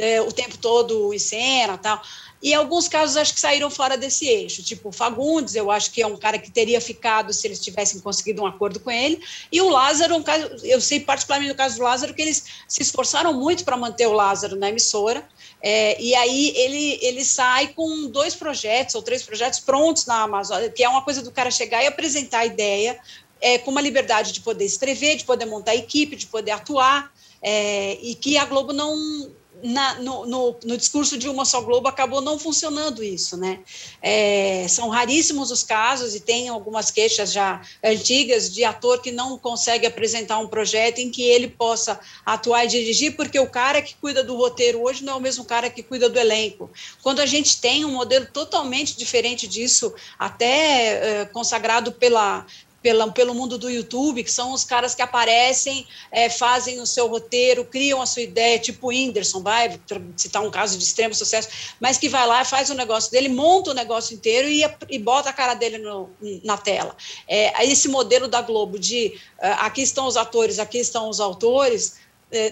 uh, 0.03 0.29
o 0.29 0.33
tempo 0.33 0.59
todo 0.59 1.15
em 1.15 1.19
cena 1.19 1.79
tal. 1.79 2.03
E 2.43 2.53
alguns 2.53 2.89
casos 2.89 3.17
acho 3.17 3.35
que 3.35 3.39
saíram 3.39 3.71
fora 3.71 3.97
desse 3.97 4.27
eixo, 4.27 4.65
tipo 4.65 4.91
Fagundes, 4.91 5.55
eu 5.55 5.71
acho 5.71 5.93
que 5.93 6.03
é 6.03 6.07
um 6.07 6.17
cara 6.17 6.39
que 6.41 6.51
teria 6.51 6.81
ficado 6.81 7.33
se 7.33 7.47
eles 7.47 7.61
tivessem 7.61 8.01
conseguido 8.01 8.43
um 8.43 8.47
acordo 8.47 8.81
com 8.81 8.91
ele, 8.91 9.23
e 9.53 9.61
o 9.61 9.69
Lázaro, 9.69 10.17
um 10.17 10.25
caso, 10.25 10.51
eu 10.65 10.81
sei 10.81 10.99
particularmente 10.99 11.53
no 11.53 11.57
caso 11.57 11.77
do 11.77 11.85
Lázaro 11.85 12.13
que 12.13 12.21
eles 12.21 12.45
se 12.67 12.83
esforçaram 12.83 13.33
muito 13.33 13.65
para 13.65 13.77
manter 13.77 14.09
o 14.09 14.13
Lázaro 14.13 14.57
na 14.57 14.71
emissora, 14.71 15.25
é, 15.63 16.01
e 16.03 16.17
aí 16.17 16.53
ele, 16.57 16.99
ele 17.01 17.25
sai 17.25 17.69
com 17.69 18.09
dois 18.09 18.35
projetos 18.35 18.97
ou 18.97 19.03
três 19.03 19.23
projetos 19.23 19.61
prontos 19.61 20.05
na 20.07 20.23
Amazon, 20.23 20.69
que 20.71 20.83
é 20.83 20.89
uma 20.89 21.03
coisa 21.03 21.23
do 21.23 21.31
cara 21.31 21.49
chegar 21.49 21.85
e 21.85 21.87
apresentar 21.87 22.41
a 22.41 22.47
ideia, 22.47 22.99
é, 23.41 23.59
com 23.59 23.71
uma 23.71 23.81
liberdade 23.81 24.33
de 24.33 24.41
poder 24.41 24.65
escrever, 24.65 25.15
de 25.15 25.25
poder 25.25 25.47
montar 25.47 25.77
equipe, 25.77 26.17
de 26.17 26.27
poder 26.27 26.51
atuar, 26.51 27.13
é, 27.41 27.99
e 28.03 28.17
que 28.17 28.37
a 28.37 28.45
Globo 28.45 28.73
não 28.73 29.31
na, 29.63 29.95
no, 30.01 30.27
no, 30.27 30.57
no, 30.65 30.77
discurso 30.77 31.17
de 31.17 31.29
uma 31.29 31.45
só 31.45 31.61
Globo 31.61 31.87
acabou 31.87 32.21
não 32.21 32.39
funcionando 32.39 33.03
isso, 33.03 33.37
né? 33.37 33.61
É, 34.03 34.67
são 34.69 34.89
raríssimos 34.89 35.51
os 35.53 35.63
casos 35.63 36.15
e 36.15 36.21
tem 36.21 36.49
algumas 36.49 36.91
queixas 36.91 37.33
já 37.33 37.63
antigas 37.83 38.53
de 38.53 38.65
ator 38.65 39.01
que 39.01 39.13
não 39.13 39.39
consegue 39.39 39.87
apresentar 39.87 40.39
um 40.39 40.49
projeto 40.49 40.99
em 40.99 41.11
que 41.11 41.23
ele 41.23 41.49
possa 41.49 42.01
atuar 42.27 42.65
e 42.65 42.69
dirigir, 42.69 43.15
porque 43.15 43.39
o 43.39 43.49
cara 43.49 43.81
que 43.81 43.95
cuida 43.95 44.25
do 44.25 44.37
roteiro 44.37 44.83
hoje 44.83 45.05
não 45.05 45.15
é 45.15 45.17
o 45.17 45.21
mesmo 45.21 45.45
cara 45.45 45.71
que 45.71 45.83
cuida 45.83 46.09
do 46.09 46.19
elenco. 46.19 46.69
Quando 47.01 47.21
a 47.21 47.27
gente 47.27 47.61
tem 47.61 47.85
um 47.85 47.93
modelo 47.93 48.27
totalmente 48.27 48.97
diferente 48.97 49.47
disso, 49.47 49.95
até 50.19 51.21
é, 51.21 51.25
consagrado 51.27 51.93
pela 51.93 52.45
pela, 52.83 53.11
pelo 53.13 53.35
mundo 53.35 53.57
do 53.57 53.71
YouTube, 53.71 54.25
que 54.25 54.31
são 54.31 54.53
os 54.53 54.65
caras 54.65 54.95
que 54.95 55.03
aparecem, 55.03 55.87
é, 56.11 56.29
fazem 56.29 56.81
o 56.81 56.87
seu 56.87 57.07
roteiro, 57.07 57.65
criam 57.65 58.03
a 58.03 58.07
sua 58.07 58.23
ideia, 58.23 58.59
tipo 58.59 58.89
o 58.89 58.91
Whindersson, 58.91 59.41
vai 59.41 59.81
citar 60.17 60.43
um 60.43 60.51
caso 60.51 60.77
de 60.77 60.85
extremo 60.85 61.15
sucesso, 61.15 61.49
mas 61.81 61.97
que 61.97 62.09
vai 62.09 62.27
lá, 62.27 62.45
faz 62.45 62.71
o 62.71 62.75
negócio 62.75 63.11
dele, 63.11 63.29
monta 63.29 63.71
o 63.71 63.75
negócio 63.75 64.15
inteiro 64.15 64.49
e, 64.49 64.65
e 64.91 64.99
bota 64.99 65.31
a 65.31 65.33
cara 65.33 65.55
dele 65.55 65.79
no, 65.79 66.11
na 66.43 66.59
tela. 66.59 66.97
É, 67.29 67.65
esse 67.65 67.89
modelo 67.89 68.27
da 68.27 68.43
Globo 68.43 68.79
de 68.79 69.15
uh, 69.39 69.61
aqui 69.61 69.83
estão 69.83 70.07
os 70.07 70.17
atores, 70.17 70.59
aqui 70.59 70.79
estão 70.79 71.09
os 71.09 71.21
autores, 71.21 72.02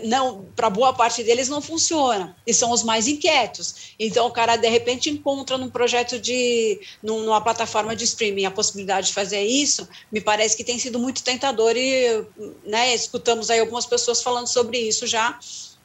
não 0.04 0.44
para 0.54 0.68
boa 0.68 0.92
parte 0.92 1.22
deles 1.24 1.48
não 1.48 1.60
funciona 1.60 2.36
e 2.46 2.52
são 2.52 2.70
os 2.70 2.82
mais 2.82 3.08
inquietos. 3.08 3.94
Então 3.98 4.26
o 4.26 4.30
cara 4.30 4.56
de 4.56 4.68
repente 4.68 5.08
encontra 5.08 5.56
num 5.56 5.70
projeto 5.70 6.18
de 6.18 6.80
numa 7.02 7.40
plataforma 7.40 7.96
de 7.96 8.04
streaming 8.04 8.44
a 8.44 8.50
possibilidade 8.50 9.08
de 9.08 9.14
fazer 9.14 9.42
isso, 9.42 9.88
me 10.12 10.20
parece 10.20 10.56
que 10.56 10.64
tem 10.64 10.78
sido 10.78 10.98
muito 10.98 11.22
tentador 11.22 11.76
e 11.76 12.24
né, 12.64 12.94
escutamos 12.94 13.50
aí 13.50 13.60
algumas 13.60 13.86
pessoas 13.86 14.22
falando 14.22 14.46
sobre 14.46 14.78
isso 14.78 15.06
já. 15.06 15.38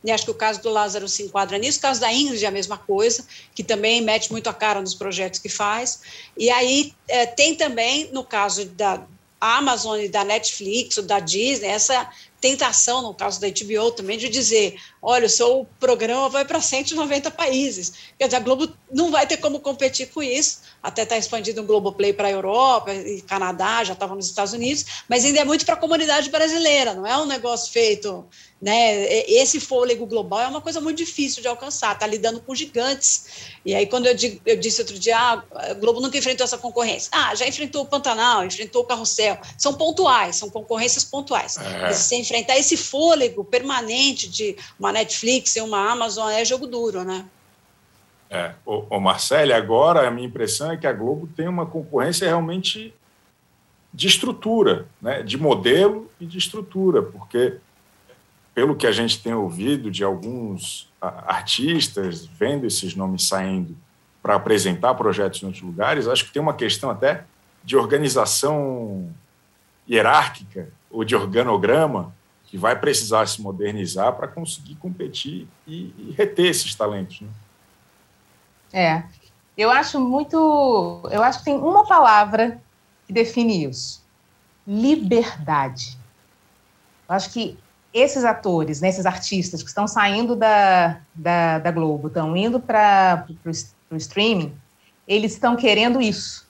E 0.03 0.11
acho 0.11 0.25
que 0.25 0.31
o 0.31 0.35
caso 0.35 0.61
do 0.61 0.69
Lázaro 0.69 1.07
se 1.07 1.23
enquadra 1.23 1.57
nisso, 1.57 1.79
o 1.79 1.81
caso 1.81 1.99
da 1.99 2.13
Ingrid 2.13 2.45
é 2.45 2.47
a 2.47 2.51
mesma 2.51 2.77
coisa, 2.77 3.25
que 3.55 3.63
também 3.63 4.01
mete 4.01 4.31
muito 4.31 4.47
a 4.47 4.53
cara 4.53 4.79
nos 4.79 4.93
projetos 4.93 5.39
que 5.39 5.49
faz. 5.49 6.01
E 6.37 6.47
aí 6.51 6.93
é, 7.07 7.25
tem 7.25 7.55
também, 7.55 8.11
no 8.11 8.23
caso 8.23 8.65
da 8.65 9.03
Amazon 9.41 9.99
e 9.99 10.07
da 10.07 10.23
Netflix, 10.23 10.97
ou 10.97 11.03
da 11.03 11.19
Disney, 11.19 11.69
essa 11.69 12.07
tentação, 12.39 13.01
no 13.01 13.13
caso 13.13 13.39
da 13.39 13.47
HBO 13.47 13.91
também, 13.91 14.17
de 14.17 14.29
dizer: 14.29 14.75
olha, 15.01 15.25
o 15.25 15.29
seu 15.29 15.67
programa 15.79 16.29
vai 16.29 16.45
para 16.45 16.61
190 16.61 17.31
países. 17.31 17.93
Quer 18.17 18.25
dizer, 18.25 18.37
a 18.37 18.39
Globo 18.39 18.71
não 18.91 19.11
vai 19.11 19.25
ter 19.25 19.37
como 19.37 19.59
competir 19.59 20.09
com 20.09 20.21
isso, 20.21 20.61
até 20.81 21.03
está 21.03 21.17
expandindo 21.17 21.61
o 21.61 21.65
Globoplay 21.65 22.13
para 22.13 22.27
a 22.27 22.31
Europa 22.31 22.93
e 22.93 23.21
Canadá, 23.21 23.83
já 23.83 23.93
estava 23.93 24.15
nos 24.15 24.27
Estados 24.27 24.53
Unidos, 24.53 24.85
mas 25.09 25.25
ainda 25.25 25.39
é 25.39 25.45
muito 25.45 25.65
para 25.65 25.75
a 25.75 25.77
comunidade 25.77 26.29
brasileira, 26.29 26.93
não 26.93 27.05
é 27.05 27.17
um 27.17 27.25
negócio 27.25 27.71
feito. 27.71 28.25
Né? 28.61 29.05
Esse 29.29 29.59
fôlego 29.59 30.07
global 30.07 30.41
é 30.41 30.47
uma 30.47 30.61
coisa 30.61 30.79
muito 30.81 30.97
difícil 30.97 31.41
de 31.41 31.47
alcançar, 31.47 31.93
está 31.93 32.07
lidando 32.07 32.39
com 32.39 32.55
gigantes. 32.55 33.25
E 33.65 33.75
aí, 33.75 33.85
quando 33.85 34.07
eu, 34.07 34.15
digo, 34.15 34.41
eu 34.45 34.57
disse 34.57 34.81
outro 34.81 34.97
dia, 34.97 35.15
ah, 35.17 35.43
o 35.71 35.75
Globo 35.75 35.99
nunca 35.99 36.17
enfrentou 36.17 36.43
essa 36.43 36.57
concorrência. 36.57 37.09
Ah, 37.11 37.35
já 37.35 37.47
enfrentou 37.47 37.83
o 37.83 37.85
Pantanal, 37.85 38.45
enfrentou 38.45 38.81
o 38.81 38.85
Carrossel. 38.85 39.37
São 39.57 39.73
pontuais, 39.73 40.37
são 40.37 40.49
concorrências 40.49 41.03
pontuais. 41.03 41.57
É. 41.57 41.89
enfrentar 42.35 42.57
esse 42.57 42.75
fôlego 42.75 43.43
permanente 43.43 44.29
de 44.29 44.57
uma 44.77 44.91
Netflix 44.91 45.55
e 45.55 45.61
uma 45.61 45.91
Amazon 45.91 46.29
é 46.29 46.43
jogo 46.43 46.67
duro, 46.67 47.03
né? 47.03 47.25
É. 48.29 48.53
O 48.65 48.99
Marcelo, 48.99 49.53
agora 49.53 50.07
a 50.07 50.11
minha 50.11 50.27
impressão 50.27 50.71
é 50.71 50.77
que 50.77 50.87
a 50.87 50.91
Globo 50.91 51.29
tem 51.35 51.47
uma 51.47 51.65
concorrência 51.65 52.27
realmente 52.27 52.93
de 53.93 54.07
estrutura, 54.07 54.87
né? 55.01 55.23
de 55.23 55.37
modelo 55.37 56.11
e 56.19 56.25
de 56.25 56.37
estrutura, 56.37 57.01
porque 57.01 57.57
pelo 58.53 58.75
que 58.75 58.87
a 58.87 58.91
gente 58.91 59.21
tem 59.21 59.33
ouvido 59.33 59.89
de 59.89 60.03
alguns 60.03 60.89
artistas, 60.99 62.25
vendo 62.25 62.65
esses 62.65 62.95
nomes 62.95 63.27
saindo 63.27 63.77
para 64.21 64.35
apresentar 64.35 64.95
projetos 64.95 65.41
em 65.41 65.45
outros 65.45 65.63
lugares, 65.63 66.07
acho 66.07 66.25
que 66.25 66.33
tem 66.33 66.41
uma 66.41 66.53
questão 66.53 66.89
até 66.89 67.23
de 67.63 67.77
organização 67.77 69.09
hierárquica 69.87 70.69
ou 70.89 71.03
de 71.03 71.15
organograma 71.15 72.13
que 72.47 72.57
vai 72.57 72.79
precisar 72.79 73.27
se 73.27 73.41
modernizar 73.41 74.13
para 74.13 74.27
conseguir 74.27 74.75
competir 74.75 75.47
e, 75.67 75.93
e, 75.97 76.15
reter 76.17 76.47
esses 76.47 76.73
talentos. 76.75 77.21
Né? 77.21 77.29
É, 78.71 79.03
eu 79.57 79.71
acho 79.71 79.99
muito. 79.99 81.01
Eu 81.11 81.23
acho 81.23 81.39
que 81.39 81.45
tem 81.45 81.55
uma 81.55 81.85
palavra 81.87 82.61
que 83.07 83.13
define 83.13 83.65
isso: 83.65 84.03
liberdade. 84.67 85.97
Eu 87.07 87.15
acho 87.15 87.31
que 87.31 87.57
esses 87.93 88.25
atores, 88.25 88.81
né, 88.81 88.89
esses 88.89 89.05
artistas 89.05 89.63
que 89.63 89.69
estão 89.69 89.87
saindo 89.87 90.35
da, 90.35 90.99
da, 91.13 91.59
da 91.59 91.71
Globo, 91.71 92.09
estão 92.09 92.35
indo 92.35 92.59
para 92.59 93.25
o 93.91 93.95
streaming, 93.95 94.53
eles 95.07 95.33
estão 95.33 95.55
querendo 95.55 96.01
isso. 96.01 96.44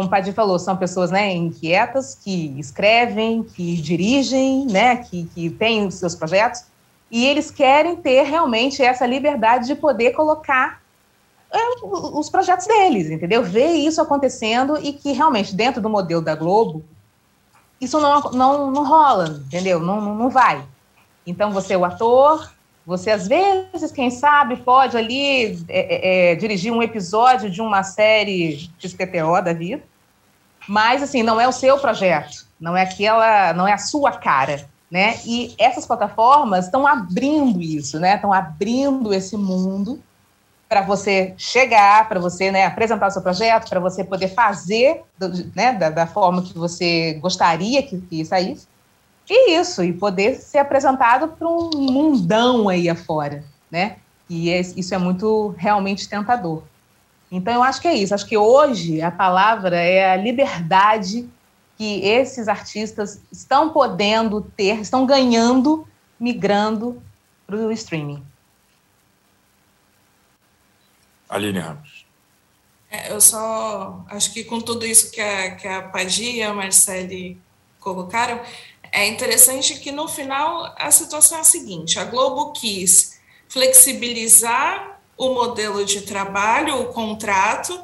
Como 0.00 0.08
o 0.08 0.10
Padir 0.10 0.32
falou, 0.32 0.58
são 0.58 0.78
pessoas 0.78 1.10
né, 1.10 1.30
inquietas, 1.30 2.14
que 2.14 2.58
escrevem, 2.58 3.42
que 3.42 3.76
dirigem, 3.76 4.64
né, 4.64 4.96
que, 4.96 5.24
que 5.34 5.50
têm 5.50 5.86
os 5.86 5.96
seus 5.96 6.14
projetos, 6.14 6.64
e 7.10 7.26
eles 7.26 7.50
querem 7.50 7.96
ter 7.96 8.22
realmente 8.22 8.82
essa 8.82 9.04
liberdade 9.04 9.66
de 9.66 9.74
poder 9.74 10.12
colocar 10.12 10.80
é, 11.52 11.58
os 11.84 12.30
projetos 12.30 12.66
deles, 12.66 13.10
entendeu? 13.10 13.42
Ver 13.42 13.72
isso 13.72 14.00
acontecendo 14.00 14.78
e 14.82 14.94
que 14.94 15.12
realmente, 15.12 15.54
dentro 15.54 15.82
do 15.82 15.90
modelo 15.90 16.22
da 16.22 16.34
Globo, 16.34 16.82
isso 17.78 18.00
não, 18.00 18.22
não, 18.32 18.70
não 18.70 18.88
rola, 18.88 19.42
entendeu? 19.46 19.80
Não, 19.80 20.00
não, 20.00 20.14
não 20.14 20.30
vai. 20.30 20.64
Então, 21.26 21.50
você 21.50 21.74
é 21.74 21.76
o 21.76 21.84
ator, 21.84 22.50
Você, 22.86 23.10
às 23.10 23.28
vezes, 23.28 23.92
quem 23.92 24.10
sabe, 24.10 24.56
pode 24.56 24.96
ali 24.96 25.62
é, 25.68 26.30
é, 26.30 26.32
é 26.32 26.34
dirigir 26.36 26.72
um 26.72 26.82
episódio 26.82 27.50
de 27.50 27.60
uma 27.60 27.82
série 27.82 28.70
XPTO 28.78 29.42
da 29.44 29.52
vida, 29.52 29.89
mas, 30.70 31.02
assim, 31.02 31.24
não 31.24 31.40
é 31.40 31.48
o 31.48 31.52
seu 31.52 31.78
projeto, 31.78 32.46
não 32.60 32.76
é 32.76 32.82
aquela, 32.82 33.52
não 33.54 33.66
é 33.66 33.72
a 33.72 33.78
sua 33.78 34.12
cara, 34.12 34.68
né? 34.88 35.18
E 35.26 35.52
essas 35.58 35.84
plataformas 35.84 36.66
estão 36.66 36.86
abrindo 36.86 37.60
isso, 37.60 37.98
né? 37.98 38.14
Estão 38.14 38.32
abrindo 38.32 39.12
esse 39.12 39.36
mundo 39.36 40.00
para 40.68 40.82
você 40.82 41.34
chegar, 41.36 42.08
para 42.08 42.20
você 42.20 42.52
né, 42.52 42.66
apresentar 42.66 43.08
o 43.08 43.10
seu 43.10 43.20
projeto, 43.20 43.68
para 43.68 43.80
você 43.80 44.04
poder 44.04 44.28
fazer 44.28 45.02
né, 45.56 45.72
da, 45.72 45.90
da, 45.90 46.06
forma 46.06 46.40
que 46.40 46.56
você 46.56 47.14
gostaria 47.14 47.82
que, 47.82 48.00
que 48.02 48.24
saísse. 48.24 48.68
E 49.28 49.56
isso, 49.58 49.82
e 49.82 49.92
poder 49.92 50.36
ser 50.36 50.58
apresentado 50.58 51.26
para 51.26 51.48
um 51.48 51.68
mundão 51.74 52.68
aí 52.68 52.88
afora, 52.88 53.42
né? 53.68 53.96
E 54.28 54.50
é, 54.50 54.60
isso 54.60 54.94
é 54.94 54.98
muito 54.98 55.52
realmente 55.58 56.08
tentador. 56.08 56.62
Então, 57.30 57.54
eu 57.54 57.62
acho 57.62 57.80
que 57.80 57.88
é 57.88 57.94
isso. 57.94 58.14
Acho 58.14 58.26
que 58.26 58.36
hoje 58.36 59.00
a 59.00 59.10
palavra 59.10 59.76
é 59.76 60.12
a 60.12 60.16
liberdade 60.16 61.28
que 61.76 62.04
esses 62.04 62.48
artistas 62.48 63.20
estão 63.32 63.70
podendo 63.70 64.42
ter, 64.42 64.80
estão 64.80 65.06
ganhando, 65.06 65.86
migrando 66.18 67.02
para 67.46 67.56
o 67.56 67.72
streaming. 67.72 68.22
Aline 71.28 71.60
Ramos. 71.60 72.04
É, 72.90 73.12
eu 73.12 73.20
só 73.20 74.04
acho 74.08 74.32
que 74.32 74.42
com 74.42 74.60
tudo 74.60 74.84
isso 74.84 75.12
que 75.12 75.20
a, 75.20 75.54
que 75.54 75.68
a 75.68 75.82
Padia 75.82 76.32
e 76.32 76.42
a 76.42 76.52
Marcele 76.52 77.40
colocaram, 77.78 78.40
é 78.90 79.06
interessante 79.06 79.78
que 79.78 79.92
no 79.92 80.08
final 80.08 80.74
a 80.76 80.90
situação 80.90 81.38
é 81.38 81.40
a 81.42 81.44
seguinte: 81.44 81.98
a 81.98 82.04
Globo 82.04 82.52
quis 82.52 83.20
flexibilizar 83.48 84.89
o 85.20 85.34
modelo 85.34 85.84
de 85.84 86.00
trabalho, 86.00 86.80
o 86.80 86.86
contrato, 86.86 87.78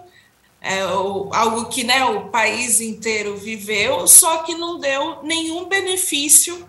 é, 0.58 0.86
o, 0.86 1.28
algo 1.34 1.66
que 1.66 1.84
né, 1.84 2.02
o 2.06 2.30
país 2.30 2.80
inteiro 2.80 3.36
viveu, 3.36 4.08
só 4.08 4.38
que 4.38 4.54
não 4.54 4.78
deu 4.80 5.22
nenhum 5.22 5.66
benefício 5.66 6.66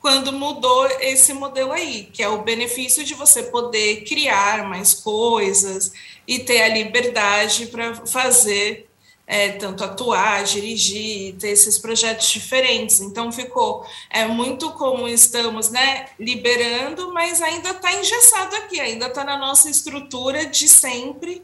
quando 0.00 0.32
mudou 0.32 0.88
esse 1.00 1.32
modelo 1.32 1.70
aí, 1.70 2.10
que 2.12 2.20
é 2.20 2.28
o 2.28 2.42
benefício 2.42 3.04
de 3.04 3.14
você 3.14 3.44
poder 3.44 4.02
criar 4.02 4.68
mais 4.68 4.92
coisas 4.92 5.92
e 6.26 6.40
ter 6.40 6.62
a 6.62 6.68
liberdade 6.68 7.66
para 7.66 7.94
fazer 8.04 8.90
é, 9.26 9.50
tanto 9.50 9.84
atuar, 9.84 10.44
dirigir, 10.44 11.36
ter 11.36 11.50
esses 11.50 11.78
projetos 11.78 12.28
diferentes. 12.30 13.00
Então 13.00 13.30
ficou 13.32 13.86
é 14.10 14.26
muito 14.26 14.72
como 14.72 15.08
estamos, 15.08 15.70
né, 15.70 16.06
liberando, 16.18 17.12
mas 17.12 17.40
ainda 17.40 17.70
está 17.70 17.92
engessado 17.94 18.56
aqui, 18.56 18.80
ainda 18.80 19.06
está 19.06 19.24
na 19.24 19.38
nossa 19.38 19.70
estrutura 19.70 20.46
de 20.46 20.68
sempre. 20.68 21.42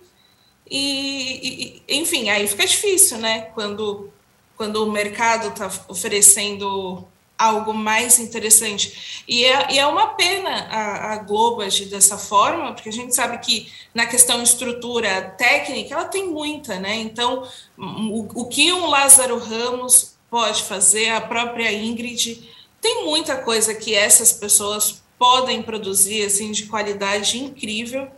E, 0.70 1.82
e, 1.88 1.98
enfim, 1.98 2.28
aí 2.28 2.46
fica 2.46 2.66
difícil, 2.66 3.18
né, 3.18 3.42
quando 3.54 4.12
quando 4.56 4.84
o 4.84 4.90
mercado 4.90 5.48
está 5.48 5.70
oferecendo 5.86 7.06
algo 7.38 7.72
mais 7.72 8.18
interessante. 8.18 9.22
E 9.28 9.44
é, 9.44 9.72
e 9.74 9.78
é 9.78 9.86
uma 9.86 10.08
pena 10.08 10.50
a, 10.50 11.12
a, 11.12 11.16
Globo 11.18 11.62
agir 11.62 11.86
dessa 11.86 12.18
forma, 12.18 12.72
porque 12.72 12.88
a 12.88 12.92
gente 12.92 13.14
sabe 13.14 13.38
que 13.38 13.70
na 13.94 14.06
questão 14.06 14.42
estrutura 14.42 15.22
técnica 15.38 15.94
ela 15.94 16.06
tem 16.06 16.26
muita, 16.26 16.80
né? 16.80 16.96
Então, 16.96 17.48
o, 17.78 18.42
o 18.42 18.46
que 18.46 18.72
um 18.72 18.86
Lázaro 18.86 19.38
Ramos 19.38 20.16
pode 20.28 20.64
fazer, 20.64 21.10
a 21.10 21.20
própria 21.20 21.72
Ingrid, 21.72 22.50
tem 22.80 23.04
muita 23.04 23.36
coisa 23.36 23.74
que 23.74 23.94
essas 23.94 24.32
pessoas 24.32 25.02
podem 25.18 25.62
produzir 25.62 26.24
assim 26.24 26.52
de 26.52 26.66
qualidade 26.66 27.38
incrível 27.38 28.08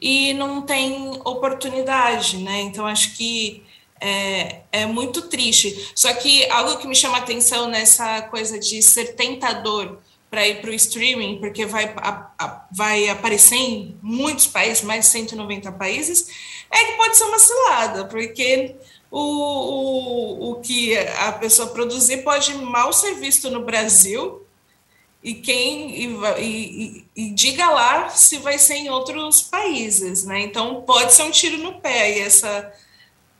e 0.00 0.32
não 0.34 0.62
tem 0.62 1.10
oportunidade, 1.24 2.38
né? 2.38 2.60
Então 2.60 2.86
acho 2.86 3.16
que 3.16 3.62
é, 4.00 4.60
é 4.72 4.86
muito 4.86 5.22
triste. 5.22 5.92
Só 5.94 6.12
que 6.14 6.48
algo 6.50 6.78
que 6.78 6.86
me 6.86 6.94
chama 6.94 7.18
atenção 7.18 7.68
nessa 7.68 8.22
coisa 8.22 8.58
de 8.58 8.82
ser 8.82 9.14
tentador 9.14 9.98
para 10.30 10.46
ir 10.46 10.60
para 10.60 10.70
o 10.70 10.74
streaming, 10.74 11.38
porque 11.38 11.64
vai, 11.64 11.86
a, 11.96 12.30
a, 12.38 12.66
vai 12.70 13.08
aparecer 13.08 13.56
em 13.56 13.96
muitos 14.02 14.46
países, 14.46 14.82
mais 14.82 15.06
de 15.06 15.12
190 15.12 15.72
países, 15.72 16.28
é 16.70 16.84
que 16.84 16.96
pode 16.98 17.16
ser 17.16 17.24
uma 17.24 17.38
cilada, 17.38 18.04
porque 18.04 18.76
o, 19.10 19.20
o, 19.20 20.50
o 20.50 20.54
que 20.60 20.96
a 20.98 21.32
pessoa 21.32 21.68
produzir 21.68 22.18
pode 22.18 22.54
mal 22.54 22.92
ser 22.92 23.14
visto 23.14 23.50
no 23.50 23.64
Brasil 23.64 24.46
e 25.22 25.34
quem 25.34 25.96
e, 25.96 26.16
e, 26.38 27.04
e, 27.16 27.30
diga 27.30 27.68
lá 27.70 28.08
se 28.10 28.38
vai 28.38 28.58
ser 28.58 28.74
em 28.74 28.90
outros 28.90 29.42
países, 29.42 30.24
né? 30.24 30.40
Então 30.40 30.82
pode 30.82 31.12
ser 31.12 31.24
um 31.24 31.30
tiro 31.30 31.58
no 31.58 31.80
pé 31.80 32.18
e 32.18 32.20
essa 32.20 32.72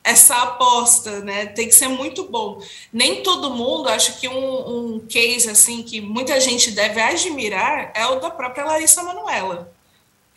essa 0.03 0.42
aposta, 0.42 1.20
né? 1.20 1.46
Tem 1.46 1.68
que 1.68 1.74
ser 1.74 1.88
muito 1.88 2.24
bom. 2.28 2.62
Nem 2.92 3.22
todo 3.22 3.55
mundo, 3.55 3.88
acho 3.88 4.18
que 4.18 4.28
um, 4.28 4.94
um 4.94 5.01
case 5.01 5.51
assim 5.51 5.82
que 5.82 6.01
muita 6.01 6.40
gente 6.40 6.70
deve 6.70 7.01
admirar 7.01 7.92
é 7.94 8.07
o 8.07 8.20
da 8.20 8.30
própria 8.30 8.64
Larissa 8.64 9.03
Manoela. 9.03 9.72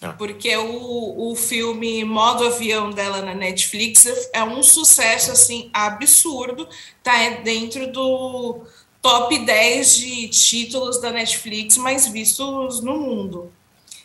Ah. 0.02 0.14
Porque 0.14 0.56
o, 0.58 1.32
o 1.32 1.36
filme 1.36 2.04
Modo 2.04 2.46
Avião 2.46 2.90
dela 2.90 3.22
na 3.22 3.36
Netflix 3.36 4.06
é 4.34 4.44
um 4.44 4.64
sucesso 4.64 5.32
assim 5.32 5.70
absurdo, 5.72 6.68
tá 7.04 7.30
dentro 7.44 7.92
do 7.92 8.62
top 9.02 9.38
10 9.38 9.96
de 9.96 10.28
títulos 10.30 11.00
da 11.00 11.12
Netflix 11.12 11.78
mais 11.78 12.08
vistos 12.08 12.82
no 12.82 12.98
mundo. 12.98 13.52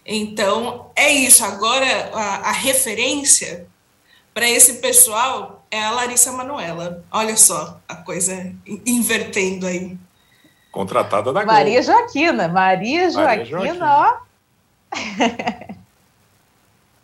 Então, 0.05 0.91
é 0.95 1.13
isso. 1.13 1.45
Agora, 1.45 2.11
a, 2.13 2.51
a 2.51 2.53
referência 2.53 3.67
para 4.37 4.51
esse 4.51 4.75
pessoal 4.75 5.67
é 5.71 5.83
a 5.83 5.91
Larissa 5.93 6.31
Manuela. 6.31 7.03
Olha 7.11 7.35
só 7.39 7.81
a 7.89 7.97
coisa 7.97 8.55
invertendo 8.85 9.67
aí. 9.67 9.97
Contratada 10.71 11.33
da 11.33 11.43
Globo. 11.43 11.57
Maria 11.57 11.83
Joaquina. 11.83 12.47
Maria 12.47 13.11
Joaquina, 13.11 13.59
Maria 13.59 13.75
Joaquina. 13.75 14.21
ó. 14.93 15.47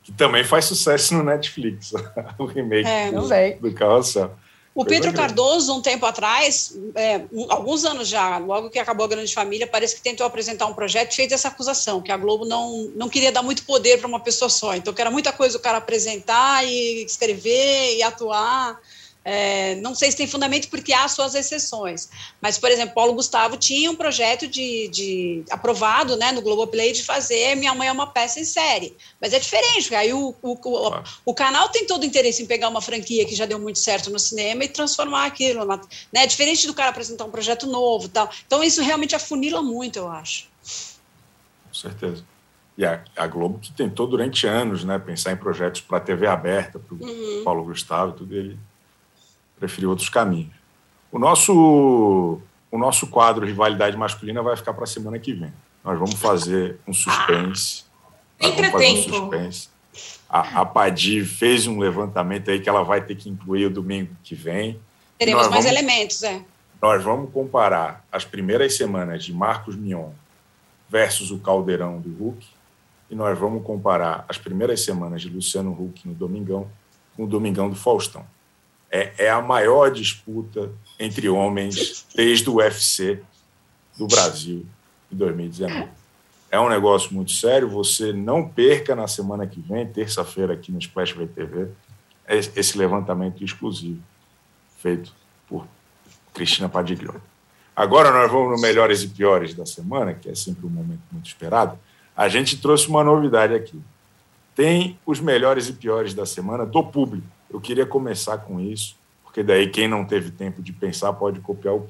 que 0.04 0.12
também 0.12 0.44
faz 0.44 0.66
sucesso 0.66 1.14
no 1.14 1.22
Netflix, 1.24 1.94
o 2.36 2.44
remake 2.44 2.86
é, 2.86 3.10
do, 3.10 3.26
do 3.62 3.74
Carrossel. 3.74 4.36
O 4.74 4.86
Pedro 4.86 5.12
Cardoso, 5.12 5.74
um 5.74 5.82
tempo 5.82 6.06
atrás, 6.06 6.74
é, 6.94 7.22
alguns 7.50 7.84
anos 7.84 8.08
já, 8.08 8.38
logo 8.38 8.70
que 8.70 8.78
acabou 8.78 9.04
a 9.04 9.08
Grande 9.08 9.32
Família, 9.32 9.66
parece 9.66 9.94
que 9.94 10.00
tentou 10.00 10.26
apresentar 10.26 10.66
um 10.66 10.72
projeto 10.72 11.12
e 11.12 11.16
fez 11.16 11.30
essa 11.30 11.48
acusação, 11.48 12.00
que 12.00 12.10
a 12.10 12.16
Globo 12.16 12.46
não, 12.46 12.90
não 12.96 13.08
queria 13.08 13.30
dar 13.30 13.42
muito 13.42 13.64
poder 13.64 13.98
para 13.98 14.08
uma 14.08 14.20
pessoa 14.20 14.48
só. 14.48 14.74
Então, 14.74 14.94
que 14.94 15.00
era 15.00 15.10
muita 15.10 15.30
coisa 15.30 15.58
o 15.58 15.60
cara 15.60 15.76
apresentar 15.76 16.66
e 16.66 17.04
escrever 17.04 17.96
e 17.96 18.02
atuar. 18.02 18.80
É, 19.24 19.76
não 19.76 19.94
sei 19.94 20.10
se 20.10 20.16
tem 20.16 20.26
fundamento 20.26 20.68
porque 20.68 20.92
há 20.92 21.06
suas 21.06 21.36
exceções, 21.36 22.08
mas, 22.40 22.58
por 22.58 22.70
exemplo, 22.70 22.94
Paulo 22.94 23.14
Gustavo 23.14 23.56
tinha 23.56 23.88
um 23.88 23.94
projeto 23.94 24.48
de, 24.48 24.88
de 24.88 25.44
aprovado 25.48 26.16
né, 26.16 26.32
no 26.32 26.42
Globoplay 26.42 26.92
de 26.92 27.04
fazer 27.04 27.54
Minha 27.54 27.72
Mãe 27.72 27.86
é 27.86 27.92
uma 27.92 28.08
peça 28.08 28.40
em 28.40 28.44
série, 28.44 28.96
mas 29.20 29.32
é 29.32 29.38
diferente, 29.38 29.94
aí 29.94 30.12
o, 30.12 30.34
o, 30.42 30.52
o, 30.52 31.02
o, 31.24 31.34
canal 31.34 31.68
tem 31.68 31.86
todo 31.86 32.02
o 32.02 32.06
interesse 32.06 32.42
em 32.42 32.46
pegar 32.46 32.68
uma 32.68 32.80
franquia 32.80 33.24
que 33.24 33.36
já 33.36 33.46
deu 33.46 33.60
muito 33.60 33.78
certo 33.78 34.10
no 34.10 34.18
cinema 34.18 34.64
e 34.64 34.68
transformar 34.68 35.26
aquilo, 35.26 35.64
na, 35.64 35.80
né, 36.12 36.26
diferente 36.26 36.66
do 36.66 36.74
cara 36.74 36.90
apresentar 36.90 37.24
um 37.24 37.30
projeto 37.30 37.66
novo 37.68 38.08
tal. 38.08 38.28
Então, 38.44 38.62
isso 38.62 38.82
realmente 38.82 39.14
afunila 39.14 39.62
muito, 39.62 40.00
eu 40.00 40.08
acho. 40.08 40.48
Com 41.68 41.74
certeza. 41.74 42.24
E 42.76 42.84
a, 42.84 43.04
a 43.16 43.26
Globo 43.28 43.60
que 43.60 43.72
tentou 43.72 44.06
durante 44.08 44.46
anos 44.48 44.82
né, 44.82 44.98
pensar 44.98 45.30
em 45.30 45.36
projetos 45.36 45.80
para 45.80 46.00
TV 46.00 46.26
aberta, 46.26 46.78
para 46.78 46.94
o 46.94 46.98
uhum. 47.00 47.44
Paulo 47.44 47.64
Gustavo, 47.64 48.12
tudo 48.12 48.34
ele 48.34 48.58
preferiu 49.62 49.90
outros 49.90 50.08
caminhos. 50.08 50.52
O 51.12 51.18
nosso, 51.18 52.40
o 52.70 52.78
nosso 52.78 53.06
quadro 53.06 53.46
Rivalidade 53.46 53.96
Masculina 53.96 54.42
vai 54.42 54.56
ficar 54.56 54.74
para 54.74 54.84
a 54.84 54.88
semana 54.88 55.18
que 55.20 55.32
vem. 55.32 55.52
Nós 55.84 55.96
vamos 55.96 56.14
fazer 56.14 56.78
um 56.86 56.92
suspense. 56.92 57.84
Sempre 58.40 58.70
vamos 58.70 58.72
fazer 58.72 58.86
tempo. 58.86 59.08
Um 59.08 59.20
suspense. 59.20 59.68
A, 60.28 60.62
a 60.62 60.66
Padi 60.66 61.24
fez 61.24 61.66
um 61.68 61.78
levantamento 61.78 62.50
aí 62.50 62.58
que 62.58 62.68
ela 62.68 62.82
vai 62.82 63.02
ter 63.02 63.14
que 63.14 63.28
incluir 63.28 63.66
o 63.66 63.70
domingo 63.70 64.16
que 64.24 64.34
vem. 64.34 64.80
Teremos 65.16 65.48
mais 65.48 65.64
vamos, 65.64 65.78
elementos, 65.78 66.22
é. 66.24 66.42
Nós 66.80 67.04
vamos 67.04 67.30
comparar 67.30 68.04
as 68.10 68.24
primeiras 68.24 68.76
semanas 68.76 69.22
de 69.22 69.32
Marcos 69.32 69.76
Mion 69.76 70.10
versus 70.88 71.30
o 71.30 71.38
Caldeirão 71.38 72.00
do 72.00 72.10
Hulk. 72.16 72.44
E 73.10 73.14
nós 73.14 73.38
vamos 73.38 73.62
comparar 73.62 74.24
as 74.28 74.38
primeiras 74.38 74.82
semanas 74.82 75.22
de 75.22 75.28
Luciano 75.28 75.70
Huck 75.70 76.08
no 76.08 76.14
Domingão 76.14 76.68
com 77.14 77.24
o 77.24 77.26
Domingão 77.28 77.68
do 77.70 77.76
Faustão 77.76 78.26
é, 78.92 79.12
é 79.16 79.30
a 79.30 79.40
maior 79.40 79.90
disputa 79.90 80.70
entre 81.00 81.26
homens 81.28 82.06
desde 82.14 82.50
o 82.50 82.56
UFC 82.56 83.22
do 83.96 84.06
Brasil 84.06 84.66
em 85.10 85.16
2019. 85.16 85.88
É 86.50 86.60
um 86.60 86.68
negócio 86.68 87.14
muito 87.14 87.32
sério. 87.32 87.70
Você 87.70 88.12
não 88.12 88.46
perca 88.46 88.94
na 88.94 89.08
semana 89.08 89.46
que 89.46 89.58
vem, 89.58 89.86
terça-feira, 89.86 90.52
aqui 90.52 90.70
no 90.70 90.78
Splash 90.78 91.12
VTV, 91.12 91.68
esse 92.28 92.76
levantamento 92.76 93.42
exclusivo 93.42 94.02
feito 94.76 95.14
por 95.48 95.66
Cristina 96.34 96.68
Padiglione. 96.68 97.20
Agora 97.74 98.10
nós 98.10 98.30
vamos 98.30 98.50
no 98.50 98.60
Melhores 98.60 99.02
e 99.02 99.08
Piores 99.08 99.54
da 99.54 99.64
semana, 99.64 100.12
que 100.12 100.28
é 100.28 100.34
sempre 100.34 100.66
um 100.66 100.68
momento 100.68 101.00
muito 101.10 101.26
esperado. 101.26 101.78
a 102.14 102.28
gente 102.28 102.58
trouxe 102.58 102.88
uma 102.88 103.02
novidade 103.02 103.54
aqui. 103.54 103.80
Tem 104.54 104.98
os 105.06 105.18
melhores 105.18 105.68
e 105.68 105.72
piores 105.72 106.12
da 106.12 106.26
semana 106.26 106.66
do 106.66 106.84
público. 106.84 107.26
Eu 107.52 107.60
queria 107.60 107.84
começar 107.84 108.38
com 108.38 108.58
isso, 108.58 108.96
porque 109.22 109.42
daí 109.42 109.68
quem 109.68 109.86
não 109.86 110.04
teve 110.04 110.30
tempo 110.30 110.62
de 110.62 110.72
pensar 110.72 111.12
pode 111.12 111.40
copiar 111.40 111.74
o. 111.74 111.88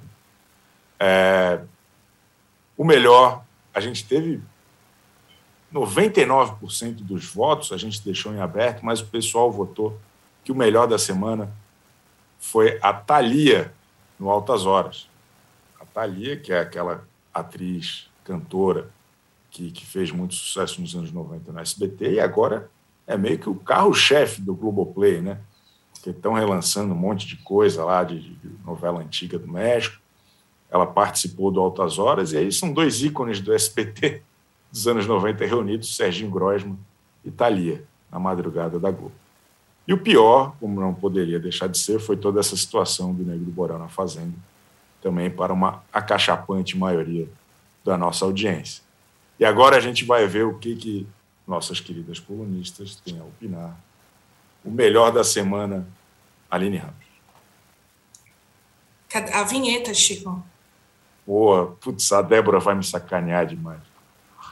É, 0.98 1.60
o 2.76 2.84
melhor, 2.84 3.44
a 3.72 3.80
gente 3.80 4.04
teve 4.04 4.40
99% 5.72 6.96
dos 6.96 7.26
votos, 7.26 7.72
a 7.72 7.76
gente 7.76 8.02
deixou 8.04 8.34
em 8.34 8.40
aberto, 8.40 8.84
mas 8.84 9.00
o 9.00 9.06
pessoal 9.06 9.50
votou 9.50 9.98
que 10.44 10.52
o 10.52 10.54
melhor 10.54 10.86
da 10.86 10.98
semana 10.98 11.52
foi 12.38 12.78
a 12.82 12.92
Thalia 12.92 13.72
no 14.18 14.28
Altas 14.28 14.66
Horas. 14.66 15.08
A 15.80 15.84
Thalia, 15.84 16.36
que 16.36 16.52
é 16.52 16.60
aquela 16.60 17.06
atriz, 17.32 18.10
cantora, 18.24 18.90
que, 19.50 19.70
que 19.70 19.86
fez 19.86 20.10
muito 20.10 20.34
sucesso 20.34 20.80
nos 20.80 20.94
anos 20.94 21.12
90 21.12 21.52
no 21.52 21.60
SBT, 21.60 22.14
e 22.14 22.20
agora 22.20 22.70
é 23.06 23.16
meio 23.16 23.38
que 23.38 23.48
o 23.48 23.54
carro-chefe 23.54 24.40
do 24.40 24.54
Globoplay, 24.54 25.20
né? 25.20 25.38
Que 26.02 26.10
estão 26.10 26.32
relançando 26.32 26.92
um 26.92 26.96
monte 26.96 27.26
de 27.26 27.36
coisa 27.36 27.84
lá 27.84 28.02
de, 28.02 28.20
de, 28.20 28.50
novela 28.64 29.00
antiga 29.00 29.38
do 29.38 29.46
México. 29.46 30.00
Ela 30.70 30.86
participou 30.86 31.50
do 31.50 31.60
Altas 31.60 31.98
Horas, 31.98 32.32
e 32.32 32.38
aí 32.38 32.50
são 32.50 32.72
dois 32.72 33.02
ícones 33.02 33.40
do 33.40 33.52
SBT 33.52 34.22
dos 34.70 34.88
anos 34.88 35.06
90 35.06 35.44
reunidos, 35.44 35.94
Serginho 35.94 36.30
Grosman 36.30 36.78
e 37.24 37.30
Thalia, 37.30 37.84
na 38.10 38.18
madrugada 38.18 38.78
da 38.80 38.90
Globo. 38.90 39.12
E 39.86 39.92
o 39.92 39.98
pior, 39.98 40.54
como 40.58 40.80
não 40.80 40.94
poderia 40.94 41.38
deixar 41.38 41.66
de 41.66 41.76
ser, 41.76 41.98
foi 42.00 42.16
toda 42.16 42.40
essa 42.40 42.56
situação 42.56 43.12
do 43.12 43.24
Negro 43.24 43.50
Borão 43.50 43.78
na 43.78 43.88
Fazenda, 43.88 44.34
também 45.02 45.30
para 45.30 45.52
uma 45.52 45.82
acachapante 45.92 46.76
maioria 46.78 47.28
da 47.84 47.98
nossa 47.98 48.24
audiência. 48.24 48.82
E 49.38 49.44
agora 49.44 49.76
a 49.76 49.80
gente 49.80 50.04
vai 50.04 50.26
ver 50.26 50.46
o 50.46 50.54
que, 50.54 50.76
que 50.76 51.06
nossas 51.46 51.80
queridas 51.80 52.20
colunistas 52.20 52.96
têm 52.96 53.18
a 53.18 53.24
opinar. 53.24 53.76
O 54.64 54.70
melhor 54.70 55.10
da 55.10 55.24
semana, 55.24 55.86
Aline 56.50 56.76
Ramos. 56.76 57.02
A 59.32 59.42
vinheta, 59.42 59.92
Chico. 59.92 60.42
Boa, 61.26 61.76
putz, 61.80 62.10
a 62.12 62.22
Débora 62.22 62.58
vai 62.58 62.74
me 62.74 62.84
sacanear 62.84 63.46
demais. 63.46 63.80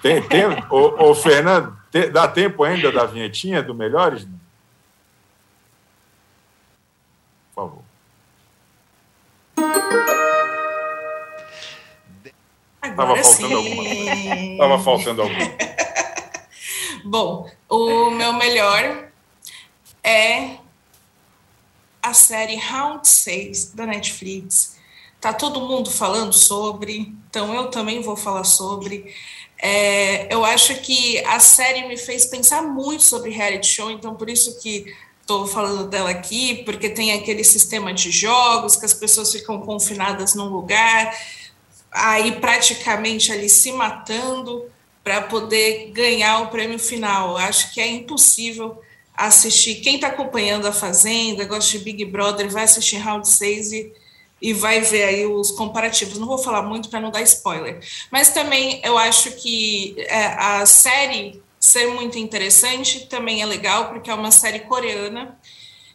Tem, 0.02 0.22
tem, 0.22 0.44
ô, 0.70 1.10
ô, 1.10 1.14
Fernando, 1.14 1.76
tem, 1.90 2.10
dá 2.10 2.26
tempo 2.26 2.64
ainda 2.64 2.90
da 2.90 3.04
vinhetinha 3.04 3.62
do 3.62 3.74
Melhores? 3.74 4.26
Por 7.54 7.54
favor. 7.54 7.82
Agora 12.80 12.96
Tava 12.96 13.16
faltando 13.22 13.56
alguma. 13.56 13.84
Tava 14.58 14.78
faltando 14.78 15.22
alguma. 15.22 15.50
Bom, 17.04 17.50
o 17.68 18.10
meu 18.10 18.32
melhor 18.34 19.09
é 20.02 20.56
a 22.02 22.14
série 22.14 22.56
Round 22.56 23.06
6 23.06 23.72
da 23.72 23.86
Netflix. 23.86 24.78
Tá 25.20 25.32
todo 25.32 25.60
mundo 25.60 25.90
falando 25.90 26.32
sobre, 26.32 27.14
então 27.28 27.54
eu 27.54 27.68
também 27.68 28.00
vou 28.00 28.16
falar 28.16 28.44
sobre. 28.44 29.14
É, 29.58 30.32
eu 30.32 30.44
acho 30.44 30.74
que 30.80 31.18
a 31.26 31.38
série 31.38 31.86
me 31.86 31.96
fez 31.96 32.24
pensar 32.26 32.62
muito 32.62 33.02
sobre 33.02 33.30
reality 33.30 33.66
show, 33.66 33.90
então 33.90 34.14
por 34.14 34.30
isso 34.30 34.58
que 34.60 34.86
estou 35.20 35.46
falando 35.46 35.88
dela 35.88 36.10
aqui, 36.10 36.62
porque 36.64 36.88
tem 36.88 37.12
aquele 37.12 37.44
sistema 37.44 37.92
de 37.92 38.10
jogos 38.10 38.76
que 38.76 38.86
as 38.86 38.94
pessoas 38.94 39.30
ficam 39.30 39.60
confinadas 39.60 40.34
num 40.34 40.48
lugar 40.48 41.14
aí 41.90 42.32
praticamente 42.40 43.32
ali 43.32 43.48
se 43.48 43.72
matando 43.72 44.64
para 45.02 45.22
poder 45.22 45.90
ganhar 45.92 46.40
o 46.42 46.48
prêmio 46.48 46.78
final. 46.78 47.36
Acho 47.36 47.72
que 47.72 47.80
é 47.80 47.86
impossível 47.86 48.80
assistir. 49.26 49.76
Quem 49.76 49.96
está 49.96 50.08
acompanhando 50.08 50.66
a 50.66 50.72
Fazenda, 50.72 51.44
gosta 51.44 51.78
de 51.78 51.84
Big 51.84 52.04
Brother, 52.04 52.50
vai 52.50 52.64
assistir 52.64 52.96
Round 52.96 53.28
6 53.28 53.72
e, 53.72 53.92
e 54.40 54.52
vai 54.52 54.80
ver 54.80 55.04
aí 55.04 55.26
os 55.26 55.50
comparativos. 55.50 56.18
Não 56.18 56.26
vou 56.26 56.38
falar 56.38 56.62
muito 56.62 56.88
para 56.88 57.00
não 57.00 57.10
dar 57.10 57.22
spoiler. 57.22 57.80
Mas 58.10 58.30
também 58.30 58.80
eu 58.84 58.96
acho 58.96 59.32
que 59.32 59.94
é, 59.98 60.26
a 60.26 60.66
série 60.66 61.42
ser 61.58 61.88
muito 61.88 62.18
interessante 62.18 63.06
também 63.06 63.42
é 63.42 63.46
legal, 63.46 63.90
porque 63.90 64.10
é 64.10 64.14
uma 64.14 64.30
série 64.30 64.60
coreana. 64.60 65.38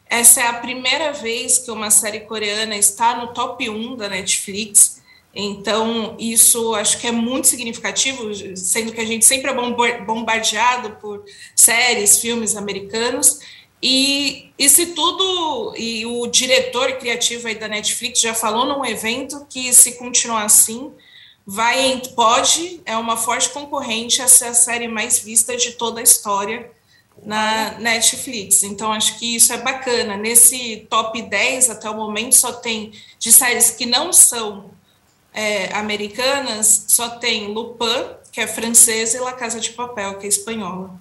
Essa 0.08 0.42
é 0.42 0.48
a 0.48 0.54
primeira 0.54 1.12
vez 1.12 1.58
que 1.58 1.72
uma 1.72 1.90
série 1.90 2.22
coreana 2.22 2.76
está 2.76 3.16
no 3.16 3.34
top 3.34 3.68
1 3.68 3.96
da 3.96 4.08
Netflix. 4.08 4.95
Então, 5.36 6.16
isso 6.18 6.74
acho 6.76 6.98
que 6.98 7.08
é 7.08 7.12
muito 7.12 7.48
significativo, 7.48 8.34
sendo 8.56 8.94
que 8.94 9.02
a 9.02 9.06
gente 9.06 9.26
sempre 9.26 9.52
é 9.52 10.00
bombardeado 10.06 10.92
por 10.92 11.26
séries, 11.54 12.20
filmes 12.20 12.56
americanos. 12.56 13.42
E, 13.84 14.50
e 14.58 14.70
se 14.70 14.88
tudo, 14.88 15.76
e 15.78 16.06
o 16.06 16.26
diretor 16.28 16.94
criativo 16.94 17.50
aí 17.50 17.56
da 17.56 17.68
Netflix 17.68 18.22
já 18.22 18.34
falou 18.34 18.66
num 18.66 18.86
evento 18.86 19.46
que 19.50 19.74
se 19.74 19.98
continuar 19.98 20.46
assim, 20.46 20.94
vai 21.46 22.02
pode, 22.16 22.82
é 22.86 22.96
uma 22.96 23.18
forte 23.18 23.50
concorrente 23.50 24.22
a 24.22 24.30
ser 24.30 24.46
a 24.46 24.54
série 24.54 24.88
mais 24.88 25.20
vista 25.20 25.58
de 25.58 25.74
toda 25.74 26.00
a 26.00 26.04
história 26.04 26.72
na 27.24 27.78
Netflix. 27.80 28.64
Então, 28.64 28.92
acho 28.94 29.20
que 29.20 29.36
isso 29.36 29.52
é 29.52 29.58
bacana. 29.58 30.16
Nesse 30.16 30.88
top 30.90 31.22
10, 31.22 31.70
até 31.70 31.90
o 31.90 31.96
momento, 31.96 32.36
só 32.36 32.54
tem 32.54 32.94
de 33.20 33.32
séries 33.34 33.72
que 33.72 33.86
não 33.86 34.14
são 34.14 34.75
é, 35.36 35.74
americanas, 35.74 36.86
só 36.88 37.18
tem 37.18 37.54
Lupin, 37.54 38.16
que 38.32 38.40
é 38.40 38.48
francesa, 38.48 39.18
e 39.18 39.20
La 39.20 39.34
Casa 39.34 39.60
de 39.60 39.72
Papel, 39.72 40.18
que 40.18 40.26
é 40.26 40.30
espanhola. 40.30 40.98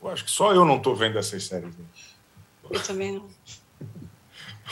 Eu 0.00 0.10
acho 0.10 0.24
que 0.24 0.30
só 0.30 0.54
eu 0.54 0.64
não 0.64 0.76
estou 0.76 0.94
vendo 0.94 1.18
essas 1.18 1.44
séries. 1.44 1.74
Né? 1.76 1.84
Eu 2.70 2.82
também 2.82 3.12
não. 3.12 3.28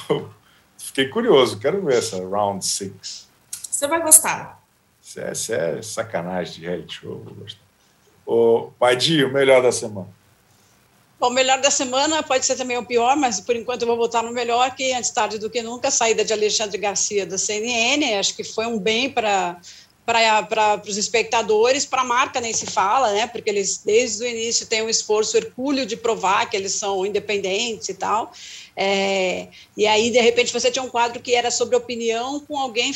Fiquei 0.79 1.09
curioso, 1.09 1.59
quero 1.59 1.83
ver 1.85 1.99
essa 1.99 2.17
Round 2.19 2.65
Six. 2.65 3.29
Você 3.51 3.89
vai 3.89 4.01
gostar. 4.03 4.63
Isso 5.03 5.21
é, 5.21 5.33
isso 5.33 5.53
é 5.53 5.83
sacanagem 5.83 6.55
de 6.55 6.61
reality 6.61 7.01
show, 7.01 7.19
vou 7.19 7.35
gostar. 7.35 7.61
Ô, 8.25 8.71
o 8.79 9.33
melhor 9.33 9.63
da 9.63 9.73
semana. 9.73 10.09
Bom, 11.23 11.29
o 11.29 11.31
melhor 11.31 11.61
da 11.61 11.71
semana 11.71 12.21
pode 12.21 12.45
ser 12.45 12.57
também 12.57 12.77
o 12.77 12.85
pior, 12.85 13.17
mas 13.17 13.39
por 13.39 13.55
enquanto 13.55 13.83
eu 13.83 13.87
vou 13.87 13.97
votar 13.97 14.25
no 14.25 14.33
melhor, 14.33 14.75
que 14.75 14.93
antes 14.93 15.09
tarde 15.09 15.39
do 15.39 15.49
que 15.49 15.63
nunca, 15.63 15.87
a 15.87 15.91
saída 15.93 16.25
de 16.25 16.33
Alexandre 16.33 16.77
Garcia 16.77 17.25
da 17.25 17.39
CNN, 17.39 18.19
acho 18.19 18.35
que 18.35 18.43
foi 18.43 18.67
um 18.67 18.77
bem 18.77 19.09
para 19.09 19.57
para 20.05 20.83
os 20.85 20.97
espectadores, 20.97 21.87
para 21.87 22.03
a 22.03 22.05
marca 22.05 22.41
nem 22.41 22.53
se 22.53 22.67
fala, 22.67 23.13
né? 23.13 23.29
Porque 23.29 23.49
eles 23.49 23.81
desde 23.85 24.25
o 24.25 24.27
início 24.27 24.67
têm 24.67 24.83
um 24.83 24.89
esforço 24.89 25.37
hercúleo 25.37 25.87
de 25.87 25.97
provar 25.97 26.51
que 26.51 26.57
eles 26.57 26.73
são 26.73 27.07
independentes 27.07 27.89
e 27.89 27.95
tal. 27.95 28.33
É, 28.75 29.49
e 29.77 29.87
aí, 29.87 30.11
de 30.11 30.21
repente, 30.21 30.53
você 30.53 30.71
tinha 30.71 30.83
um 30.83 30.89
quadro 30.89 31.21
que 31.21 31.35
era 31.35 31.51
sobre 31.51 31.77
opinião, 31.77 32.41
com 32.41 32.59
alguém 32.59 32.93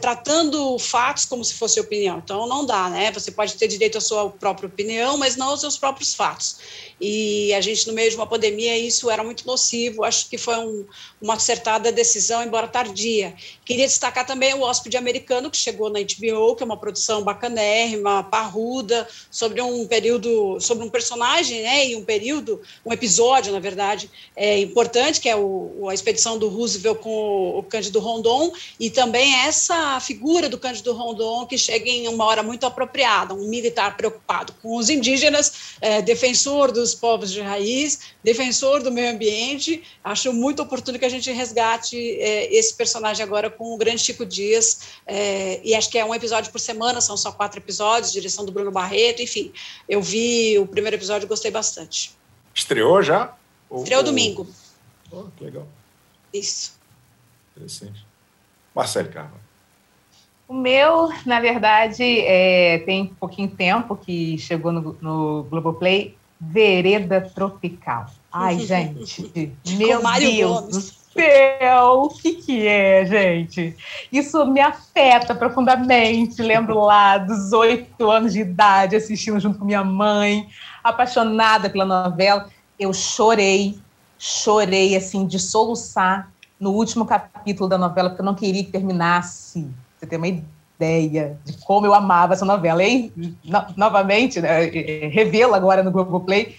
tratando 0.00 0.78
fatos 0.78 1.26
como 1.26 1.44
se 1.44 1.54
fosse 1.54 1.78
opinião. 1.78 2.18
Então, 2.24 2.46
não 2.46 2.64
dá, 2.64 2.88
né? 2.88 3.12
Você 3.12 3.30
pode 3.30 3.54
ter 3.54 3.68
direito 3.68 3.98
à 3.98 4.00
sua 4.00 4.30
própria 4.30 4.66
opinião, 4.66 5.18
mas 5.18 5.36
não 5.36 5.48
aos 5.48 5.60
seus 5.60 5.76
próprios 5.76 6.14
fatos. 6.14 6.56
E 7.00 7.52
a 7.52 7.60
gente, 7.60 7.86
no 7.86 7.92
meio 7.92 8.08
de 8.08 8.16
uma 8.16 8.26
pandemia, 8.26 8.78
isso 8.78 9.10
era 9.10 9.22
muito 9.22 9.46
nocivo. 9.46 10.04
Acho 10.04 10.28
que 10.28 10.38
foi 10.38 10.56
um, 10.56 10.86
uma 11.20 11.34
acertada 11.34 11.92
decisão, 11.92 12.42
embora 12.42 12.66
tardia. 12.66 13.34
Queria 13.64 13.86
destacar 13.86 14.24
também 14.24 14.54
o 14.54 14.62
Hóspede 14.62 14.96
Americano, 14.96 15.50
que 15.50 15.56
chegou 15.56 15.90
na 15.90 16.00
HBO, 16.00 16.56
que 16.56 16.62
é 16.62 16.66
uma 16.66 16.76
produção 16.76 17.22
bacanérrima, 17.22 18.22
parruda, 18.24 19.06
sobre 19.30 19.60
um 19.60 19.86
período, 19.86 20.58
sobre 20.60 20.84
um 20.84 20.88
personagem, 20.88 21.62
né? 21.62 21.88
E 21.88 21.96
um 21.96 22.04
período, 22.04 22.62
um 22.86 22.92
episódio, 22.92 23.52
na 23.52 23.60
verdade, 23.60 24.10
é, 24.34 24.58
importante 24.60 24.93
importante, 24.94 25.20
que 25.20 25.28
é 25.28 25.36
o, 25.36 25.88
a 25.88 25.94
expedição 25.94 26.38
do 26.38 26.48
Roosevelt 26.48 26.98
com 27.00 27.58
o 27.58 27.62
Cândido 27.64 27.98
Rondon, 27.98 28.52
e 28.78 28.90
também 28.90 29.34
essa 29.40 29.98
figura 29.98 30.48
do 30.48 30.56
Cândido 30.56 30.92
Rondon 30.92 31.46
que 31.46 31.58
chega 31.58 31.90
em 31.90 32.06
uma 32.06 32.24
hora 32.24 32.42
muito 32.42 32.64
apropriada, 32.64 33.34
um 33.34 33.48
militar 33.48 33.96
preocupado 33.96 34.54
com 34.62 34.76
os 34.76 34.88
indígenas, 34.88 35.74
é, 35.80 36.00
defensor 36.00 36.70
dos 36.70 36.94
povos 36.94 37.32
de 37.32 37.40
raiz, 37.40 38.00
defensor 38.22 38.82
do 38.82 38.92
meio 38.92 39.10
ambiente. 39.10 39.82
Acho 40.02 40.32
muito 40.32 40.62
oportuno 40.62 40.98
que 40.98 41.04
a 41.04 41.08
gente 41.08 41.30
resgate 41.32 41.96
é, 42.20 42.54
esse 42.54 42.72
personagem 42.74 43.24
agora 43.24 43.50
com 43.50 43.74
o 43.74 43.76
grande 43.76 44.02
Chico 44.02 44.24
Dias, 44.24 44.80
é, 45.06 45.60
e 45.64 45.74
acho 45.74 45.90
que 45.90 45.98
é 45.98 46.04
um 46.04 46.14
episódio 46.14 46.52
por 46.52 46.60
semana, 46.60 47.00
são 47.00 47.16
só 47.16 47.32
quatro 47.32 47.58
episódios, 47.58 48.12
direção 48.12 48.44
do 48.44 48.52
Bruno 48.52 48.70
Barreto, 48.70 49.22
enfim. 49.22 49.52
Eu 49.88 50.00
vi 50.00 50.56
o 50.58 50.66
primeiro 50.66 50.96
episódio 50.96 51.26
e 51.26 51.28
gostei 51.28 51.50
bastante. 51.50 52.12
Estreou 52.54 53.02
já? 53.02 53.34
Estreou 53.72 54.00
ou... 54.00 54.04
domingo. 54.04 54.46
Oh, 55.14 55.30
que 55.36 55.44
legal. 55.44 55.66
Isso. 56.32 56.78
Interessante. 57.52 58.04
Marcelo 58.74 59.08
Carvalho. 59.08 59.44
O 60.46 60.52
meu, 60.52 61.10
na 61.24 61.40
verdade, 61.40 62.02
é, 62.20 62.78
tem 62.80 63.06
pouquinho 63.06 63.48
tempo 63.48 63.96
que 63.96 64.36
chegou 64.38 64.72
no, 64.72 64.96
no 65.00 65.44
Globoplay, 65.44 66.16
Vereda 66.38 67.20
Tropical. 67.20 68.06
Ai, 68.30 68.58
gente, 68.66 69.52
meu 69.78 70.02
Deus 70.18 70.68
do 70.68 70.80
céu! 70.80 72.02
O 72.02 72.08
que, 72.08 72.34
que 72.34 72.66
é, 72.66 73.06
gente? 73.06 73.74
Isso 74.12 74.44
me 74.44 74.60
afeta 74.60 75.34
profundamente. 75.34 76.42
Lembro 76.42 76.80
lá 76.80 77.16
dos 77.16 77.52
oito 77.52 78.10
anos 78.10 78.32
de 78.32 78.40
idade, 78.40 78.96
assistindo 78.96 79.40
junto 79.40 79.58
com 79.58 79.64
minha 79.64 79.84
mãe, 79.84 80.46
apaixonada 80.82 81.70
pela 81.70 81.86
novela. 81.86 82.50
Eu 82.78 82.92
chorei, 82.92 83.78
chorei, 84.18 84.96
assim, 84.96 85.26
de 85.26 85.38
soluçar 85.38 86.30
no 86.58 86.70
último 86.70 87.04
capítulo 87.04 87.68
da 87.68 87.76
novela, 87.76 88.10
porque 88.10 88.22
eu 88.22 88.26
não 88.26 88.34
queria 88.34 88.64
que 88.64 88.70
terminasse. 88.70 89.68
Você 89.98 90.06
tem 90.06 90.18
uma 90.18 90.28
ideia 90.28 91.38
de 91.44 91.52
como 91.64 91.86
eu 91.86 91.94
amava 91.94 92.34
essa 92.34 92.44
novela. 92.44 92.82
E, 92.82 93.12
no, 93.44 93.64
novamente, 93.76 94.40
né, 94.40 94.64
revê-la 95.08 95.56
agora 95.56 95.82
no 95.82 95.90
Globoplay 95.90 96.54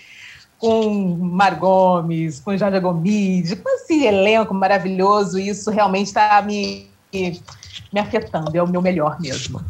com 0.57 1.15
Mar 1.17 1.59
Gomes, 1.59 2.39
com 2.39 2.55
Jorge 2.55 2.79
Gomes, 2.79 3.53
com 3.53 3.69
esse 3.69 4.05
elenco 4.05 4.53
maravilhoso, 4.53 5.37
isso 5.37 5.69
realmente 5.69 6.07
está 6.07 6.41
me, 6.41 6.87
me 7.11 7.99
afetando, 7.99 8.55
é 8.55 8.63
o 8.63 8.67
meu 8.67 8.81
melhor 8.81 9.19
mesmo. 9.19 9.61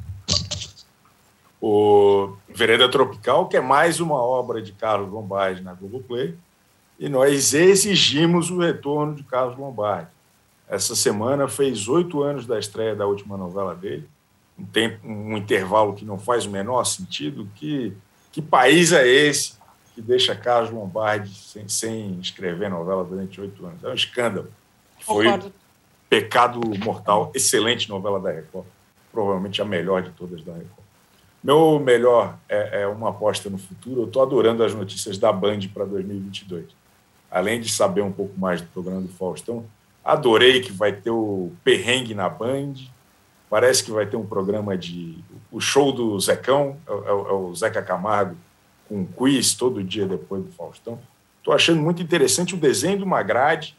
O 1.61 2.33
Vereda 2.47 2.89
Tropical, 2.89 3.47
que 3.47 3.57
é 3.57 3.61
mais 3.61 3.99
uma 3.99 4.21
obra 4.21 4.61
de 4.61 4.71
Carlos 4.71 5.11
Lombardi 5.11 5.61
na 5.61 5.73
Globoplay, 5.73 6.35
e 6.99 7.09
nós 7.09 7.53
exigimos 7.53 8.49
o 8.49 8.59
retorno 8.59 9.15
de 9.15 9.23
Carlos 9.23 9.57
Lombardi. 9.57 10.09
Essa 10.67 10.95
semana 10.95 11.47
fez 11.47 11.87
oito 11.87 12.23
anos 12.23 12.45
da 12.45 12.57
estreia 12.57 12.95
da 12.95 13.05
última 13.05 13.37
novela 13.37 13.75
dele, 13.75 14.09
um, 14.57 14.65
tempo, 14.65 15.07
um 15.07 15.37
intervalo 15.37 15.93
que 15.93 16.05
não 16.05 16.17
faz 16.17 16.45
o 16.45 16.49
menor 16.49 16.83
sentido. 16.85 17.47
Que, 17.55 17.93
que 18.31 18.41
país 18.41 18.91
é 18.91 19.07
esse 19.07 19.53
que 19.93 20.01
deixa 20.01 20.35
Carlos 20.35 20.71
Lombardi 20.71 21.33
sem, 21.33 21.67
sem 21.67 22.19
escrever 22.19 22.69
novela 22.69 23.03
durante 23.03 23.39
oito 23.39 23.65
anos. 23.65 23.83
É 23.83 23.89
um 23.89 23.93
escândalo. 23.93 24.49
Foi 24.99 25.25
Concordo. 25.25 25.53
Pecado 26.09 26.61
Mortal, 26.83 27.31
excelente 27.35 27.89
novela 27.89 28.19
da 28.19 28.31
Record, 28.31 28.65
provavelmente 29.11 29.61
a 29.61 29.65
melhor 29.65 30.01
de 30.01 30.11
todas 30.11 30.43
da 30.43 30.53
Record. 30.53 30.85
Meu 31.43 31.79
melhor 31.79 32.37
é, 32.49 32.81
é 32.81 32.87
uma 32.87 33.09
aposta 33.09 33.49
no 33.49 33.57
futuro. 33.57 34.01
Eu 34.01 34.07
estou 34.07 34.23
adorando 34.23 34.63
as 34.63 34.73
notícias 34.73 35.17
da 35.17 35.31
Band 35.31 35.59
para 35.73 35.85
2022. 35.85 36.65
Além 37.35 37.59
de 37.59 37.67
saber 37.67 38.01
um 38.01 38.13
pouco 38.13 38.39
mais 38.39 38.61
do 38.61 38.67
programa 38.67 39.01
do 39.01 39.09
Faustão, 39.09 39.65
adorei 40.05 40.61
que 40.61 40.71
vai 40.71 40.93
ter 40.93 41.09
o 41.09 41.51
perrengue 41.65 42.15
na 42.15 42.29
Band. 42.29 42.75
Parece 43.49 43.83
que 43.83 43.91
vai 43.91 44.05
ter 44.05 44.15
um 44.15 44.25
programa 44.25 44.77
de. 44.77 45.17
O 45.51 45.59
show 45.59 45.91
do 45.91 46.17
Zecão, 46.17 46.77
é, 46.87 46.93
é, 46.93 47.09
é 47.09 47.11
o 47.33 47.53
Zeca 47.53 47.81
Camargo, 47.81 48.37
com 48.87 48.99
um 48.99 49.05
quiz 49.05 49.53
todo 49.53 49.83
dia 49.83 50.05
depois 50.05 50.45
do 50.45 50.51
Faustão. 50.53 50.97
Estou 51.39 51.53
achando 51.53 51.81
muito 51.81 52.01
interessante 52.01 52.55
o 52.55 52.57
desenho 52.57 52.99
de 52.99 53.03
uma 53.03 53.21
grade, 53.21 53.75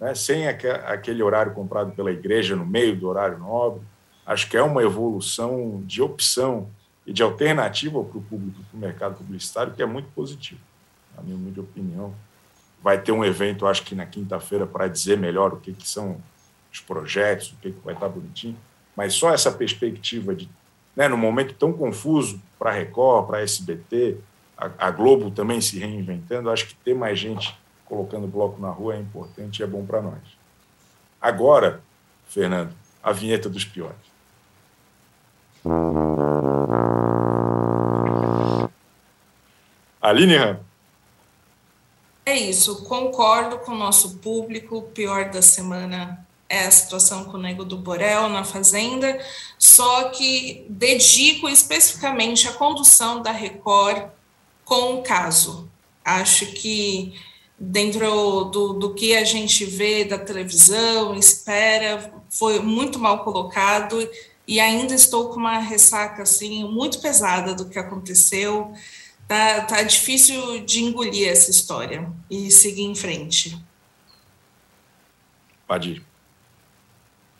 né, 0.00 0.12
sem 0.12 0.48
aquele 0.48 1.22
horário 1.22 1.54
comprado 1.54 1.92
pela 1.92 2.10
igreja 2.10 2.56
no 2.56 2.66
meio 2.66 2.96
do 2.96 3.06
horário 3.06 3.38
nobre. 3.38 3.82
Acho 4.26 4.50
que 4.50 4.56
é 4.56 4.62
uma 4.64 4.82
evolução 4.82 5.80
de 5.86 6.02
opção 6.02 6.66
e 7.06 7.12
de 7.12 7.22
alternativa 7.22 8.02
para 8.02 8.18
o 8.18 8.22
público, 8.22 8.58
para 8.68 8.76
o 8.76 8.80
mercado 8.80 9.14
publicitário, 9.14 9.74
que 9.74 9.80
é 9.80 9.86
muito 9.86 10.08
positivo, 10.12 10.60
na 11.16 11.22
minha 11.22 11.60
opinião. 11.60 12.12
Vai 12.82 13.00
ter 13.00 13.12
um 13.12 13.24
evento, 13.24 13.66
acho 13.66 13.82
que 13.82 13.94
na 13.94 14.06
quinta-feira, 14.06 14.66
para 14.66 14.88
dizer 14.88 15.18
melhor 15.18 15.52
o 15.52 15.56
que, 15.56 15.72
que 15.72 15.86
são 15.86 16.20
os 16.72 16.80
projetos, 16.80 17.52
o 17.52 17.56
que, 17.56 17.72
que 17.72 17.84
vai 17.84 17.94
estar 17.94 18.08
bonitinho, 18.08 18.56
mas 18.96 19.14
só 19.14 19.32
essa 19.32 19.50
perspectiva 19.50 20.34
de, 20.34 20.48
né, 20.94 21.08
num 21.08 21.16
momento 21.16 21.54
tão 21.54 21.72
confuso 21.72 22.40
para 22.58 22.70
a 22.70 22.74
Record, 22.74 23.26
para 23.26 23.38
a 23.38 23.42
SBT, 23.42 24.18
a, 24.56 24.90
Globo 24.90 25.30
também 25.30 25.60
se 25.60 25.78
reinventando, 25.78 26.50
acho 26.50 26.66
que 26.66 26.74
ter 26.74 26.94
mais 26.94 27.18
gente 27.18 27.58
colocando 27.86 28.26
bloco 28.26 28.60
na 28.60 28.68
rua 28.68 28.94
é 28.94 28.98
importante 28.98 29.60
e 29.60 29.62
é 29.62 29.66
bom 29.66 29.84
para 29.84 30.02
nós. 30.02 30.20
Agora, 31.20 31.80
Fernando, 32.28 32.72
a 33.02 33.12
vinheta 33.12 33.48
dos 33.48 33.64
piores. 33.64 33.96
Aline 40.00 40.36
Ram. 40.36 40.69
É 42.30 42.36
isso, 42.38 42.84
concordo 42.84 43.58
com 43.58 43.72
o 43.72 43.76
nosso 43.76 44.18
público. 44.18 44.76
O 44.76 44.82
pior 44.82 45.30
da 45.30 45.42
semana 45.42 46.24
é 46.48 46.64
a 46.64 46.70
situação 46.70 47.24
com 47.24 47.36
o 47.36 47.40
Nego 47.40 47.64
do 47.64 47.76
Borel 47.76 48.28
na 48.28 48.44
Fazenda, 48.44 49.18
só 49.58 50.10
que 50.10 50.64
dedico 50.68 51.48
especificamente 51.48 52.46
a 52.46 52.52
condução 52.52 53.20
da 53.20 53.32
Record 53.32 54.10
com 54.64 54.94
o 54.94 55.02
caso. 55.02 55.68
Acho 56.04 56.46
que 56.52 57.20
dentro 57.58 58.44
do, 58.44 58.74
do 58.74 58.94
que 58.94 59.16
a 59.16 59.24
gente 59.24 59.64
vê 59.64 60.04
da 60.04 60.16
televisão, 60.16 61.16
espera, 61.16 62.14
foi 62.28 62.60
muito 62.60 62.96
mal 62.96 63.24
colocado 63.24 64.08
e 64.46 64.60
ainda 64.60 64.94
estou 64.94 65.30
com 65.30 65.40
uma 65.40 65.58
ressaca 65.58 66.22
assim 66.22 66.62
muito 66.62 67.00
pesada 67.00 67.56
do 67.56 67.68
que 67.68 67.76
aconteceu. 67.76 68.72
Tá, 69.30 69.60
tá 69.60 69.82
difícil 69.84 70.58
de 70.64 70.82
engolir 70.82 71.28
essa 71.28 71.52
história 71.52 72.10
e 72.28 72.50
seguir 72.50 72.82
em 72.82 72.96
frente. 72.96 73.56
Pode 75.68 75.90
ir. 75.90 76.06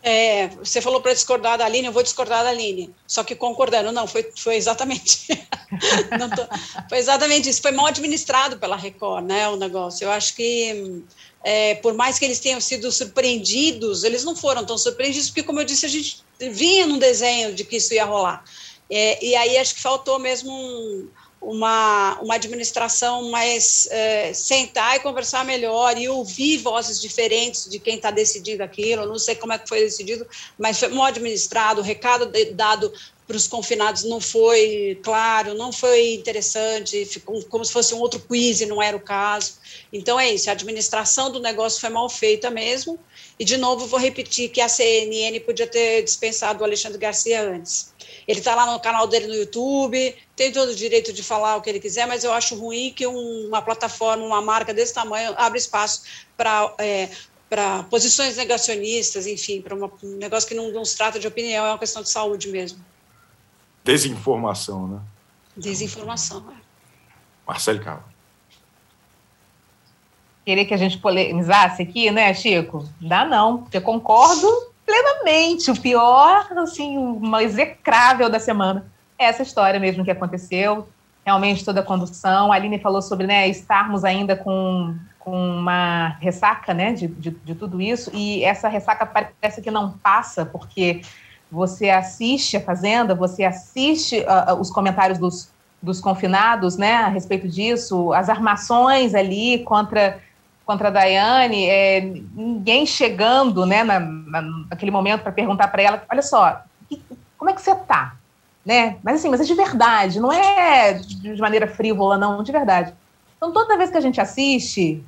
É, 0.01 0.47
você 0.51 0.81
falou 0.81 1.01
para 1.01 1.13
discordar 1.13 1.59
da 1.59 1.65
Aline, 1.65 1.89
eu 1.89 1.93
vou 1.93 2.05
discordar 2.05 2.45
da 2.45 2.51
Aline, 2.51 2.95
só 3.09 3.25
que 3.25 3.35
concordando, 3.35 3.91
não, 3.91 4.07
foi, 4.07 4.31
foi 4.37 4.55
exatamente 4.55 5.27
tô, 6.37 6.89
foi 6.89 6.99
exatamente 6.99 7.51
isso, 7.51 7.61
foi 7.61 7.73
mal 7.73 7.87
administrado 7.87 8.57
pela 8.57 8.77
Record, 8.77 9.27
né, 9.27 9.49
o 9.49 9.57
negócio, 9.57 10.05
eu 10.05 10.13
acho 10.13 10.37
que 10.37 11.03
é, 11.43 11.75
por 11.75 11.93
mais 11.93 12.21
que 12.21 12.25
eles 12.25 12.39
tenham 12.39 12.61
sido 12.61 12.91
surpreendidos, 12.93 14.05
eles 14.05 14.23
não 14.25 14.37
foram 14.37 14.65
tão 14.65 14.79
surpreendidos, 14.79 15.29
porque 15.29 15.43
como 15.43 15.61
eu 15.61 15.65
disse, 15.65 15.85
a 15.85 15.89
gente 15.89 16.25
vinha 16.39 16.87
no 16.87 16.99
desenho 16.99 17.53
de 17.53 17.65
que 17.65 17.77
isso 17.77 17.93
ia 17.93 18.05
rolar, 18.05 18.45
é, 18.89 19.23
e 19.23 19.35
aí 19.35 19.59
acho 19.59 19.75
que 19.75 19.83
faltou 19.83 20.19
mesmo 20.19 20.51
um, 20.51 21.11
uma, 21.41 22.19
uma 22.21 22.35
administração 22.35 23.31
mais 23.31 23.89
é, 23.91 24.33
sentar 24.35 24.97
e 24.97 25.01
conversar 25.01 25.45
melhor 25.45 25.97
e 25.97 26.09
ouvir 26.09 26.59
vozes 26.59 27.01
diferentes 27.01 27.69
de 27.69 27.79
quem 27.79 27.97
está 27.97 28.11
decidindo 28.11 28.63
aquilo. 28.63 29.07
Não 29.07 29.19
sei 29.19 29.35
como 29.35 29.53
é 29.53 29.59
que 29.59 29.69
foi 29.69 29.81
decidido, 29.81 30.27
mas 30.59 30.79
foi 30.79 30.89
mal 30.89 31.07
administrado. 31.07 31.81
O 31.81 31.85
recado 31.85 32.31
dado 32.55 32.93
para 33.31 33.37
os 33.37 33.47
confinados 33.47 34.03
não 34.03 34.21
foi 34.21 34.99
claro, 35.05 35.55
não 35.55 35.71
foi 35.71 36.15
interessante, 36.15 37.05
ficou 37.05 37.41
como 37.45 37.65
se 37.65 37.73
fosse 37.73 37.95
um 37.95 37.99
outro 38.01 38.19
quiz 38.19 38.61
e 38.61 38.67
não 38.67 38.83
era 38.83 38.97
o 38.97 39.01
caso. 39.01 39.53
Então 39.93 40.19
é 40.19 40.35
isso, 40.35 40.51
a 40.51 40.53
administração 40.53 41.31
do 41.31 41.39
negócio 41.39 41.81
foi 41.81 41.91
mal 41.91 42.09
feita 42.11 42.51
mesmo. 42.51 42.99
E 43.39 43.45
de 43.45 43.57
novo 43.57 43.87
vou 43.87 44.01
repetir 44.01 44.51
que 44.51 44.61
a 44.61 44.69
CNN 44.69 45.39
podia 45.47 45.69
ter 45.69 46.03
dispensado 46.03 46.61
o 46.61 46.65
Alexandre 46.65 46.99
Garcia 46.99 47.41
antes. 47.41 47.95
Ele 48.27 48.41
está 48.41 48.57
lá 48.57 48.67
no 48.67 48.81
canal 48.81 49.07
dele 49.07 49.29
no 49.29 49.35
YouTube, 49.35 50.17
tem 50.35 50.51
todo 50.51 50.71
o 50.71 50.75
direito 50.75 51.13
de 51.13 51.23
falar 51.23 51.55
o 51.55 51.63
que 51.63 51.71
ele 51.71 51.79
quiser, 51.79 52.09
mas 52.09 52.25
eu 52.25 52.33
acho 52.33 52.57
ruim 52.57 52.93
que 52.93 53.07
uma 53.07 53.63
plataforma, 53.63 54.25
uma 54.25 54.43
marca 54.43 54.75
desse 54.75 54.93
tamanho, 54.93 55.35
abra 55.37 55.57
espaço 55.57 56.03
para 56.37 56.75
é, 56.81 57.09
para 57.49 57.85
posições 57.85 58.37
negacionistas, 58.37 59.27
enfim, 59.27 59.61
para 59.61 59.75
um 59.77 60.17
negócio 60.19 60.49
que 60.49 60.55
não, 60.55 60.71
não 60.73 60.85
se 60.85 60.97
trata 60.97 61.19
de 61.19 61.27
opinião, 61.27 61.65
é 61.67 61.71
uma 61.71 61.79
questão 61.79 62.03
de 62.03 62.09
saúde 62.09 62.49
mesmo. 62.49 62.90
Desinformação, 63.85 64.87
né? 64.87 65.01
Desinformação, 65.57 66.45
é. 66.51 66.61
Marcelo 67.47 67.81
Carlos. 67.81 68.05
Querer 70.45 70.65
que 70.65 70.75
a 70.75 70.77
gente 70.77 70.99
polemizasse 70.99 71.83
aqui, 71.83 72.11
né, 72.11 72.33
Chico? 72.33 72.89
Dá 73.01 73.25
não, 73.25 73.59
porque 73.59 73.77
eu 73.77 73.83
concordo 73.83 74.47
plenamente. 74.87 75.71
O 75.71 75.81
pior, 75.81 76.47
assim, 76.59 76.99
o 76.99 77.21
mais 77.21 77.53
execrável 77.53 78.29
da 78.29 78.41
semana 78.41 78.91
é 79.19 79.27
essa 79.27 79.43
história 79.43 79.79
mesmo 79.79 80.05
que 80.05 80.11
aconteceu. 80.11 80.89
Realmente 81.25 81.65
toda 81.65 81.81
a 81.81 81.85
condução. 81.85 82.51
A 82.51 82.57
Aline 82.57 82.79
falou 82.79 83.03
sobre 83.03 83.27
né, 83.27 83.49
estarmos 83.49 84.05
ainda 84.05 84.35
com, 84.35 84.97
com 85.19 85.59
uma 85.59 86.17
ressaca 86.21 86.73
né, 86.73 86.93
de, 86.93 87.07
de, 87.07 87.31
de 87.31 87.55
tudo 87.55 87.81
isso, 87.81 88.11
e 88.15 88.43
essa 88.43 88.69
ressaca 88.69 89.05
parece 89.05 89.61
que 89.61 89.71
não 89.71 89.93
passa, 89.93 90.47
porque 90.47 91.03
você 91.51 91.91
assiste 91.91 92.57
a 92.57 92.61
Fazenda, 92.61 93.15
você 93.15 93.45
assiste 93.45 94.21
uh, 94.21 94.55
os 94.61 94.71
comentários 94.71 95.19
dos, 95.19 95.51
dos 95.83 96.01
confinados 96.01 96.77
né, 96.77 96.95
a 96.95 97.09
respeito 97.09 97.49
disso, 97.49 98.13
as 98.13 98.29
armações 98.29 99.15
ali 99.15 99.63
contra 99.65 100.21
contra 100.65 100.87
a 100.87 100.91
Daiane, 100.93 101.67
é, 101.67 102.01
ninguém 102.33 102.87
chegando 102.87 103.67
né, 103.67 103.83
na, 103.83 103.99
na 103.99 104.41
naquele 104.71 104.93
momento 104.93 105.23
para 105.23 105.33
perguntar 105.33 105.67
para 105.67 105.83
ela, 105.83 106.05
olha 106.09 106.23
só, 106.23 106.63
como 107.37 107.51
é 107.51 107.55
que 107.55 107.61
você 107.61 107.73
está? 107.73 108.15
Né? 108.65 108.97
Mas 109.03 109.19
assim, 109.19 109.29
mas 109.29 109.41
é 109.41 109.45
de 109.45 109.55
verdade, 109.55 110.21
não 110.21 110.31
é 110.31 110.93
de 110.93 111.41
maneira 111.41 111.67
frívola, 111.67 112.17
não, 112.17 112.41
de 112.45 112.53
verdade. 112.53 112.95
Então, 113.37 113.53
toda 113.53 113.77
vez 113.77 113.91
que 113.91 113.97
a 113.97 114.01
gente 114.01 114.21
assiste, 114.21 115.03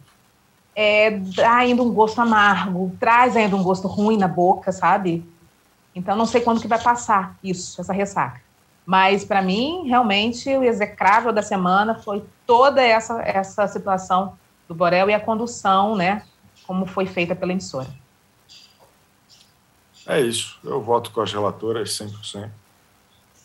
é, 0.75 1.11
dá 1.11 1.57
ainda 1.57 1.83
um 1.83 1.93
gosto 1.93 2.21
amargo, 2.21 2.91
traz 2.99 3.37
ainda 3.37 3.55
um 3.55 3.63
gosto 3.63 3.87
ruim 3.87 4.17
na 4.17 4.27
boca, 4.27 4.73
sabe? 4.73 5.25
Então, 5.95 6.17
não 6.17 6.27
sei 6.27 6.41
quando 6.41 6.61
que 6.61 6.69
vai 6.69 6.81
passar 6.81 7.37
isso, 7.43 7.81
essa 7.81 7.93
ressaca. 7.93 8.41
Mas, 8.85 9.25
para 9.25 9.43
mim, 9.43 9.87
realmente, 9.87 10.49
o 10.57 10.65
execrável 10.65 11.33
da 11.33 11.43
semana 11.43 11.95
foi 11.95 12.25
toda 12.47 12.83
essa, 12.83 13.21
essa 13.23 13.69
situação 13.69 14.37
do 14.67 14.75
Borel 14.75 15.11
e 15.11 15.15
a 15.15 15.21
condução, 15.21 15.95
né, 15.95 16.25
como 16.67 16.87
foi 16.87 17.07
feita 17.07 17.35
pela 17.35 17.53
emissora. 17.53 17.89
É 20.07 20.21
isso. 20.21 20.59
Eu 20.65 20.83
voto 20.83 21.11
com 21.11 21.21
as 21.21 21.33
relatoras 21.33 21.91
100%. 21.91 22.51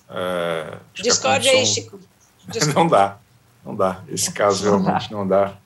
É, 0.10 0.78
Discorde 0.94 1.50
aí, 1.50 1.66
Chico. 1.66 2.00
Não 2.74 2.88
dá. 2.88 3.18
Não 3.64 3.76
dá. 3.76 4.02
Esse 4.08 4.32
caso 4.32 4.64
realmente 4.64 5.12
não 5.12 5.28
dá. 5.28 5.58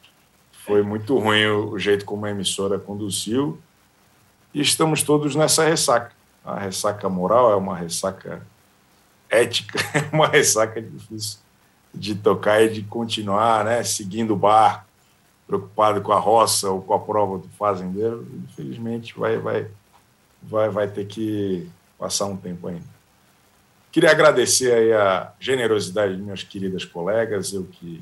Foi 0.65 0.81
muito 0.81 1.19
ruim 1.19 1.45
o 1.45 1.77
jeito 1.77 2.03
como 2.03 2.25
a 2.25 2.31
emissora 2.31 2.79
conduziu. 2.79 3.61
E 4.51 4.59
estamos 4.59 5.03
todos 5.03 5.35
nessa 5.35 5.63
ressaca. 5.63 6.11
A 6.43 6.59
ressaca 6.59 7.07
moral 7.07 7.51
é 7.51 7.55
uma 7.55 7.77
ressaca 7.77 8.41
ética, 9.29 9.79
é 9.97 10.15
uma 10.15 10.27
ressaca 10.27 10.81
difícil 10.81 11.39
de 11.93 12.15
tocar 12.15 12.61
e 12.63 12.69
de 12.69 12.83
continuar, 12.83 13.65
né, 13.65 13.83
seguindo 13.83 14.33
o 14.33 14.37
barco, 14.37 14.85
preocupado 15.45 16.01
com 16.01 16.13
a 16.13 16.19
roça 16.19 16.69
ou 16.69 16.81
com 16.81 16.93
a 16.93 16.99
prova 16.99 17.37
do 17.37 17.49
fazendeiro. 17.49 18.25
Infelizmente, 18.49 19.17
vai, 19.17 19.37
vai, 19.37 19.67
vai, 20.41 20.69
vai 20.69 20.87
ter 20.87 21.05
que 21.05 21.69
passar 21.99 22.25
um 22.25 22.37
tempo 22.37 22.67
ainda. 22.67 22.91
Queria 23.91 24.09
agradecer 24.11 24.95
a 24.95 25.33
generosidade 25.37 26.15
de 26.15 26.21
minhas 26.21 26.43
queridas 26.43 26.85
colegas, 26.85 27.51
eu 27.51 27.65
que 27.65 28.01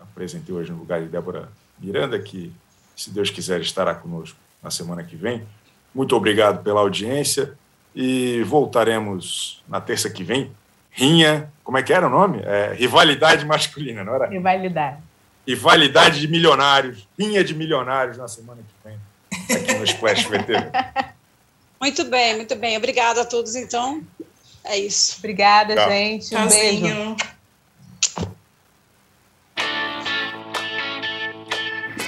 apresentei 0.00 0.52
hoje 0.52 0.72
no 0.72 0.78
lugar 0.78 1.00
de 1.00 1.06
Débora 1.06 1.48
Miranda, 1.78 2.18
que, 2.18 2.52
se 2.96 3.10
Deus 3.10 3.30
quiser, 3.30 3.60
estará 3.60 3.94
conosco 3.94 4.36
na 4.60 4.70
semana 4.70 5.04
que 5.04 5.14
vem. 5.14 5.46
Muito 5.94 6.16
obrigado 6.16 6.64
pela 6.64 6.80
audiência 6.80 7.56
e 7.94 8.42
voltaremos 8.44 9.62
na 9.68 9.80
terça 9.80 10.08
que 10.10 10.22
vem. 10.22 10.50
Rinha, 10.90 11.50
como 11.62 11.78
é 11.78 11.82
que 11.82 11.92
era 11.92 12.06
o 12.06 12.10
nome? 12.10 12.40
É, 12.44 12.72
rivalidade 12.74 13.44
masculina, 13.44 14.02
não 14.02 14.14
era? 14.14 14.26
Rivalidade. 14.26 14.98
Rivalidade 15.46 16.20
de 16.20 16.28
milionários, 16.28 17.06
rinha 17.18 17.42
de 17.42 17.54
milionários 17.54 18.18
na 18.18 18.28
semana 18.28 18.60
que 18.62 18.88
vem, 18.88 19.56
aqui 19.56 19.74
no 19.74 19.84
Splash 19.84 20.24
VT. 20.24 20.52
Muito 21.80 22.04
bem, 22.06 22.34
muito 22.34 22.56
bem. 22.56 22.76
Obrigada 22.76 23.22
a 23.22 23.24
todos, 23.24 23.54
então. 23.54 24.02
É 24.64 24.76
isso. 24.76 25.14
Obrigada, 25.18 25.76
Tchau. 25.76 25.88
gente. 25.88 26.34
Um 26.34 26.38
Tchauzinho. 26.38 27.16
beijo. 27.16 27.16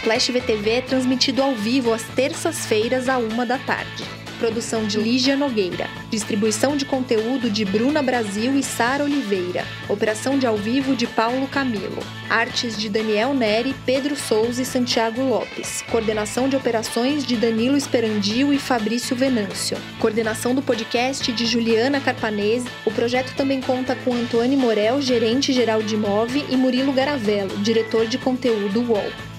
Splash 0.01 0.31
VTV 0.33 0.71
é 0.71 0.81
transmitido 0.81 1.43
ao 1.43 1.55
vivo 1.55 1.93
às 1.93 2.03
terças-feiras, 2.03 3.09
à 3.09 3.19
uma 3.19 3.47
da 3.47 3.59
tarde. 3.59 4.20
Produção 4.41 4.87
de 4.87 4.99
Lígia 4.99 5.37
Nogueira. 5.37 5.87
Distribuição 6.09 6.75
de 6.75 6.87
conteúdo 6.87 7.51
de 7.51 7.63
Bruna 7.63 8.03
Brasil 8.03 8.59
e 8.59 8.63
Sara 8.63 9.05
Oliveira. 9.05 9.67
Operação 9.87 10.39
de 10.39 10.47
ao 10.47 10.57
vivo 10.57 10.97
de 10.97 11.07
Paulo 11.07 11.47
Camilo. 11.47 12.03
Artes 12.31 12.75
de 12.79 12.89
Daniel 12.89 13.35
Neri, 13.35 13.75
Pedro 13.85 14.17
Souza 14.17 14.63
e 14.63 14.65
Santiago 14.65 15.21
Lopes. 15.21 15.83
Coordenação 15.91 16.49
de 16.49 16.57
operações 16.57 17.27
de 17.27 17.37
Danilo 17.37 17.77
Esperandio 17.77 18.51
e 18.51 18.59
Fabrício 18.59 19.15
Venâncio. 19.15 19.77
Coordenação 19.99 20.55
do 20.55 20.63
podcast 20.63 21.31
de 21.31 21.45
Juliana 21.45 22.01
Carpanese. 22.01 22.67
O 22.87 22.91
projeto 22.91 23.37
também 23.37 23.61
conta 23.61 23.95
com 23.95 24.15
Antônio 24.15 24.59
Morel, 24.59 25.03
gerente 25.03 25.53
geral 25.53 25.83
de 25.83 25.99
Move, 25.99 26.47
e 26.49 26.57
Murilo 26.57 26.95
Garavello, 26.95 27.59
diretor 27.59 28.07
de 28.07 28.17
conteúdo 28.17 28.81
UOL. 28.81 29.30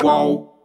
Qual? 0.00 0.59